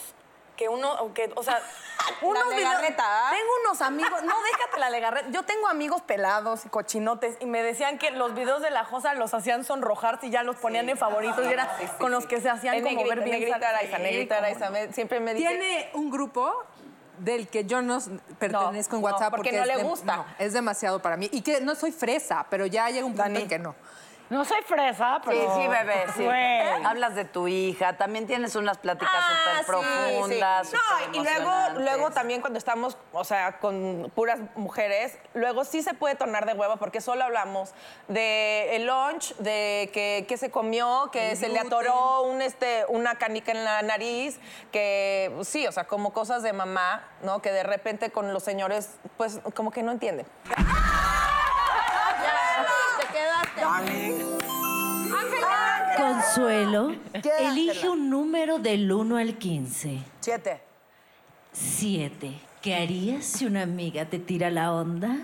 que 0.59 0.67
uno, 0.67 0.91
o 0.95 1.13
que, 1.13 1.31
o 1.37 1.41
sea, 1.43 1.61
unos 2.21 2.49
legarreta, 2.53 3.03
¿ah? 3.05 3.31
Tengo 3.31 3.51
unos 3.63 3.81
amigos, 3.81 4.21
no, 4.23 4.33
déjate 4.51 4.77
la 4.77 4.89
legarreta. 4.89 5.29
Yo 5.31 5.43
tengo 5.43 5.69
amigos 5.69 6.01
pelados 6.01 6.65
y 6.65 6.69
cochinotes 6.69 7.37
y 7.39 7.45
me 7.45 7.63
decían 7.63 7.97
que 7.97 8.11
los 8.11 8.35
videos 8.35 8.61
de 8.61 8.69
la 8.69 8.83
Josa 8.83 9.13
los 9.13 9.33
hacían 9.33 9.63
sonrojarse 9.63 10.27
y 10.27 10.31
ya 10.31 10.43
los 10.43 10.57
ponían 10.57 10.89
en 10.89 10.97
favoritos 10.97 11.45
y 11.45 11.53
era 11.53 11.69
con 11.97 12.11
los 12.11 12.25
que 12.25 12.41
se 12.41 12.49
hacían 12.49 12.75
Es 12.75 12.83
como 12.83 12.95
negrita, 12.97 13.15
ver 13.15 13.23
bien. 13.23 13.39
negrita 13.39 13.69
Araiza, 13.69 13.97
negrita 13.99 14.37
Araiza. 14.39 14.69
me- 14.69 14.91
Siempre 14.91 15.21
me 15.21 15.33
dice... 15.33 15.47
Tiene 15.47 15.89
un 15.93 16.09
grupo 16.11 16.53
del 17.19 17.47
que 17.47 17.63
yo 17.63 17.81
no 17.81 17.99
pertenezco 18.37 18.97
en 18.97 19.01
no, 19.01 19.07
WhatsApp 19.07 19.29
porque 19.31 19.53
no 19.53 19.61
es 19.61 19.67
le 19.67 19.77
de- 19.77 19.83
gusta. 19.83 20.15
no, 20.17 20.25
es 20.39 20.51
demasiado 20.53 21.01
para 21.01 21.15
mí. 21.15 21.29
Y 21.31 21.41
que 21.41 21.61
no 21.61 21.73
soy 21.75 21.91
fresa, 21.93 22.45
pero 22.49 22.65
ya 22.65 22.89
llega 22.89 23.05
un 23.05 23.15
punto 23.15 23.39
en 23.39 23.47
que 23.47 23.59
no. 23.59 23.75
No 24.39 24.45
soy 24.45 24.61
fresa, 24.61 25.15
Sí, 25.23 25.29
pero... 25.31 25.55
sí, 25.55 25.67
bebé, 25.67 26.05
sí. 26.15 26.23
Güey. 26.23 26.85
Hablas 26.85 27.15
de 27.15 27.25
tu 27.25 27.47
hija, 27.47 27.97
también 27.97 28.27
tienes 28.27 28.55
unas 28.55 28.77
pláticas 28.77 29.11
Ah, 29.11 29.27
súper 29.27 29.57
sí, 29.57 29.65
profundas. 29.65 30.67
sí. 30.69 30.75
No, 30.75 31.19
y 31.19 31.23
luego, 31.23 31.51
luego 31.79 32.11
también 32.11 32.39
cuando 32.41 32.59
estamos, 32.59 32.95
o 33.11 33.23
sea, 33.23 33.57
con 33.59 34.11
puras 34.13 34.39
mujeres, 34.55 35.17
luego 35.33 35.65
sí 35.65 35.81
se 35.81 35.95
puede 35.95 36.13
tornar 36.13 36.45
de 36.45 36.53
huevo 36.53 36.77
porque 36.77 37.01
solo 37.01 37.23
hablamos 37.23 37.73
de 38.07 38.75
el 38.75 38.85
lunch, 38.85 39.35
de 39.37 39.89
que, 39.93 40.25
que 40.27 40.37
se 40.37 40.51
comió, 40.51 41.09
que 41.11 41.31
El 41.31 41.37
se 41.37 41.49
le 41.49 41.59
atoró 41.59 42.21
un, 42.21 42.43
este, 42.43 42.85
una 42.89 43.15
canica 43.15 43.51
en 43.51 43.63
la 43.65 43.81
nariz, 43.81 44.39
que 44.71 45.35
sí, 45.41 45.65
o 45.65 45.71
sea, 45.71 45.85
como 45.85 46.13
cosas 46.13 46.43
de 46.43 46.53
mamá, 46.53 47.03
¿no? 47.23 47.41
Que 47.41 47.51
de 47.51 47.63
repente 47.63 48.11
con 48.11 48.31
los 48.31 48.43
señores, 48.43 48.91
pues 49.17 49.39
como 49.55 49.71
que 49.71 49.81
no 49.81 49.91
entienden. 49.91 50.27
Consuelo, 56.39 56.95
elige 57.41 57.89
un 57.89 58.09
número 58.09 58.59
del 58.59 58.89
1 58.89 59.17
al 59.17 59.37
15. 59.37 59.99
Siete. 60.21 60.61
7. 61.51 62.31
¿Qué 62.61 62.75
harías 62.75 63.25
si 63.25 63.45
una 63.45 63.63
amiga 63.63 64.05
te 64.05 64.19
tira 64.19 64.49
la 64.49 64.71
onda? 64.73 65.17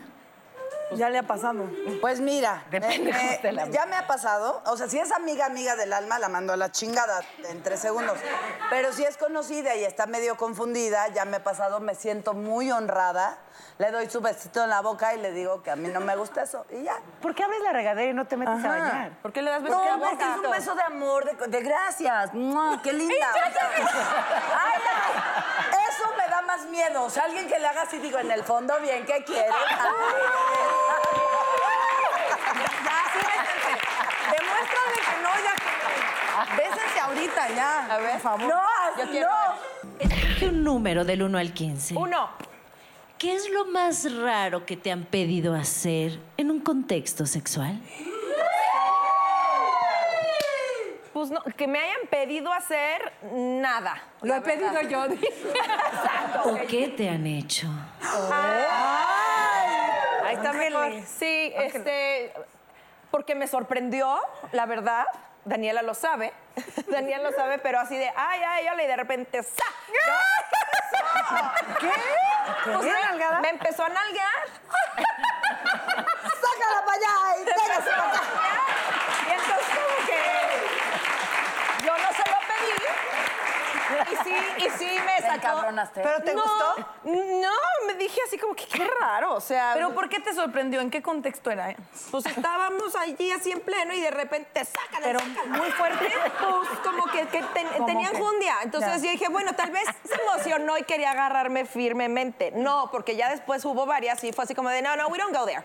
Ya 0.91 1.09
le 1.09 1.17
ha 1.17 1.23
pasado. 1.23 1.65
Pues 1.99 2.19
mira, 2.21 2.63
Depende 2.69 3.11
me- 3.11 3.33
esté 3.33 3.51
la 3.51 3.67
ya 3.67 3.85
me 3.87 3.95
ha 3.95 4.05
pasado. 4.07 4.61
O 4.67 4.77
sea, 4.77 4.87
si 4.87 4.99
es 4.99 5.11
amiga, 5.11 5.47
amiga 5.47 5.75
del 5.75 5.91
alma, 5.91 6.19
la 6.19 6.29
mando 6.29 6.53
a 6.53 6.57
la 6.57 6.71
chingada 6.71 7.21
en 7.49 7.63
tres 7.63 7.79
segundos. 7.79 8.17
Pero 8.69 8.93
si 8.93 9.03
es 9.03 9.17
conocida 9.17 9.75
y 9.75 9.83
está 9.83 10.05
medio 10.05 10.37
confundida, 10.37 11.07
ya 11.09 11.25
me 11.25 11.37
ha 11.37 11.43
pasado, 11.43 11.79
me 11.79 11.95
siento 11.95 12.33
muy 12.33 12.71
honrada. 12.71 13.39
Le 13.77 13.91
doy 13.91 14.09
su 14.09 14.21
besito 14.21 14.63
en 14.63 14.69
la 14.69 14.81
boca 14.81 15.13
y 15.15 15.19
le 15.21 15.31
digo 15.31 15.63
que 15.63 15.71
a 15.71 15.75
mí 15.75 15.87
no 15.89 15.99
me 16.01 16.15
gusta 16.15 16.43
eso. 16.43 16.65
Y 16.69 16.83
ya. 16.83 16.97
¿Por 17.21 17.33
qué 17.35 17.43
abres 17.43 17.61
la 17.61 17.73
regadera 17.73 18.11
y 18.11 18.13
no 18.13 18.25
te 18.25 18.37
metes 18.37 18.63
a 18.63 18.67
bañar? 18.67 19.11
¿Por 19.21 19.33
qué 19.33 19.41
le 19.41 19.49
das 19.51 19.63
besos 19.63 19.77
No, 19.77 19.83
en 19.83 19.99
la 20.01 20.07
porque 20.07 20.23
es 20.23 20.35
boca? 20.35 20.47
un 20.47 20.51
beso 20.51 20.75
de 20.75 20.83
amor, 20.83 21.25
de, 21.25 21.47
de 21.47 21.61
gracias. 21.61 22.33
¡Mua! 22.33 22.79
¡Qué 22.83 22.93
linda! 23.01 23.15
Ay, 23.33 24.81
ay, 24.85 25.77
eso 25.89 26.09
me 26.17 26.27
da 26.29 26.41
más 26.43 26.65
miedo. 26.67 27.03
O 27.03 27.09
sea, 27.09 27.23
alguien 27.23 27.47
que 27.47 27.57
le 27.59 27.67
haga 27.67 27.81
así, 27.83 27.97
digo, 27.97 28.19
en 28.19 28.31
el 28.31 28.43
fondo, 28.43 28.79
bien, 28.81 29.05
¿qué 29.05 29.23
quieres? 29.25 29.51
Ya, 32.55 33.03
sí, 33.11 33.19
bésense. 33.19 33.73
Demuéstrale 34.31 34.95
que 34.95 35.21
no, 35.21 35.29
ya. 35.43 35.53
Bésense 36.57 36.99
ahorita, 37.01 37.49
ya. 37.55 37.85
A 37.93 37.97
ver, 37.97 38.11
por 38.13 38.19
favor. 38.21 38.47
No, 38.47 39.03
Yo 39.03 39.09
quiero 39.11 39.29
un 40.49 40.63
número 40.63 41.03
del 41.05 41.23
1 41.23 41.37
al 41.37 41.53
15. 41.53 41.95
Uno. 41.95 42.29
¿Qué 43.17 43.33
es 43.33 43.49
lo 43.49 43.65
más 43.65 44.13
raro 44.13 44.65
que 44.65 44.75
te 44.75 44.91
han 44.91 45.05
pedido 45.05 45.55
hacer 45.55 46.19
en 46.37 46.51
un 46.51 46.59
contexto 46.59 47.25
sexual? 47.25 47.79
Pues 51.13 51.31
no, 51.31 51.41
que 51.55 51.65
me 51.65 51.79
hayan 51.79 52.07
pedido 52.09 52.51
hacer 52.51 53.13
nada. 53.31 54.03
Lo 54.21 54.35
he 54.35 54.41
pedido 54.41 54.81
yo. 54.81 55.05
¿O 56.43 56.57
qué 56.67 56.89
te 56.89 57.09
han 57.09 57.25
hecho? 57.25 57.67
Ay, 58.31 58.73
Ahí 60.25 60.35
está 60.35 60.51
mejor. 60.51 60.91
Sí, 61.05 61.53
este, 61.55 62.33
porque 63.11 63.33
me 63.33 63.47
sorprendió, 63.47 64.19
la 64.51 64.65
verdad. 64.65 65.05
Daniela 65.45 65.81
lo 65.83 65.93
sabe. 65.93 66.33
Daniela 66.87 67.29
lo 67.29 67.35
sabe, 67.35 67.57
pero 67.59 67.79
así 67.79 67.95
de, 67.97 68.11
ay, 68.15 68.41
ay, 68.43 68.67
ay, 68.67 68.83
y 68.83 68.87
de 68.87 68.95
repente, 68.95 69.43
¡sa! 69.43 69.63
¿Qué? 71.79 71.91
¿Qué? 72.63 72.73
me- 72.81 72.91
¿Nalgada? 73.01 73.39
me 73.41 73.49
empezó 73.49 73.83
a 73.83 73.89
nalguear. 73.89 74.45
¡Sácala 74.95 76.85
para 76.85 76.97
allá 76.97 77.37
y 77.41 77.45
pégase 77.45 77.89
para 77.89 78.07
acá! 78.09 78.21
Y 79.27 79.31
entonces 79.31 79.67
como 79.75 79.97
que 80.07 80.21
yo 81.85 81.93
no 81.97 82.09
se 82.13 82.23
lo 82.29 82.37
pedí. 82.49 82.75
Y 84.15 84.23
sí, 84.23 84.35
y 84.57 84.69
sí 84.77 84.85
me 85.05 85.21
¿Te 85.21 85.27
sacó. 85.41 85.61
¿Pero 85.93 86.21
te 86.23 86.33
No, 86.33 86.41
gustó? 86.43 86.87
No, 87.05 87.51
me 87.87 87.93
dije 87.95 88.19
así 88.27 88.37
como 88.37 88.55
que 88.55 88.65
qué 88.67 88.87
raro, 88.99 89.33
o 89.35 89.41
sea. 89.41 89.71
¿Pero 89.73 89.93
por 89.93 90.09
qué 90.09 90.19
te 90.19 90.33
sorprendió? 90.33 90.81
¿En 90.81 90.89
qué 90.91 91.01
contexto 91.01 91.51
era? 91.51 91.75
Pues 92.11 92.25
estábamos 92.25 92.95
allí 92.95 93.31
así 93.31 93.51
en 93.51 93.59
pleno 93.61 93.93
y 93.93 94.01
de 94.01 94.11
repente 94.11 94.63
sácala, 94.65 94.99
Pero 95.05 95.19
sácala. 95.19 95.57
muy 95.57 95.71
fuerte. 95.71 96.13
Pues 96.39 96.79
como 96.83 97.05
que, 97.11 97.27
que 97.27 97.41
ten- 97.53 97.67
¿Cómo 97.75 97.85
tenían 97.85 98.11
que? 98.11 98.17
jundia. 98.19 98.55
Entonces 98.63 99.01
Ya. 99.01 99.05
yo 99.07 99.11
dije, 99.11 99.27
bueno, 99.29 99.53
tal 99.55 99.71
vez 99.71 99.83
se 100.03 100.21
emocionó 100.21 100.77
y 100.77 100.83
quería 100.83 101.11
agarrarme 101.11 101.65
firmemente. 101.65 102.51
No, 102.51 102.89
porque 102.91 103.15
ya 103.15 103.29
después 103.29 103.63
hubo 103.65 103.85
varias 103.85 104.23
y 104.23 104.31
fue 104.33 104.43
así 104.43 104.53
como 104.55 104.69
de, 104.69 104.81
no, 104.81 104.95
no, 104.95 105.07
we 105.07 105.17
don't 105.17 105.35
go 105.35 105.45
there. 105.45 105.63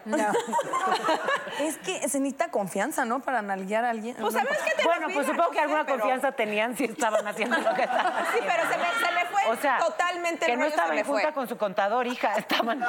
Es 1.61 1.76
que 1.78 2.09
se 2.09 2.18
necesita 2.20 2.51
confianza, 2.51 3.05
¿no? 3.05 3.20
Para 3.20 3.42
nalguear 3.42 3.84
a 3.84 3.90
alguien. 3.90 4.16
Pues 4.16 4.34
sabes 4.34 4.59
que 4.59 4.74
te 4.74 4.84
Bueno, 4.84 5.09
pues 5.12 5.26
supongo 5.26 5.44
no 5.44 5.51
que 5.51 5.61
alguna 5.61 5.84
pero- 5.84 5.98
confianza 5.98 6.32
tenían 6.32 6.76
si 6.76 6.84
estaban 6.84 7.26
haciendo 7.26 7.57
lo 7.59 7.74
que 7.74 7.82
estaban 7.82 8.24
Sí, 8.32 8.39
pero 8.47 8.62
se 8.62 8.76
me, 8.78 9.07
se 9.07 9.12
me 9.14 9.24
fue 9.26 9.43
O 9.49 9.57
sea, 9.57 9.78
totalmente 9.78 10.47
que 10.47 10.53
el 10.53 10.59
no 10.59 10.64
rollo, 10.64 10.70
se 10.70 10.76
estaba 10.76 10.95
me 10.95 11.01
en 11.01 11.07
junta 11.07 11.22
fue. 11.22 11.32
con 11.32 11.49
su 11.49 11.57
contador, 11.59 12.07
hija. 12.07 12.34
Estaban... 12.36 12.84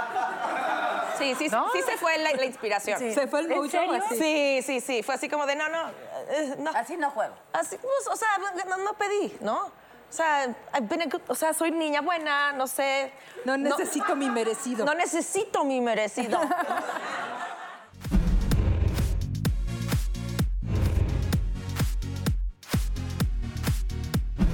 Sí, 1.17 1.35
sí, 1.35 1.47
¿No? 1.49 1.71
sí 1.71 1.81
se 1.83 1.97
fue 1.97 2.17
la, 2.17 2.31
la 2.33 2.45
inspiración. 2.45 2.97
Sí. 2.99 3.13
¿Se 3.13 3.27
fue 3.27 3.41
el 3.41 3.51
¿En 3.51 3.57
mucho 3.59 3.71
serio? 3.71 3.93
así? 4.05 4.17
Sí, 4.17 4.61
sí, 4.63 4.81
sí. 4.81 5.03
Fue 5.03 5.15
así 5.15 5.29
como 5.29 5.45
de, 5.45 5.55
no, 5.55 5.69
no, 5.69 5.89
eh, 6.29 6.55
no. 6.57 6.71
Así 6.71 6.97
no 6.97 7.11
juego. 7.11 7.35
Así, 7.53 7.77
pues, 7.77 8.07
o 8.11 8.15
sea, 8.15 8.27
no, 8.67 8.77
no 8.77 8.93
pedí, 8.93 9.35
¿no? 9.41 9.57
O 9.65 10.13
sea, 10.13 10.43
I've 10.73 10.87
been 10.89 11.03
a 11.03 11.05
good- 11.05 11.21
o 11.29 11.35
sea, 11.35 11.53
soy 11.53 11.71
niña 11.71 12.01
buena, 12.01 12.51
no 12.53 12.67
sé. 12.67 13.13
No 13.45 13.55
necesito 13.55 14.15
mi 14.15 14.29
merecido. 14.29 14.83
No 14.85 14.93
necesito 14.93 15.63
mi 15.63 15.79
merecido. 15.79 16.37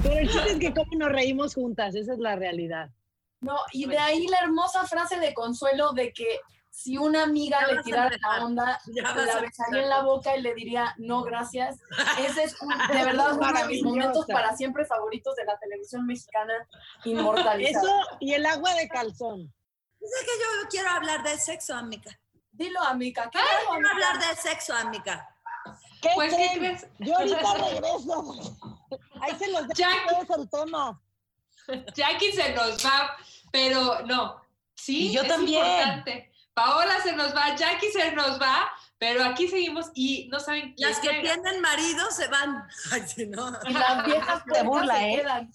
Pero 0.08 0.20
el 0.20 0.30
chiste 0.32 0.52
es 0.52 0.60
que 0.60 0.74
cómo 0.74 0.92
nos 0.98 1.10
reímos 1.12 1.54
juntas, 1.56 1.96
esa 1.96 2.14
es 2.14 2.20
la 2.20 2.36
realidad. 2.36 2.90
No, 3.42 3.58
y 3.72 3.86
de 3.86 3.98
ahí 3.98 4.28
la 4.28 4.40
hermosa 4.40 4.86
frase 4.88 5.20
de 5.20 5.34
consuelo 5.34 5.92
de 5.92 6.12
que 6.12 6.40
si 6.72 6.98
una 6.98 7.24
amiga 7.24 7.60
Ya 7.68 7.74
le 7.74 7.84
tirara 7.84 8.18
la 8.22 8.46
onda, 8.46 8.80
Ya 8.88 9.04
la 9.04 9.40
besaría 9.40 9.82
en 9.84 9.90
la 9.90 10.02
boca 10.04 10.36
y 10.36 10.42
le 10.42 10.54
diría 10.56 10.94
no 10.98 11.24
gracias. 11.24 11.78
Ese 12.20 12.44
es 12.44 12.62
un- 12.62 12.70
de 12.70 12.76
verdad 13.06 13.34
uno 13.34 13.54
de 13.54 13.66
mis 13.68 13.84
momentos 13.84 14.26
para 14.28 14.56
siempre 14.56 14.86
favoritos 14.86 15.36
de 15.36 15.46
la 15.46 15.58
televisión 15.60 16.06
mexicana 16.06 16.54
inmortalizada. 17.04 17.84
Eso 17.88 18.18
y 18.20 18.34
el 18.34 18.46
agua 18.46 18.74
de 18.76 18.88
calzón. 18.88 19.54
Es 20.00 20.12
que 20.22 20.32
yo 20.40 20.70
quiero 20.70 20.90
hablar 20.90 21.24
del 21.24 21.40
sexo, 21.40 21.76
amiga. 21.76 22.12
Dilo, 22.52 22.82
amiga. 22.82 23.30
¿qué 23.32 23.40
quiero 23.40 23.90
hablar 23.90 24.20
del 24.20 24.38
sexo, 24.38 24.74
amiga. 24.74 25.28
¿Qué 26.02 26.10
Pues, 26.16 26.34
¿qué 26.34 26.50
crees? 26.58 26.88
Yo 27.00 27.18
ahorita 27.18 27.54
regreso. 27.54 28.58
Ahí 29.22 29.36
se 29.38 29.52
los 29.52 29.68
dejo 29.68 30.36
el 30.42 30.50
tema. 30.50 31.02
Jackie 31.96 32.32
se 32.32 32.54
nos 32.54 32.86
va, 32.86 33.16
pero 33.52 34.02
no. 34.06 34.42
Sí, 34.76 35.08
Y 35.10 35.14
yo 35.14 35.22
es 35.24 35.28
también. 35.28 35.66
importante. 35.66 36.32
Paola 36.54 37.00
se 37.04 37.14
nos 37.14 37.36
va, 37.36 37.56
Jackie 37.56 37.92
se 37.92 38.12
nos 38.14 38.42
va, 38.42 38.72
pero 38.98 39.24
aquí 39.24 39.48
seguimos 39.48 39.92
y 39.94 40.28
no 40.30 40.40
saben 40.40 40.74
quién 40.76 40.90
Las 40.90 41.00
que 41.00 41.10
llega. 41.10 41.22
tienen 41.36 41.62
marido 41.62 42.10
se 42.10 42.28
van. 42.30 42.64
Ay, 42.92 43.04
no. 43.28 43.52
Y 43.68 43.74
las 43.74 44.06
viejas 44.06 44.44
Te 44.52 44.64
burla, 44.64 44.96
se 44.98 45.10
¿eh? 45.14 45.16
quedan. 45.18 45.52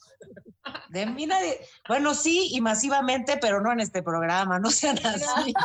De 0.91 1.07
mí 1.07 1.27
nadie. 1.27 1.59
Bueno, 1.89 2.15
sí, 2.15 2.51
y 2.53 2.61
masivamente, 2.61 3.37
pero 3.39 3.61
no 3.61 3.73
en 3.73 3.81
este 3.81 4.01
programa, 4.03 4.59
no 4.61 4.71
sean 4.71 4.99
así. 5.05 5.53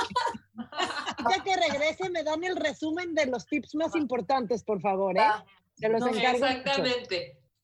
Ya 1.29 1.43
que 1.43 1.55
regrese, 1.55 2.09
me 2.09 2.23
dan 2.23 2.43
el 2.43 2.55
resumen 2.55 3.13
de 3.13 3.25
los 3.27 3.45
tips 3.47 3.75
más 3.75 3.95
importantes, 3.95 4.63
por 4.63 4.81
favor, 4.81 5.17
¿eh? 5.17 5.21
Se 5.75 5.89
los 5.89 5.99
No, 5.99 6.07
encargo. 6.07 6.45
mucho. 6.45 7.15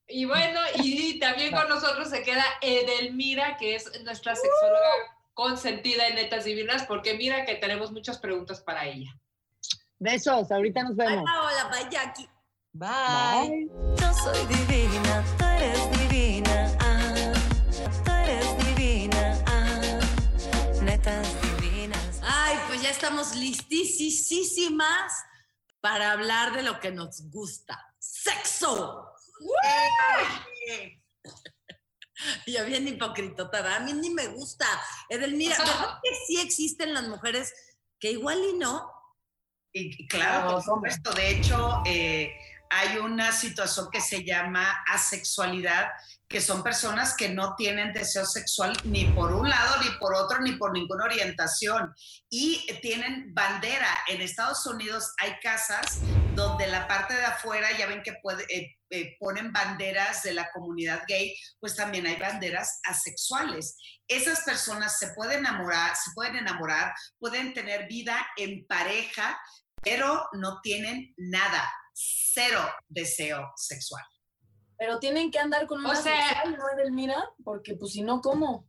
Y 0.08 0.26
bueno, 0.26 0.60
y 0.76 1.20
también 1.20 1.54
con 1.54 1.68
nosotros 1.70 2.10
se 2.10 2.24
queda 2.24 2.44
Edelmira, 2.62 3.58
que 3.58 3.76
es 3.76 4.04
nuestra 4.04 4.36
sexóloga 4.36 4.90
consentida 5.34 6.08
en 6.08 6.16
Netas 6.16 6.44
Divinas, 6.44 6.86
porque 6.86 7.16
mira 7.16 7.46
que 7.46 7.56
tenemos 7.56 7.92
muchas 7.92 8.20
preguntas 8.20 8.62
para 8.62 8.86
ella. 8.86 9.12
Besos, 9.98 10.52
ahorita 10.52 10.84
nos 10.84 10.96
vemos. 10.96 11.24
Paola, 11.24 11.70
bye, 11.72 11.90
Jackie. 11.90 12.30
Bye. 12.74 13.70
Yo 13.98 14.14
soy 14.14 14.46
divina, 14.48 15.24
tú 15.38 15.46
eres 15.46 16.00
divina, 16.00 16.78
ah, 16.80 17.34
tú 18.04 18.12
eres 18.12 18.66
divina, 18.66 19.44
ah, 19.48 20.82
netas 20.82 21.28
divinas. 21.62 22.20
Ay, 22.24 22.58
pues 22.68 22.82
ya 22.82 22.90
estamos 22.90 23.36
listísimas 23.36 25.14
para 25.80 26.12
hablar 26.12 26.54
de 26.54 26.64
lo 26.64 26.80
que 26.80 26.92
nos 26.92 27.30
gusta. 27.30 27.80
¡Sexo! 28.00 29.13
¡Eh! 29.64 31.00
Yo 32.48 32.66
bien 32.66 32.88
hipocritota, 32.88 33.62
¿verdad? 33.62 33.78
a 33.78 33.80
mí 33.82 33.94
ni 33.94 34.10
me 34.10 34.28
gusta. 34.28 34.66
Edelmira, 35.10 35.58
¿verdad 35.58 36.00
que 36.02 36.10
sí 36.28 36.40
existen 36.40 36.94
las 36.94 37.08
mujeres 37.08 37.54
que 38.00 38.12
igual 38.12 38.40
y 38.44 38.54
no? 38.58 38.90
Y, 39.74 40.04
y 40.04 40.08
claro, 40.08 40.54
por 40.54 40.64
supuesto. 40.64 41.12
De 41.14 41.32
hecho, 41.32 41.82
eh, 41.86 42.34
hay 42.76 42.98
una 42.98 43.32
situación 43.32 43.88
que 43.92 44.02
se 44.02 44.24
llama 44.24 44.84
asexualidad, 44.88 45.90
que 46.28 46.42
son 46.42 46.64
personas 46.64 47.16
que 47.16 47.30
no 47.30 47.56
tienen 47.56 47.94
deseo 47.94 48.26
sexual 48.26 48.76
ni 48.84 49.06
por 49.06 49.32
un 49.32 49.48
lado, 49.48 49.84
ni 49.84 49.92
por 50.00 50.16
otro, 50.16 50.40
ni 50.40 50.54
por 50.54 50.74
ninguna 50.74 51.06
orientación. 51.06 51.94
Y 52.32 52.66
tienen 52.82 53.32
bandera. 53.32 53.88
En 54.08 54.22
Estados 54.22 54.66
Unidos 54.66 55.14
hay 55.20 55.34
casas 55.44 56.00
donde 56.34 56.66
la 56.66 56.88
parte 56.88 57.14
de 57.14 57.26
afuera, 57.26 57.68
ya 57.78 57.86
ven 57.86 58.02
que 58.02 58.16
puede, 58.24 58.44
eh, 58.50 58.76
eh, 58.90 59.18
ponen 59.20 59.54
banderas 59.54 60.24
de 60.24 60.34
la 60.34 60.50
comunidad 60.52 61.04
gay, 61.08 61.36
pues 61.60 61.76
también 61.76 62.08
hay 62.08 62.16
banderas 62.16 62.80
asexuales. 62.86 63.78
Esas 64.08 64.42
personas 64.42 64.98
se 64.98 65.10
pueden 65.10 65.40
enamorar, 65.40 65.96
se 65.96 66.10
pueden 66.16 66.38
enamorar, 66.38 66.92
pueden 67.20 67.54
tener 67.54 67.88
vida 67.88 68.18
en 68.38 68.66
pareja, 68.66 69.40
pero 69.84 70.28
no 70.34 70.60
tienen 70.62 71.14
nada, 71.18 71.72
cero 71.94 72.62
deseo 72.88 73.52
sexual. 73.56 74.04
Pero 74.78 75.00
tienen 75.00 75.32
que 75.32 75.40
andar 75.40 75.68
con 75.68 75.80
una 75.80 75.92
O 75.92 75.96
sea- 75.96 76.30
sexual, 76.30 76.58
¿no, 76.58 76.70
Edelmira? 76.72 77.24
Porque 77.44 77.76
pues 77.76 77.94
si 77.94 78.02
no, 78.02 78.22
¿cómo? 78.22 78.68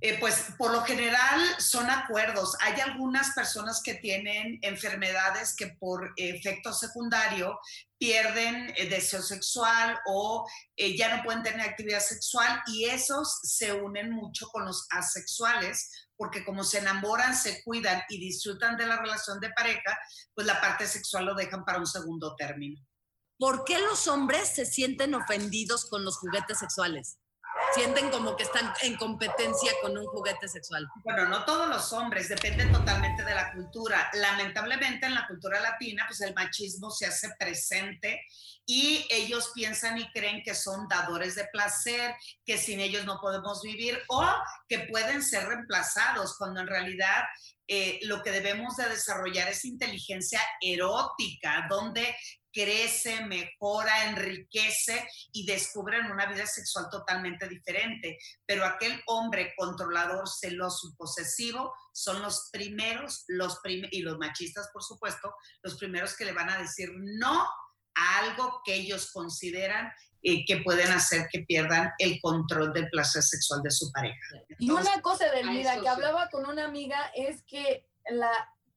Eh, 0.00 0.18
pues 0.18 0.46
por 0.58 0.72
lo 0.72 0.82
general 0.82 1.40
son 1.58 1.88
acuerdos. 1.90 2.56
Hay 2.60 2.80
algunas 2.80 3.34
personas 3.34 3.82
que 3.82 3.94
tienen 3.94 4.58
enfermedades 4.62 5.54
que 5.54 5.68
por 5.78 6.12
efecto 6.16 6.72
secundario 6.72 7.58
pierden 7.98 8.72
eh, 8.76 8.88
deseo 8.88 9.22
sexual 9.22 9.98
o 10.06 10.46
eh, 10.76 10.96
ya 10.96 11.16
no 11.16 11.22
pueden 11.22 11.42
tener 11.42 11.60
actividad 11.60 12.00
sexual 12.00 12.62
y 12.66 12.86
esos 12.86 13.40
se 13.42 13.72
unen 13.72 14.10
mucho 14.10 14.48
con 14.48 14.64
los 14.64 14.86
asexuales 14.90 15.90
porque 16.20 16.44
como 16.44 16.64
se 16.64 16.80
enamoran, 16.80 17.34
se 17.34 17.64
cuidan 17.64 18.02
y 18.10 18.20
disfrutan 18.20 18.76
de 18.76 18.84
la 18.84 18.98
relación 18.98 19.40
de 19.40 19.48
pareja, 19.56 19.98
pues 20.34 20.46
la 20.46 20.60
parte 20.60 20.86
sexual 20.86 21.24
lo 21.24 21.34
dejan 21.34 21.64
para 21.64 21.78
un 21.78 21.86
segundo 21.86 22.36
término. 22.36 22.78
¿Por 23.38 23.64
qué 23.64 23.78
los 23.78 24.06
hombres 24.06 24.50
se 24.54 24.66
sienten 24.66 25.14
ofendidos 25.14 25.86
con 25.86 26.04
los 26.04 26.18
juguetes 26.18 26.58
sexuales? 26.58 27.16
Sienten 27.74 28.10
como 28.10 28.36
que 28.36 28.42
están 28.42 28.72
en 28.82 28.96
competencia 28.96 29.72
con 29.80 29.96
un 29.96 30.06
juguete 30.06 30.48
sexual. 30.48 30.88
Bueno, 31.04 31.28
no 31.28 31.44
todos 31.44 31.68
los 31.68 31.92
hombres, 31.92 32.28
depende 32.28 32.66
totalmente 32.66 33.24
de 33.24 33.34
la 33.34 33.52
cultura. 33.52 34.10
Lamentablemente 34.14 35.06
en 35.06 35.14
la 35.14 35.26
cultura 35.28 35.60
latina, 35.60 36.04
pues 36.08 36.20
el 36.22 36.34
machismo 36.34 36.90
se 36.90 37.06
hace 37.06 37.30
presente 37.38 38.22
y 38.66 39.06
ellos 39.10 39.52
piensan 39.54 39.98
y 39.98 40.10
creen 40.12 40.42
que 40.44 40.54
son 40.54 40.88
dadores 40.88 41.36
de 41.36 41.44
placer, 41.52 42.14
que 42.44 42.58
sin 42.58 42.80
ellos 42.80 43.04
no 43.04 43.20
podemos 43.20 43.62
vivir 43.62 44.00
o 44.08 44.26
que 44.68 44.80
pueden 44.90 45.22
ser 45.22 45.46
reemplazados, 45.46 46.36
cuando 46.38 46.60
en 46.60 46.66
realidad 46.66 47.22
eh, 47.68 48.00
lo 48.02 48.20
que 48.22 48.32
debemos 48.32 48.76
de 48.76 48.88
desarrollar 48.88 49.48
es 49.48 49.64
inteligencia 49.64 50.40
erótica, 50.60 51.66
donde 51.70 52.16
crece, 52.52 53.24
mejora, 53.24 54.10
enriquece 54.10 55.06
y 55.32 55.46
descubren 55.46 56.10
una 56.10 56.26
vida 56.26 56.46
sexual 56.46 56.86
totalmente 56.90 57.48
diferente. 57.48 58.18
Pero 58.46 58.64
aquel 58.64 59.00
hombre 59.06 59.54
controlador, 59.56 60.28
celoso 60.28 60.94
posesivo 60.96 61.72
son 61.92 62.22
los 62.22 62.50
primeros, 62.52 63.24
los 63.28 63.60
prim 63.60 63.86
y 63.90 64.02
los 64.02 64.18
machistas, 64.18 64.68
por 64.72 64.82
supuesto, 64.82 65.34
los 65.62 65.76
primeros 65.76 66.16
que 66.16 66.24
le 66.24 66.32
van 66.32 66.50
a 66.50 66.58
decir 66.58 66.90
no 66.94 67.48
a 67.94 68.18
algo 68.18 68.62
que 68.64 68.74
ellos 68.74 69.10
consideran 69.12 69.92
eh, 70.22 70.44
que 70.44 70.58
pueden 70.58 70.92
hacer 70.92 71.28
que 71.32 71.40
pierdan 71.40 71.92
el 71.98 72.20
control 72.20 72.74
del 72.74 72.90
placer 72.90 73.22
sexual 73.22 73.62
de 73.62 73.70
su 73.70 73.90
pareja. 73.90 74.18
Y 74.58 74.70
una 74.70 75.00
cosa, 75.00 75.26
Edelmira, 75.28 75.72
eso 75.72 75.82
que 75.82 75.88
hablaba 75.88 76.28
con 76.28 76.46
una 76.46 76.66
amiga 76.66 77.10
es 77.14 77.42
que 77.44 77.86
la 78.10 78.30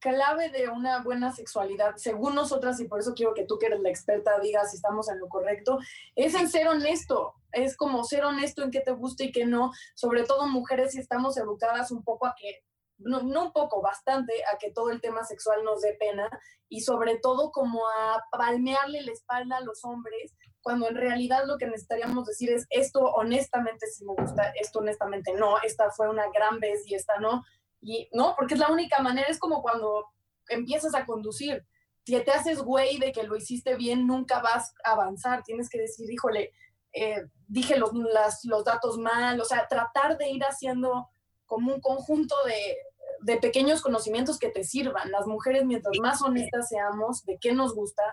clave 0.04 0.50
de 0.50 0.68
una 0.68 1.02
buena 1.02 1.32
sexualidad, 1.32 1.96
según 1.96 2.36
nosotras, 2.36 2.78
y 2.82 2.88
por 2.90 3.00
eso 3.00 3.14
quiero 3.14 3.34
que 3.34 3.46
tú 3.46 3.58
que 3.58 3.68
eres 3.68 3.80
la 3.80 3.90
experta 3.90 4.38
digas 4.40 4.72
si 4.72 4.76
estamos 4.76 5.10
en 5.10 5.18
lo 5.20 5.30
correcto, 5.30 5.80
es 6.14 6.36
en 6.36 6.50
ser 6.50 6.68
honesto, 6.68 7.36
es 7.54 7.78
como 7.78 8.04
ser 8.04 8.26
honesto 8.26 8.64
en 8.64 8.72
qué 8.72 8.82
te 8.82 8.92
gusta 8.92 9.24
y 9.24 9.32
qué 9.32 9.46
no, 9.46 9.72
sobre 9.96 10.24
todo 10.24 10.48
mujeres 10.48 10.92
si 10.92 11.00
estamos 11.00 11.38
educadas 11.38 11.90
un 11.92 12.04
poco 12.04 12.28
a 12.28 12.36
que, 12.38 12.66
no, 12.98 13.22
no 13.22 13.46
un 13.46 13.54
poco, 13.54 13.82
bastante, 13.82 14.34
a 14.54 14.58
que 14.58 14.72
todo 14.72 14.90
el 14.90 15.00
tema 15.00 15.24
sexual 15.24 15.64
nos 15.64 15.82
dé 15.82 15.94
pena 15.94 16.30
y 16.68 16.82
sobre 16.82 17.18
todo 17.18 17.52
como 17.52 17.88
a 17.88 18.22
palmearle 18.30 19.04
la 19.04 19.14
espalda 19.14 19.58
a 19.58 19.62
los 19.62 19.86
hombres, 19.86 20.34
cuando 20.62 20.90
en 20.90 20.96
realidad 20.96 21.46
lo 21.46 21.58
que 21.58 21.68
necesitaríamos 21.68 22.26
decir 22.26 22.52
es 22.52 22.66
esto 22.70 23.00
honestamente 23.00 23.88
sí 23.88 24.06
me 24.06 24.16
gusta, 24.22 24.52
esto 24.60 24.80
honestamente 24.80 25.34
no, 25.34 25.62
esta 25.62 25.92
fue 25.92 26.10
una 26.10 26.30
gran 26.34 26.60
vez 26.60 26.84
y 26.88 26.96
esta 26.96 27.20
no, 27.20 27.44
y 27.84 28.10
no, 28.14 28.36
porque 28.38 28.54
es 28.56 28.60
la 28.60 28.72
única 28.72 29.02
manera, 29.02 29.28
es 29.28 29.40
como 29.40 29.62
cuando 29.62 30.06
empiezas 30.48 30.96
a 30.96 31.06
conducir. 31.06 31.66
Si 32.06 32.20
te 32.22 32.32
haces 32.32 32.60
güey 32.62 32.98
de 33.00 33.12
que 33.12 33.24
lo 33.24 33.36
hiciste 33.36 33.76
bien, 33.76 34.08
nunca 34.08 34.42
vas 34.42 34.74
a 34.84 34.92
avanzar. 34.94 35.44
Tienes 35.44 35.70
que 35.70 35.80
decir, 35.80 36.10
híjole, 36.12 36.52
eh, 36.94 37.24
dije 37.48 37.78
los, 37.78 37.94
las- 37.94 38.44
los 38.46 38.64
datos 38.66 38.98
mal. 38.98 39.40
O 39.40 39.46
sea, 39.46 39.68
tratar 39.68 40.18
de 40.18 40.30
ir 40.30 40.44
haciendo 40.44 41.10
como 41.46 41.74
un 41.74 41.80
conjunto 41.82 42.36
de, 42.46 42.78
de 43.22 43.38
pequeños 43.38 43.82
conocimientos 43.82 44.38
que 44.40 44.50
te 44.50 44.64
sirvan. 44.64 45.12
Las 45.12 45.28
mujeres, 45.28 45.66
mientras 45.66 45.94
más 46.02 46.22
honestas 46.22 46.68
seamos 46.70 47.24
de 47.26 47.38
qué 47.40 47.54
nos 47.54 47.74
gusta, 47.74 48.04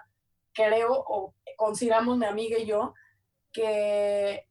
creo 0.52 0.92
o 0.92 1.34
consideramos 1.56 2.16
mi 2.16 2.26
amiga 2.26 2.58
y 2.58 2.66
yo, 2.66 2.94
que 3.52 4.34
eh, 4.34 4.46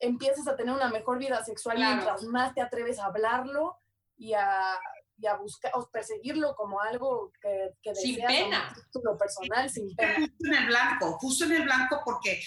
empiezas 0.00 0.46
a 0.48 0.56
tener 0.56 0.74
una 0.74 0.88
mejor 0.90 1.18
vida 1.18 1.42
sexual 1.44 1.76
Claro. 1.76 1.94
mientras 1.96 2.22
más 2.24 2.54
te 2.54 2.60
atreves 2.60 2.98
a 2.98 3.06
hablarlo 3.06 3.78
y 4.16 4.32
a, 4.34 4.78
y 5.16 5.26
a 5.26 5.36
buscar 5.36 5.72
o 5.74 5.88
perseguirlo 5.90 6.54
como 6.54 6.80
algo 6.80 7.32
que, 7.40 7.70
que 7.82 7.94
Sin 7.94 8.16
como 8.16 8.28
pena. 8.28 8.74
título 8.74 9.16
personal 9.16 9.70
sin 9.70 9.94
pena. 9.94 10.14
Justo 10.16 10.46
en 10.46 10.54
el 10.54 10.66
blanco, 10.66 11.18
justo 11.18 11.44
en 11.44 11.52
el 11.52 11.62
blanco, 11.62 12.00
porque 12.04 12.42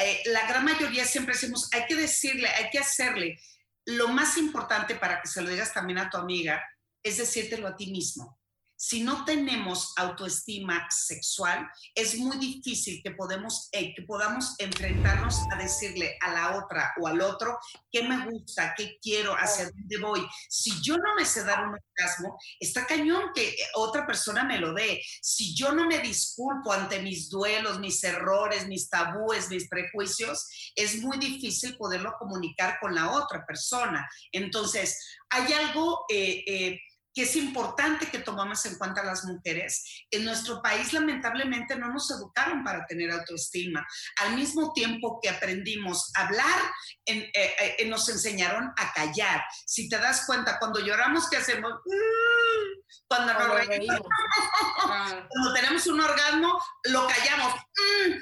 eh, 0.00 0.22
la 0.26 0.46
gran 0.46 0.64
mayoría 0.64 1.04
siempre 1.04 1.34
decimos, 1.34 1.68
hay 1.72 1.86
que 1.86 1.94
decirle, 1.96 2.48
hay 2.48 2.70
que 2.70 2.78
hacerle. 2.78 3.38
Lo 3.86 4.08
más 4.08 4.36
importante 4.38 4.94
para 4.94 5.20
que 5.20 5.28
se 5.28 5.42
lo 5.42 5.50
digas 5.50 5.72
también 5.72 5.98
a 5.98 6.08
tu 6.10 6.16
amiga 6.16 6.62
es 7.02 7.18
decírtelo 7.18 7.66
a 7.66 7.76
ti 7.76 7.90
mismo. 7.90 8.38
Si 8.84 9.00
no 9.00 9.24
tenemos 9.24 9.92
autoestima 9.96 10.88
sexual, 10.90 11.70
es 11.94 12.16
muy 12.18 12.36
difícil 12.38 13.00
que, 13.00 13.12
podemos, 13.12 13.68
eh, 13.70 13.94
que 13.94 14.02
podamos 14.02 14.56
enfrentarnos 14.58 15.38
a 15.52 15.56
decirle 15.56 16.18
a 16.20 16.32
la 16.32 16.56
otra 16.56 16.92
o 17.00 17.06
al 17.06 17.20
otro 17.20 17.56
qué 17.92 18.02
me 18.02 18.28
gusta, 18.28 18.74
qué 18.76 18.98
quiero, 19.00 19.34
hacia 19.34 19.66
dónde 19.70 19.98
voy. 19.98 20.26
Si 20.48 20.82
yo 20.82 20.96
no 20.96 21.14
me 21.14 21.24
sé 21.24 21.44
dar 21.44 21.64
un 21.64 21.76
orgasmo, 21.76 22.36
está 22.58 22.84
cañón 22.84 23.30
que 23.32 23.50
eh, 23.50 23.56
otra 23.76 24.04
persona 24.04 24.42
me 24.42 24.58
lo 24.58 24.74
dé. 24.74 25.00
Si 25.20 25.54
yo 25.54 25.70
no 25.70 25.86
me 25.86 26.00
disculpo 26.00 26.72
ante 26.72 27.00
mis 27.02 27.30
duelos, 27.30 27.78
mis 27.78 28.02
errores, 28.02 28.66
mis 28.66 28.90
tabúes, 28.90 29.48
mis 29.48 29.68
prejuicios, 29.68 30.72
es 30.74 31.00
muy 31.00 31.18
difícil 31.18 31.76
poderlo 31.76 32.14
comunicar 32.18 32.78
con 32.80 32.96
la 32.96 33.12
otra 33.12 33.46
persona. 33.46 34.10
Entonces, 34.32 34.98
hay 35.30 35.52
algo... 35.52 36.04
eh, 36.10 36.42
eh, 36.48 36.80
que 37.14 37.22
es 37.22 37.36
importante 37.36 38.06
que 38.06 38.18
tomamos 38.20 38.64
en 38.66 38.76
cuenta 38.78 39.02
las 39.04 39.24
mujeres. 39.24 40.04
En 40.10 40.24
nuestro 40.24 40.62
país, 40.62 40.92
lamentablemente, 40.92 41.76
no 41.76 41.92
nos 41.92 42.10
educaron 42.10 42.64
para 42.64 42.86
tener 42.86 43.10
autoestima. 43.10 43.86
Al 44.20 44.34
mismo 44.34 44.72
tiempo 44.72 45.18
que 45.22 45.28
aprendimos 45.30 46.10
a 46.16 46.26
hablar, 46.26 46.60
en- 47.04 47.22
eh, 47.34 47.76
eh, 47.78 47.86
nos 47.86 48.08
enseñaron 48.08 48.72
a 48.76 48.92
callar. 48.92 49.42
Si 49.66 49.88
te 49.88 49.98
das 49.98 50.24
cuenta, 50.26 50.58
cuando 50.58 50.80
lloramos, 50.80 51.28
¿qué 51.28 51.36
hacemos? 51.38 51.72
Mm, 51.84 52.82
Cuando 53.08 53.34
nos 53.34 53.66
reímos, 53.66 54.00
cuando 55.28 55.52
tenemos 55.54 55.86
un 55.86 56.00
orgasmo, 56.00 56.58
lo 56.84 57.06
callamos. 57.06 57.54
Mm, 57.54 58.12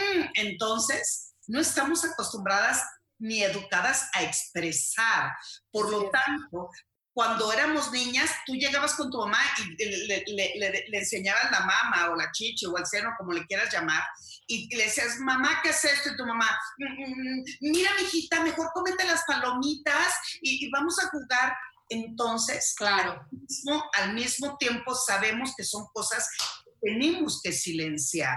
mm. 0.00 0.30
Entonces, 0.34 1.34
no 1.48 1.60
estamos 1.60 2.04
acostumbradas 2.04 2.82
ni 3.18 3.42
educadas 3.42 4.08
a 4.14 4.22
expresar. 4.22 5.32
Por 5.70 5.90
lo 5.90 6.10
tanto, 6.10 6.68
cuando 7.14 7.52
éramos 7.52 7.90
niñas, 7.92 8.30
tú 8.46 8.54
llegabas 8.54 8.94
con 8.94 9.10
tu 9.10 9.18
mamá 9.18 9.38
y 9.58 9.84
le, 9.84 10.06
le- 10.06 10.24
le- 10.58 10.84
le- 10.88 10.98
enseñabas 10.98 11.50
la 11.50 11.60
mama 11.60 12.10
o 12.10 12.16
la 12.16 12.30
chichi 12.32 12.64
o 12.66 12.76
el 12.78 12.86
seno, 12.86 13.10
como 13.18 13.32
le 13.32 13.44
quieras 13.46 13.72
llamar, 13.72 14.02
y 14.46 14.74
le 14.74 14.84
decías, 14.84 15.18
mamá, 15.18 15.60
¿qué 15.62 15.70
es 15.70 15.84
esto? 15.84 16.10
Y 16.10 16.16
tu 16.16 16.24
mamá, 16.24 16.48
"Mm, 16.78 16.84
mm, 16.84 17.44
mira, 17.72 17.90
mijita, 18.00 18.42
mejor 18.42 18.70
cómete 18.72 19.04
las 19.04 19.22
palomitas 19.26 20.14
y, 20.40 20.66
y 20.66 20.70
vamos 20.70 20.98
a 21.00 21.08
jugar. 21.08 21.54
Entonces, 21.88 22.74
claro. 22.76 23.12
al, 23.12 23.28
mismo, 23.40 23.90
al 23.94 24.14
mismo 24.14 24.56
tiempo 24.56 24.94
sabemos 24.94 25.52
que 25.54 25.64
son 25.64 25.84
cosas 25.92 26.26
que 26.64 26.70
tenemos 26.90 27.40
que 27.42 27.52
silenciar. 27.52 28.36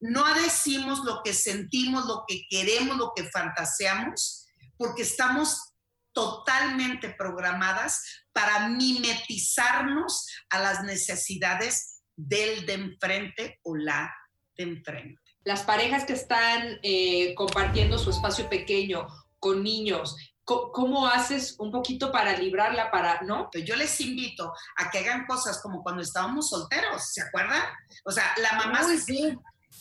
No 0.00 0.24
decimos 0.34 1.04
lo 1.04 1.22
que 1.22 1.32
sentimos, 1.34 2.06
lo 2.06 2.24
que 2.26 2.42
queremos, 2.50 2.96
lo 2.96 3.12
que 3.14 3.24
fantaseamos, 3.30 4.46
porque 4.76 5.02
estamos 5.02 5.67
totalmente 6.12 7.10
programadas 7.10 8.24
para 8.32 8.68
mimetizarnos 8.68 10.26
a 10.50 10.58
las 10.60 10.82
necesidades 10.84 12.02
del 12.16 12.66
de 12.66 12.74
enfrente 12.74 13.60
o 13.62 13.76
la 13.76 14.12
de 14.56 14.64
enfrente. 14.64 15.20
Las 15.44 15.62
parejas 15.62 16.04
que 16.04 16.14
están 16.14 16.78
eh, 16.82 17.34
compartiendo 17.34 17.98
su 17.98 18.10
espacio 18.10 18.48
pequeño 18.48 19.06
con 19.38 19.62
niños, 19.62 20.16
¿cómo 20.44 21.06
haces 21.06 21.56
un 21.58 21.70
poquito 21.70 22.10
para 22.10 22.36
librarla, 22.36 22.90
para, 22.90 23.20
no? 23.22 23.48
Yo 23.64 23.76
les 23.76 24.00
invito 24.00 24.52
a 24.76 24.90
que 24.90 24.98
hagan 24.98 25.26
cosas 25.26 25.60
como 25.62 25.82
cuando 25.82 26.02
estábamos 26.02 26.48
solteros, 26.48 27.12
¿se 27.12 27.22
acuerdan? 27.22 27.62
O 28.04 28.10
sea, 28.10 28.24
la 28.38 28.52
mamá, 28.58 28.82
se- 28.82 29.36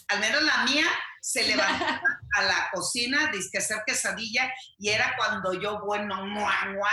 al 0.08 0.20
menos 0.20 0.44
la 0.44 0.64
mía, 0.64 0.86
se 1.22 1.44
levantaba 1.48 2.02
a 2.38 2.44
la 2.44 2.70
cocina, 2.74 3.30
dizque 3.32 3.58
a 3.58 3.62
hacer 3.62 3.78
quesadilla, 3.86 4.52
y 4.78 4.90
era 4.90 5.16
cuando 5.18 5.54
yo, 5.54 5.80
bueno, 5.86 6.26
mua, 6.26 6.54
mua, 6.74 6.90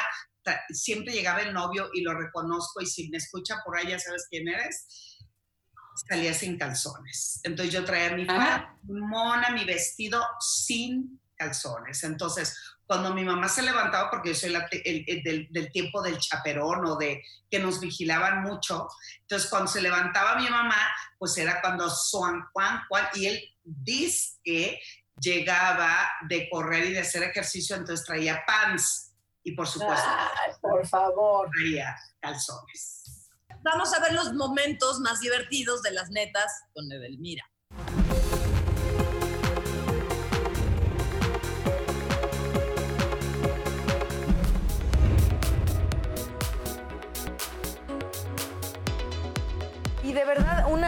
siempre 0.71 1.13
llegaba 1.13 1.41
el 1.41 1.55
novio 1.55 1.89
y 1.93 2.03
lo 2.03 2.15
reconozco, 2.15 2.81
y 2.81 2.87
si 2.87 3.09
me 3.11 3.19
escucha 3.19 3.57
por 3.65 3.77
ahí, 3.77 3.89
ya 3.89 3.99
sabes 3.99 4.27
quién 4.29 4.49
eres, 4.49 5.19
salía 6.09 6.35
sin 6.35 6.59
calzones. 6.59 7.41
Entonces 7.45 7.73
yo 7.73 7.85
traía 7.85 8.17
mi 8.17 8.27
mona, 8.85 9.51
mi 9.51 9.65
vestido 9.65 10.25
sin 10.41 11.21
calzones. 11.37 12.03
Entonces, 12.05 12.57
cuando 12.87 13.15
mi 13.15 13.25
mamá 13.25 13.49
se 13.49 13.63
levantaba, 13.63 14.11
porque 14.11 14.31
yo 14.31 14.35
soy 14.35 14.51
la 14.51 14.67
el- 14.71 15.05
el 15.07 15.23
del, 15.23 15.49
del 15.51 15.73
tiempo 15.73 16.03
del 16.03 16.19
chaperón 16.19 16.85
o 16.87 16.97
de 16.97 17.23
que 17.51 17.59
nos 17.59 17.81
vigilaban 17.81 18.43
mucho, 18.43 18.89
entonces 19.23 19.49
cuando 19.49 19.69
se 19.71 19.81
levantaba 19.83 20.37
mi 20.37 20.49
mamá, 20.49 20.77
pues 21.19 21.37
era 21.39 21.61
cuando 21.61 21.89
Juan, 21.91 22.45
Juan, 22.53 22.81
Juan, 22.89 23.07
y 23.15 23.27
él 23.27 23.43
dice 23.63 24.39
que 24.45 24.81
llegaba 25.21 26.09
de 26.29 26.49
correr 26.51 26.85
y 26.87 26.93
de 26.93 27.01
hacer 27.01 27.23
ejercicio, 27.23 27.77
entonces 27.77 28.05
traía 28.05 28.43
pants 28.47 29.13
y 29.43 29.53
por 29.53 29.67
supuesto 29.67 30.07
Ay, 30.09 30.53
por 30.61 30.87
favor. 30.87 31.49
traía 31.57 31.97
calzones. 32.21 33.31
Vamos 33.63 33.95
a 33.95 34.01
ver 34.01 34.13
los 34.13 34.33
momentos 34.35 35.01
más 35.01 35.21
divertidos 35.21 35.81
de 35.83 35.93
las 35.93 36.11
netas 36.11 36.53
con 36.75 36.91
Edelmira. 36.93 37.45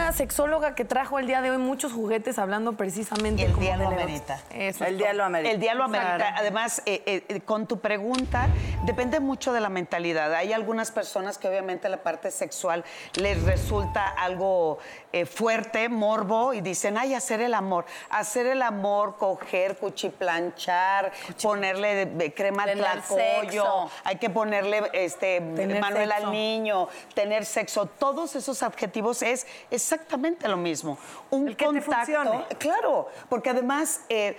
Una 0.07 0.15
sexóloga 0.15 0.73
que 0.73 0.85
trajo 0.85 1.19
el 1.19 1.27
día 1.27 1.41
de 1.41 1.51
hoy 1.51 1.57
muchos 1.57 1.91
juguetes 1.91 2.39
hablando 2.39 2.71
precisamente 2.77 3.43
El 3.43 3.51
como 3.51 3.63
día 3.65 3.75
lo 3.75 3.83
del 3.89 3.91
eros- 3.91 4.03
amerita. 4.05 4.39
Eso 4.51 4.85
El 4.85 4.97
día 4.97 5.11
lo 5.11 5.25
amerita. 5.25 5.51
El 5.53 5.59
día 5.59 5.73
lo 5.75 5.83
amerita. 5.83 6.33
Además, 6.37 6.81
eh, 6.85 7.23
eh, 7.27 7.41
con 7.41 7.67
tu 7.67 7.79
pregunta, 7.79 8.47
depende 8.87 9.19
mucho 9.19 9.51
de 9.51 9.59
la 9.59 9.67
mentalidad. 9.67 10.33
Hay 10.33 10.53
algunas 10.53 10.91
personas 10.91 11.37
que 11.37 11.49
obviamente 11.49 11.89
la 11.89 12.01
parte 12.03 12.31
sexual 12.31 12.85
les 13.15 13.43
resulta 13.43 14.07
algo 14.07 14.79
eh, 15.11 15.25
fuerte, 15.25 15.89
morbo, 15.89 16.53
y 16.53 16.61
dicen, 16.61 16.97
ay, 16.97 17.13
hacer 17.13 17.41
el 17.41 17.53
amor. 17.53 17.85
Hacer 18.09 18.47
el 18.47 18.61
amor, 18.61 19.17
coger, 19.17 19.77
cuchiplanchar, 19.77 21.11
ponerle 21.43 22.33
crema 22.33 22.63
al 22.63 22.77
tlacoyo, 22.77 23.89
hay 24.05 24.15
que 24.15 24.29
ponerle 24.29 24.89
este, 24.93 25.41
Tener 25.41 25.81
Manuel 25.81 26.09
sexo. 26.09 26.25
al 26.25 26.31
niño, 26.31 26.87
tener 27.13 27.45
sexo. 27.45 27.87
Todos 27.87 28.37
esos 28.37 28.63
adjetivos 28.63 29.21
es 29.21 29.45
exactamente 29.69 30.47
lo 30.47 30.55
mismo. 30.55 30.97
Un 31.29 31.49
El 31.49 31.57
que 31.57 31.65
te 31.65 31.81
contacto. 31.81 32.45
Claro, 32.57 33.09
porque 33.27 33.49
además 33.49 34.01
eh, 34.07 34.37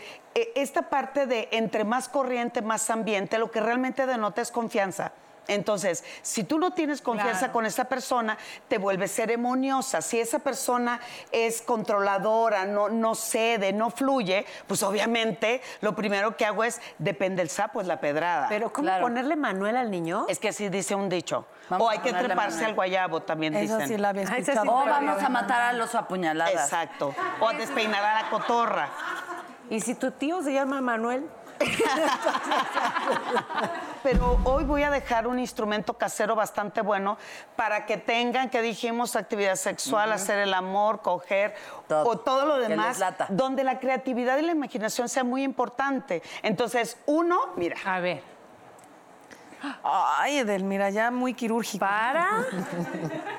esta 0.55 0.83
parte 0.91 1.27
de 1.27 1.49
entre 1.53 1.85
más 1.85 2.09
corriente, 2.09 2.63
más 2.63 2.91
ambiente, 2.91 3.39
lo 3.39 3.51
que 3.51 3.61
realmente 3.61 4.07
denota 4.07 4.41
es 4.43 4.51
confianza. 4.51 5.13
Entonces, 5.51 6.05
si 6.21 6.45
tú 6.45 6.59
no 6.59 6.73
tienes 6.75 7.01
confianza 7.01 7.39
Claro. 7.39 7.53
con 7.55 7.65
esa 7.65 7.85
persona, 7.87 8.37
te 8.69 8.77
vuelves 8.77 9.13
ceremoniosa. 9.15 10.03
Si 10.03 10.21
esa 10.21 10.41
persona 10.41 11.01
es 11.33 11.63
controladora, 11.63 12.67
no, 12.67 12.91
no 12.91 13.15
cede, 13.15 13.73
no 13.73 13.89
fluye, 13.89 14.45
pues 14.67 14.83
obviamente 14.83 15.63
lo 15.81 15.95
primero 15.97 16.37
que 16.37 16.45
hago 16.45 16.65
es, 16.65 16.83
depende 16.99 17.41
el 17.41 17.49
sapo, 17.49 17.81
es 17.81 17.87
la 17.87 17.99
pedrada. 17.99 18.47
Pero 18.51 18.71
¿cómo 18.71 18.91
ponerle 19.01 19.37
Manuel 19.37 19.79
al 19.79 19.91
niño? 19.91 20.27
Es 20.29 20.39
que 20.39 20.49
así 20.51 20.69
dice 20.69 20.95
un 20.95 21.09
dicho. 21.09 21.47
Vamos 21.71 21.87
o 21.87 21.91
hay 21.91 21.99
que 22.01 22.13
treparse 22.13 22.57
Manuel. 22.57 22.65
al 22.67 22.75
guayabo, 22.75 23.21
también 23.23 23.55
Esa 23.57 23.75
dicen. 23.79 23.89
sí 23.89 23.97
la 23.97 24.11
había 24.11 24.27
Ah, 24.31 24.37
escuchado. 24.37 24.71
O 24.71 24.85
vamos 24.85 25.23
a 25.23 25.29
matar 25.31 25.63
al 25.63 25.81
oso 25.81 25.97
a 25.99 26.07
puñaladas. 26.09 26.53
Exacto. 26.65 27.15
O 27.41 27.49
a 27.49 27.55
despeinar 27.55 28.05
a 28.05 28.23
la 28.23 28.29
cotorra. 28.31 28.89
¿Y 29.71 29.81
si 29.81 29.95
tu 29.95 30.11
tío 30.11 30.43
se 30.43 30.53
llama 30.53 30.81
Manuel? 30.81 31.29
Pero 34.03 34.39
hoy 34.45 34.65
voy 34.65 34.83
a 34.83 34.91
dejar 34.91 35.27
un 35.27 35.39
instrumento 35.39 35.95
casero 35.95 36.35
bastante 36.35 36.83
bueno 36.83 37.19
para 37.57 37.85
que 37.85 37.97
tengan, 37.97 38.49
que 38.49 38.63
dijimos, 38.63 39.17
actividad 39.17 39.57
sexual, 39.57 40.13
hacer 40.13 40.39
el 40.39 40.55
amor, 40.55 41.03
coger 41.03 41.55
o 41.89 42.19
todo 42.19 42.47
lo 42.47 42.59
demás, 42.59 43.01
donde 43.31 43.65
la 43.65 43.81
creatividad 43.81 44.39
y 44.39 44.43
la 44.43 44.53
imaginación 44.53 45.09
sea 45.09 45.25
muy 45.25 45.43
importante. 45.43 46.23
Entonces, 46.43 46.97
uno, 47.07 47.39
mira. 47.57 47.77
A 47.85 48.01
ver. 48.01 48.38
Ay, 49.83 50.39
Edelmira, 50.39 50.91
ya 50.91 51.11
muy 51.11 51.35
quirúrgico. 51.35 51.85
¿Para? 51.85 52.45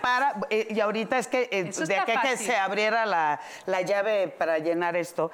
Para, 0.01 0.35
eh, 0.49 0.67
y 0.69 0.79
ahorita 0.79 1.17
es 1.17 1.27
que 1.27 1.47
eh, 1.51 1.63
de 1.63 1.97
aquí 1.97 2.11
a 2.11 2.21
que 2.21 2.37
se 2.37 2.55
abriera 2.57 3.05
la, 3.05 3.39
la 3.65 3.81
llave 3.81 4.27
para 4.27 4.57
llenar 4.59 4.95
esto. 4.95 5.31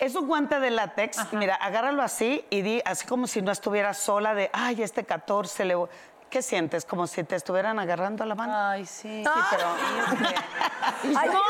Es 0.00 0.14
un 0.14 0.26
guante 0.26 0.58
de 0.60 0.70
látex. 0.70 1.32
Mira, 1.32 1.54
agárralo 1.56 2.02
así 2.02 2.44
y 2.50 2.62
di, 2.62 2.82
así 2.84 3.06
como 3.06 3.26
si 3.26 3.42
no 3.42 3.52
estuvieras 3.52 3.98
sola 3.98 4.34
de, 4.34 4.50
ay, 4.52 4.82
este 4.82 5.04
14 5.04 5.64
le 5.64 5.74
voy-". 5.74 5.88
¿Qué 6.30 6.40
sientes? 6.40 6.86
Como 6.86 7.06
si 7.06 7.24
te 7.24 7.36
estuvieran 7.36 7.78
agarrando 7.78 8.24
la 8.24 8.34
mano. 8.34 8.54
Ay, 8.56 8.86
sí. 8.86 9.22
Sí, 9.22 9.30
pero. 9.50 9.66
Ay, 11.18 11.28
No, 11.28 11.40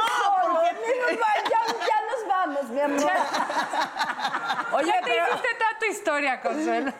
porque- 0.42 1.18
ya, 1.50 1.66
ya 1.68 1.98
nos 2.10 2.28
vamos, 2.28 2.70
mi 2.70 2.80
amor. 2.80 3.12
Oye, 4.72 4.86
ya 4.86 5.00
te 5.04 5.16
hiciste 5.16 5.48
toda 5.54 5.78
tu 5.78 5.86
historia, 5.86 6.40
Consuelo. 6.40 6.92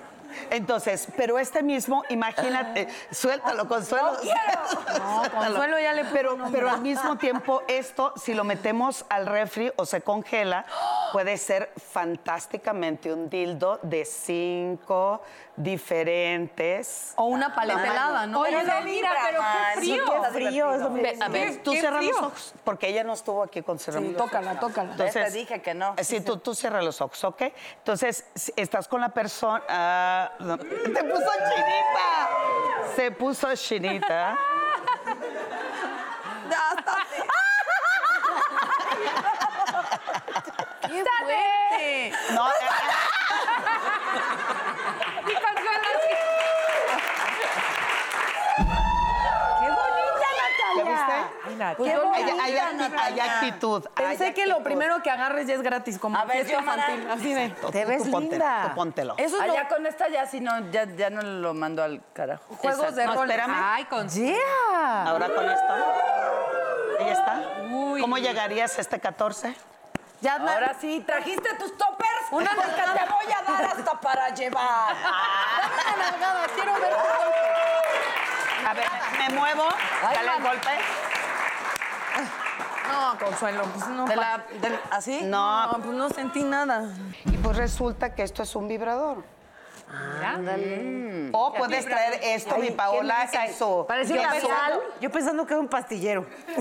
Entonces, 0.51 1.09
pero 1.17 1.39
este 1.39 1.63
mismo, 1.63 2.05
imagínate, 2.09 2.89
suéltalo, 3.11 3.69
Consuelo. 3.69 4.13
No 4.13 4.19
quiero. 4.19 4.39
No. 5.03 5.31
Consuelo 5.31 5.79
ya 5.81 5.93
le 5.95 6.03
puso 6.03 6.13
pero, 6.15 6.37
nombre. 6.37 6.53
pero 6.61 6.71
al 6.71 6.81
mismo 6.81 7.17
tiempo, 7.17 7.63
esto, 7.69 8.13
si 8.17 8.35
lo 8.35 8.45
metemos 8.45 9.05
al 9.09 9.27
refri 9.27 9.73
o 9.77 9.87
se 9.87 10.01
congela, 10.03 10.65
puede 11.13 11.37
ser 11.39 11.73
fantásticamente 11.91 13.13
un 13.13 13.29
dildo 13.29 13.79
de 13.83 14.05
cinco 14.05 15.23
diferentes. 15.57 17.13
O 17.17 17.25
una 17.25 17.55
paleta 17.55 17.85
helada, 17.87 18.27
¿no? 18.27 18.41
Oye, 18.41 18.57
Pero 18.65 18.81
mira, 18.85 19.11
pero 19.27 19.41
qué 19.75 19.81
frío. 19.81 20.05
Qué 20.05 20.29
frío, 20.33 20.91
Ve- 20.93 21.19
a 21.21 21.29
ver, 21.29 21.63
tú 21.63 21.73
cierra 21.73 22.01
los 22.03 22.17
ojos, 22.19 22.55
porque 22.65 22.89
ella 22.89 23.05
no 23.05 23.13
estuvo 23.15 23.43
aquí 23.43 23.63
con 23.63 23.79
cerrar 23.79 24.03
Sí, 24.03 24.09
los 24.13 24.17
ojos. 24.21 24.31
tócala, 24.31 24.61
tócala. 24.61 24.91
Entonces, 24.93 25.25
te 25.27 25.31
dije 25.39 25.63
que 25.63 25.75
no. 25.75 25.95
Sí, 26.03 26.21
tú, 26.21 26.37
tú 26.39 26.55
cierra 26.55 26.83
los 26.83 27.01
ojos, 27.01 27.23
¿ok? 27.25 27.43
Entonces, 27.79 28.25
si 28.35 28.53
estás 28.57 28.89
con 28.89 29.01
la 29.01 29.09
persona... 29.11 29.63
ah, 29.69 30.22
no, 30.41 30.59
¡Te 30.59 31.05
puso 31.05 31.31
chinita! 31.49 32.29
Se 32.97 33.11
puso 33.11 33.55
chinita. 33.57 34.37
¡Qué 40.83 41.05
fuerte! 41.23 42.13
No, 42.35 42.49
eh, 42.49 42.53
Y 45.29 45.35
Consuelo 45.35 45.89
así. 45.95 46.15
¡Qué 49.61 49.69
bonita, 49.69 50.27
¿Ya 50.77 50.85
Natalia! 50.85 50.85
viste? 50.85 51.51
Mira, 51.51 51.75
Pues 51.77 51.91
qué 51.93 51.97
yo- 51.97 52.03
hay, 52.43 52.55
acti- 52.57 53.21
actitud. 53.21 53.85
Pensé 53.95 54.25
hay 54.27 54.33
que 54.35 54.47
lo 54.47 54.63
primero 54.63 55.03
que 55.03 55.11
agarres 55.11 55.47
ya 55.47 55.55
es 55.55 55.63
gratis, 55.63 55.99
como 55.99 56.17
A 56.19 56.25
ver, 56.25 56.49
infantil. 56.49 57.09
Así 57.11 57.35
de. 57.35 57.49
Tú- 57.51 57.71
Te 57.71 57.83
tú 57.83 57.89
ves 57.89 58.03
ponte- 58.09 58.31
linda. 58.37 58.69
tú 58.69 58.75
póntelo. 58.75 59.15
Eso 59.19 59.37
es 59.37 59.43
Allá 59.43 59.63
lo- 59.65 59.69
con 59.69 59.87
esta 59.87 60.09
ya 60.09 60.27
si 60.27 60.41
no, 60.41 60.71
ya, 60.71 60.85
ya 60.85 61.11
no 61.11 61.23
lo 61.23 61.55
mando 61.55 61.83
al 61.83 62.03
carajo. 62.13 62.45
juegos 62.57 62.95
de 62.95 63.07
No, 63.07 63.15
rol. 63.15 63.31
espérame. 63.31 63.55
Ay, 63.63 63.85
con 63.87 64.09
Yeah. 64.09 65.05
Ahora 65.07 65.29
con 65.35 65.49
esto. 65.51 65.73
Ahí 67.01 67.09
está. 67.11 67.43
Uy. 67.71 68.01
¿Cómo 68.01 68.19
llegarías 68.19 68.77
a 68.79 68.81
este 68.81 69.01
14? 69.01 69.55
Ya, 70.21 70.37
Ahora 70.37 70.75
sí, 70.81 71.03
trajiste 71.05 71.55
tus 71.55 71.77
toppers. 71.77 72.09
Una 72.31 72.51
porque 72.55 72.71
nalgada. 72.71 73.07
te 73.07 73.13
voy 73.13 73.33
a 73.33 73.43
dar 73.53 73.65
hasta 73.65 74.01
para 74.01 74.29
llevar. 74.31 74.95
Dame 74.95 75.75
una 75.95 76.11
nalgada, 76.11 76.47
quiero 76.55 76.75
ver. 76.75 76.93
A 78.65 78.75
ver, 78.75 78.87
me 79.19 79.35
muevo. 79.35 79.65
Dale 80.03 80.31
el 80.37 80.43
golpe. 80.43 80.69
No, 82.93 83.19
Consuelo, 83.19 83.63
pues 83.75 83.89
no. 83.89 84.05
De 84.07 84.17
la, 84.17 84.45
del- 84.61 84.79
¿Así? 84.91 85.21
No. 85.23 85.67
No, 85.73 85.79
pues 85.83 85.95
no 85.95 86.09
sentí 86.11 86.43
nada. 86.45 86.85
Y 87.27 87.37
pues 87.39 87.57
resulta 87.57 88.15
que 88.15 88.23
esto 88.23 88.43
es 88.43 88.55
un 88.55 88.69
vibrador. 88.69 89.25
O 91.33 91.53
puedes 91.53 91.85
traer 91.85 92.19
esto, 92.23 92.57
mi 92.57 92.71
Paola, 92.71 93.29
en 93.31 93.53
su... 93.55 93.85
Parece 93.87 94.15
yo 94.15 94.23
pensando- 94.23 94.49
sal. 94.57 94.81
Yo 95.01 95.11
pensando 95.11 95.47
que 95.47 95.53
era 95.53 95.61
un 95.61 95.69
pastillero. 95.69 96.27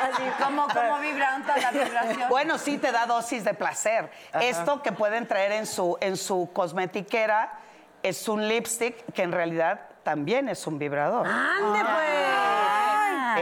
Así, 0.00 0.22
como, 0.42 0.68
como 0.68 0.98
vibranta 1.00 1.56
la 1.56 1.70
vibración. 1.72 2.28
Bueno, 2.28 2.58
sí 2.58 2.78
te 2.78 2.92
da 2.92 3.06
dosis 3.06 3.44
de 3.44 3.54
placer. 3.54 4.10
Esto 4.40 4.82
que 4.82 4.92
pueden 4.92 5.26
traer 5.26 5.50
en 5.52 5.66
su, 5.66 5.96
en 6.00 6.16
su 6.16 6.48
cosmetiquera 6.52 7.52
es 8.04 8.28
un 8.28 8.46
lipstick 8.46 9.12
que 9.12 9.22
en 9.22 9.32
realidad 9.32 9.80
también 10.04 10.48
es 10.48 10.64
un 10.66 10.78
vibrador. 10.78 11.26
¡Ande, 11.26 11.80
Ah. 11.82 11.94
pues! 11.96 12.77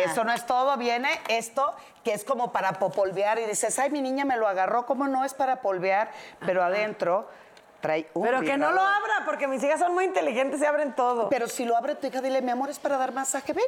Eso 0.05 0.25
no 0.25 0.33
es 0.33 0.47
todo, 0.47 0.77
viene 0.77 1.09
esto 1.29 1.75
que 2.05 2.13
es 2.13 2.25
como 2.25 2.53
para 2.53 2.75
popolvear 2.75 3.39
y 3.39 3.47
dices, 3.47 3.79
ay, 3.79 3.91
mi 3.91 4.01
niña 4.01 4.25
me 4.25 4.37
lo 4.37 4.47
agarró, 4.47 4.87
¿cómo 4.87 5.09
no 5.09 5.25
es 5.25 5.35
para 5.35 5.61
polvear? 5.61 6.11
Pero 6.45 6.63
adentro 6.63 7.29
trae 7.81 8.09
un 8.15 8.23
Pero 8.25 8.41
que 8.43 8.57
no 8.57 8.73
lo 8.73 8.81
abra, 8.81 9.25
porque 9.25 9.47
mis 9.49 9.63
hijas 9.63 9.81
son 9.81 9.95
muy 9.95 10.05
inteligentes 10.05 10.61
y 10.61 10.65
abren 10.65 10.95
todo. 10.95 11.29
Pero 11.29 11.49
si 11.49 11.65
lo 11.65 11.77
abre 11.77 11.95
tu 11.95 12.07
hija, 12.07 12.21
dile, 12.21 12.43
mi 12.43 12.51
amor, 12.51 12.71
es 12.71 12.79
para 12.79 12.97
dar 12.97 13.13
masaje, 13.13 13.53
ven, 13.53 13.65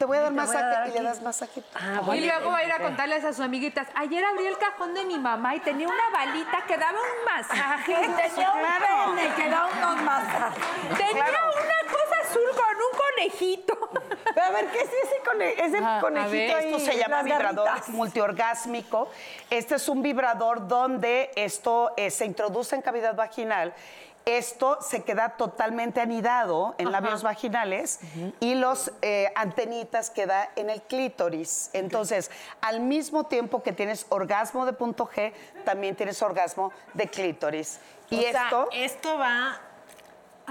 te 0.00 0.06
voy 0.06 0.16
a 0.16 0.20
dar 0.20 0.28
a 0.28 0.34
masaje 0.34 0.64
dar 0.64 0.88
y 0.88 0.92
le 0.92 1.02
das 1.02 1.20
masajito. 1.20 1.66
Ah, 1.74 2.00
Y 2.14 2.24
luego 2.24 2.50
va 2.50 2.56
a 2.56 2.64
ir 2.64 2.72
a 2.72 2.78
contarles 2.78 3.22
a 3.22 3.34
sus 3.34 3.40
amiguitas. 3.40 3.86
Ayer 3.94 4.24
abrí 4.24 4.46
el 4.46 4.56
cajón 4.56 4.94
de 4.94 5.04
mi 5.04 5.18
mamá 5.18 5.54
y 5.56 5.60
tenía 5.60 5.86
una 5.86 6.10
balita 6.10 6.64
que 6.66 6.78
daba 6.78 6.98
un 6.98 7.24
masaje. 7.26 7.94
Tenía 7.96 8.50
un 8.50 9.16
pene 9.16 9.34
que 9.34 9.50
da 9.50 9.66
unos 9.66 10.02
masajes. 10.02 10.64
Tenía 10.96 11.24
una 11.24 11.92
cosa 11.92 12.16
azul 12.22 12.50
conejito. 13.30 13.78
Pero 14.34 14.46
a 14.46 14.50
ver, 14.50 14.66
¿qué 14.68 14.78
es 14.78 14.84
ese, 14.88 15.20
cone- 15.24 15.54
ese 15.64 15.78
Ajá, 15.78 15.98
a 15.98 16.00
conejito 16.00 16.32
ver, 16.32 16.54
ahí? 16.56 16.72
Esto 16.74 16.78
se 16.92 16.98
llama 16.98 17.22
vibrador 17.22 17.66
garritas. 17.66 17.88
multiorgásmico. 17.90 19.08
Este 19.50 19.74
es 19.76 19.88
un 19.88 20.02
vibrador 20.02 20.66
donde 20.68 21.30
esto 21.36 21.92
eh, 21.96 22.10
se 22.10 22.24
introduce 22.26 22.74
en 22.76 22.82
cavidad 22.82 23.14
vaginal. 23.14 23.74
Esto 24.26 24.78
se 24.82 25.02
queda 25.02 25.30
totalmente 25.30 26.00
anidado 26.00 26.74
en 26.76 26.92
labios 26.92 27.22
vaginales 27.22 28.00
y 28.38 28.54
los 28.54 28.92
eh, 29.00 29.32
antenitas 29.34 30.10
queda 30.10 30.50
en 30.56 30.68
el 30.68 30.82
clítoris. 30.82 31.70
Entonces, 31.72 32.30
al 32.60 32.80
mismo 32.80 33.24
tiempo 33.24 33.62
que 33.62 33.72
tienes 33.72 34.04
orgasmo 34.10 34.66
de 34.66 34.74
punto 34.74 35.08
G, 35.08 35.32
también 35.64 35.96
tienes 35.96 36.20
orgasmo 36.20 36.70
de 36.92 37.08
clítoris. 37.08 37.80
Y 38.10 38.20
sea, 38.20 38.42
esto 38.44 38.68
esto 38.72 39.18
va 39.18 39.58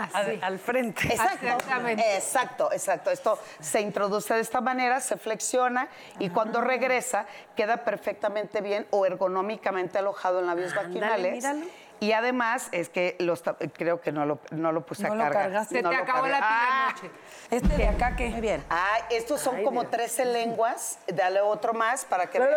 así, 0.04 0.40
al 0.42 0.60
frente. 0.60 1.08
Exacto, 1.08 1.46
Exactamente. 1.46 2.16
exacto, 2.16 2.72
exacto. 2.72 3.12
Esto 3.12 3.40
se 3.60 3.82
introduce 3.82 4.34
de 4.34 4.42
esta 4.42 4.62
manera, 4.62 5.00
se 5.02 5.18
flexiona 5.18 5.88
y 6.20 6.30
cuando 6.30 6.62
regresa 6.62 7.26
queda 7.56 7.84
perfectamente 7.84 8.62
bien 8.62 8.88
o 8.92 9.06
ergonómicamente 9.06 9.98
alojado 9.98 10.40
en 10.40 10.48
labios 10.48 10.72
Ándale, 10.72 10.88
vaginales. 10.88 11.34
míralo. 11.34 11.66
Y 12.02 12.14
además 12.14 12.70
es 12.72 12.88
que 12.90 13.16
los 13.20 13.44
creo 13.74 14.00
que 14.00 14.12
no 14.14 14.26
lo, 14.26 14.40
no 14.52 14.72
lo 14.72 14.86
puse 14.86 15.04
No 15.04 15.14
a 15.14 15.16
lo 15.16 15.24
cargar. 15.24 15.44
cargaste. 15.44 15.76
Se 15.76 15.82
No 15.82 15.90
te 15.90 15.98
lo 15.98 16.04
acabó 16.04 16.28
la 16.28 16.38
pila 16.38 16.48
Ah, 16.50 16.88
anoche. 16.90 17.12
Este 17.52 17.78
de 17.78 17.88
acá 17.88 18.16
que. 18.16 18.30
Muy 18.30 18.42
bien. 18.42 18.64
Ah, 18.70 19.00
estos 19.10 19.42
son 19.42 19.58
Ay, 19.58 19.64
como 19.66 19.82
Dios. 19.82 19.92
13 19.92 20.26
lenguas. 20.26 21.00
Dale 21.08 21.42
otro 21.42 21.74
más 21.74 22.06
para 22.06 22.28
que 22.30 22.40
veas. 22.40 22.56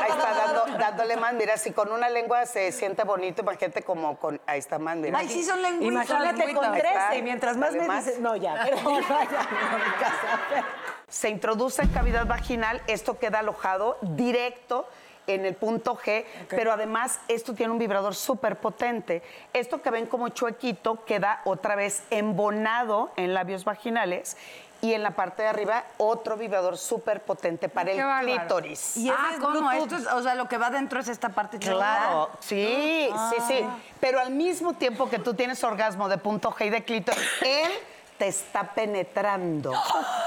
Ahí 0.00 0.10
está 0.10 0.32
dando- 0.34 0.78
dándole 0.78 1.16
más. 1.16 1.34
Mira, 1.34 1.56
si 1.56 1.72
con 1.72 1.92
una 1.92 2.08
lengua 2.08 2.46
se 2.46 2.72
siente 2.72 3.04
bonito, 3.04 3.42
imagínate 3.42 3.82
como 3.82 4.18
con. 4.18 4.40
Ahí 4.46 4.58
está 4.58 4.78
más, 4.78 4.96
mira. 4.96 5.18
Ay, 5.18 5.28
sí 5.28 5.42
son 5.44 5.60
lengüitas. 5.62 6.08
Imagínate 6.08 6.54
con 6.54 6.64
Ahí 6.64 6.78
está. 6.80 6.90
13 7.08 7.18
y 7.18 7.22
mientras 7.22 7.56
más 7.56 7.72
Dale 7.74 7.88
me 7.88 7.96
dices... 7.96 8.20
No, 8.20 8.36
ya, 8.36 8.60
pero 8.64 8.76
no, 8.82 9.00
ya. 9.00 10.64
Se 11.08 11.28
introduce 11.28 11.82
en 11.82 11.88
cavidad 11.88 12.26
vaginal, 12.26 12.82
esto 12.86 13.18
queda 13.18 13.38
alojado 13.40 13.96
directo 14.02 14.88
en 15.26 15.44
el 15.44 15.54
punto 15.54 15.96
G, 15.96 16.24
pero 16.48 16.72
además 16.72 17.18
esto 17.28 17.54
tiene 17.54 17.72
un 17.72 17.78
vibrador 17.78 18.14
súper 18.14 18.56
potente. 18.56 19.22
Esto 19.52 19.82
que 19.82 19.90
ven 19.90 20.06
como 20.06 20.28
chuequito 20.28 21.04
queda 21.04 21.40
otra 21.44 21.74
vez 21.76 22.02
embonado 22.10 23.10
en 23.16 23.34
labios 23.34 23.64
vaginales 23.64 24.36
y 24.82 24.92
en 24.92 25.02
la 25.02 25.12
parte 25.12 25.42
de 25.42 25.48
arriba 25.48 25.84
otro 25.96 26.36
vibrador 26.36 26.76
súper 26.76 27.22
potente 27.22 27.68
para 27.70 27.90
Qué 27.92 27.98
el 27.98 28.04
bárbaro. 28.04 28.26
clítoris. 28.38 28.96
Y 28.98 29.08
ah, 29.08 29.30
¿cómo? 29.40 29.72
Esto 29.72 29.96
es- 29.96 30.06
o 30.06 30.22
sea, 30.22 30.34
lo 30.34 30.48
que 30.48 30.58
va 30.58 30.68
dentro 30.70 31.00
es 31.00 31.08
esta 31.08 31.30
parte 31.30 31.58
Claro, 31.58 32.30
sí, 32.40 33.08
Ah. 33.12 33.32
sí, 33.34 33.42
sí. 33.48 33.66
Pero 34.00 34.20
al 34.20 34.30
mismo 34.30 34.74
tiempo 34.74 35.08
que 35.08 35.18
tú 35.18 35.32
tienes 35.34 35.64
orgasmo 35.64 36.08
de 36.08 36.18
punto 36.18 36.50
G 36.52 36.66
y 36.66 36.70
de 36.70 36.84
clítoris, 36.84 37.26
él 37.40 37.70
te 38.18 38.28
está 38.28 38.64
penetrando. 38.74 39.72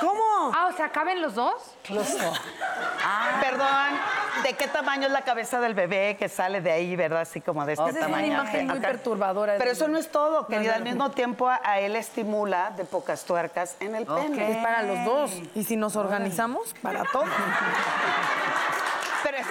¿Cómo? 0.02 0.52
Ah, 0.56 0.68
o 0.72 0.76
sea, 0.76 0.90
¿caben 0.90 1.22
los 1.22 1.36
dos? 1.36 1.76
Los 1.90 2.18
dos. 2.20 2.42
Perdón, 3.42 3.68
¿de 4.44 4.54
qué 4.54 4.68
tamaño 4.68 5.08
es 5.08 5.12
la 5.14 5.22
cabeza 5.24 5.60
del 5.60 5.74
bebé 5.74 6.16
que 6.18 6.30
sale 6.30 6.62
de 6.62 6.72
ahí, 6.72 6.96
verdad? 6.96 7.22
Así 7.22 7.42
como 7.42 7.66
de 7.66 7.74
este 7.74 7.84
Esa 7.90 7.92
es 7.92 8.06
una 8.06 8.06
tamaño. 8.16 8.34
imagen 8.34 8.68
muy 8.68 8.78
Acá. 8.78 8.88
perturbadora. 8.88 9.56
Pero 9.58 9.72
eso 9.72 9.88
no 9.88 9.98
es 9.98 10.10
todo, 10.12 10.48
querida. 10.48 10.76
Al 10.76 10.84
no. 10.84 10.90
mismo 10.90 11.12
tiempo 11.12 11.50
a, 11.50 11.60
a 11.64 11.80
él 11.80 11.96
estimula 11.96 12.72
de 12.72 12.86
pocas 12.86 13.24
tuercas 13.26 13.76
en 13.80 13.96
el 13.96 14.06
pene. 14.06 14.52
Es 14.52 14.58
para 14.58 14.84
los 14.84 15.06
dos. 15.06 15.32
Y 15.56 15.64
si 15.64 15.76
nos 15.76 15.96
organizamos, 15.96 16.74
para 16.82 17.04
todos. 17.06 17.30
Pero 19.24 19.38
es- 19.38 19.48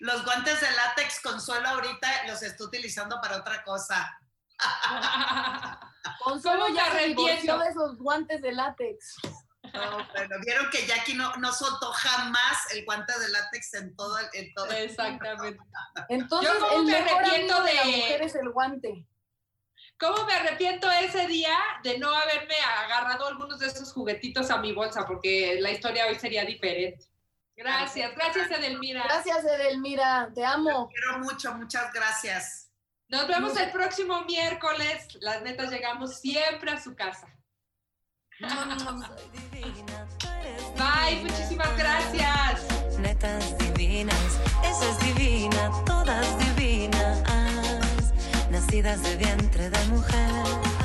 Los 0.00 0.24
guantes 0.24 0.60
de 0.60 0.70
látex 0.72 1.20
Consuelo 1.20 1.68
ahorita 1.68 2.08
los 2.26 2.42
está 2.42 2.64
utilizando 2.64 3.20
para 3.20 3.36
otra 3.36 3.62
cosa. 3.62 4.18
Consuelo 6.24 6.64
¿Cómo 6.66 6.74
ya 6.76 6.90
se 6.92 7.06
divorció 7.08 7.32
arrepiento? 7.32 7.58
de 7.58 7.68
esos 7.70 7.96
guantes 7.98 8.42
de 8.42 8.52
látex. 8.52 9.16
No, 9.72 10.06
bueno, 10.12 10.36
vieron 10.44 10.68
que 10.70 10.84
Jackie 10.86 11.14
no, 11.14 11.34
no 11.36 11.52
soltó 11.52 11.92
jamás 11.92 12.72
el 12.72 12.84
guante 12.84 13.18
de 13.18 13.28
látex 13.28 13.74
en 13.74 13.96
todo 13.96 14.18
el... 14.18 14.26
En 14.34 14.52
todo 14.54 14.66
el- 14.66 14.76
Exactamente. 14.84 15.58
Entonces, 16.08 16.52
Yo 16.52 16.60
como 16.60 16.80
el 16.80 16.84
me 16.86 16.92
mejor 17.00 17.24
arrepiento 17.24 17.54
amigo 17.56 17.66
de 17.66 17.74
la 17.74 17.82
de- 17.84 17.96
mujer 17.96 18.22
es 18.22 18.34
el 18.34 18.50
guante. 18.50 19.06
¿Cómo 19.98 20.24
me 20.26 20.34
arrepiento 20.34 20.90
ese 20.90 21.26
día 21.28 21.56
de 21.84 21.98
no 21.98 22.12
haberme 22.12 22.56
agarrado 22.84 23.28
algunos 23.28 23.58
de 23.60 23.68
esos 23.68 23.92
juguetitos 23.92 24.50
a 24.50 24.58
mi 24.58 24.72
bolsa? 24.72 25.06
Porque 25.06 25.58
la 25.60 25.70
historia 25.70 26.06
hoy 26.06 26.18
sería 26.18 26.44
diferente. 26.44 27.06
Gracias, 27.54 28.12
gracias 28.16 28.50
Edelmira. 28.50 29.04
Gracias, 29.04 29.44
Edelmira, 29.44 30.30
te 30.34 30.44
amo. 30.44 30.88
Te 30.88 30.94
quiero 31.00 31.18
mucho, 31.20 31.54
muchas 31.54 31.92
gracias. 31.92 32.61
Nos 33.12 33.28
vemos 33.28 33.54
el 33.58 33.70
próximo 33.70 34.24
miércoles. 34.24 35.06
Las 35.20 35.42
netas 35.42 35.70
llegamos 35.70 36.18
siempre 36.18 36.70
a 36.70 36.80
su 36.80 36.94
casa. 36.94 37.28
Bye, 40.78 41.22
muchísimas 41.22 41.76
gracias. 41.76 42.98
Netas 42.98 43.58
divinas, 43.58 44.40
esa 44.64 44.88
es 44.90 44.98
divina, 45.00 45.70
todas 45.84 46.26
divinas, 46.56 47.22
nacidas 48.50 49.02
de 49.02 49.16
vientre 49.16 49.68
de 49.68 49.84
mujer. 49.88 50.81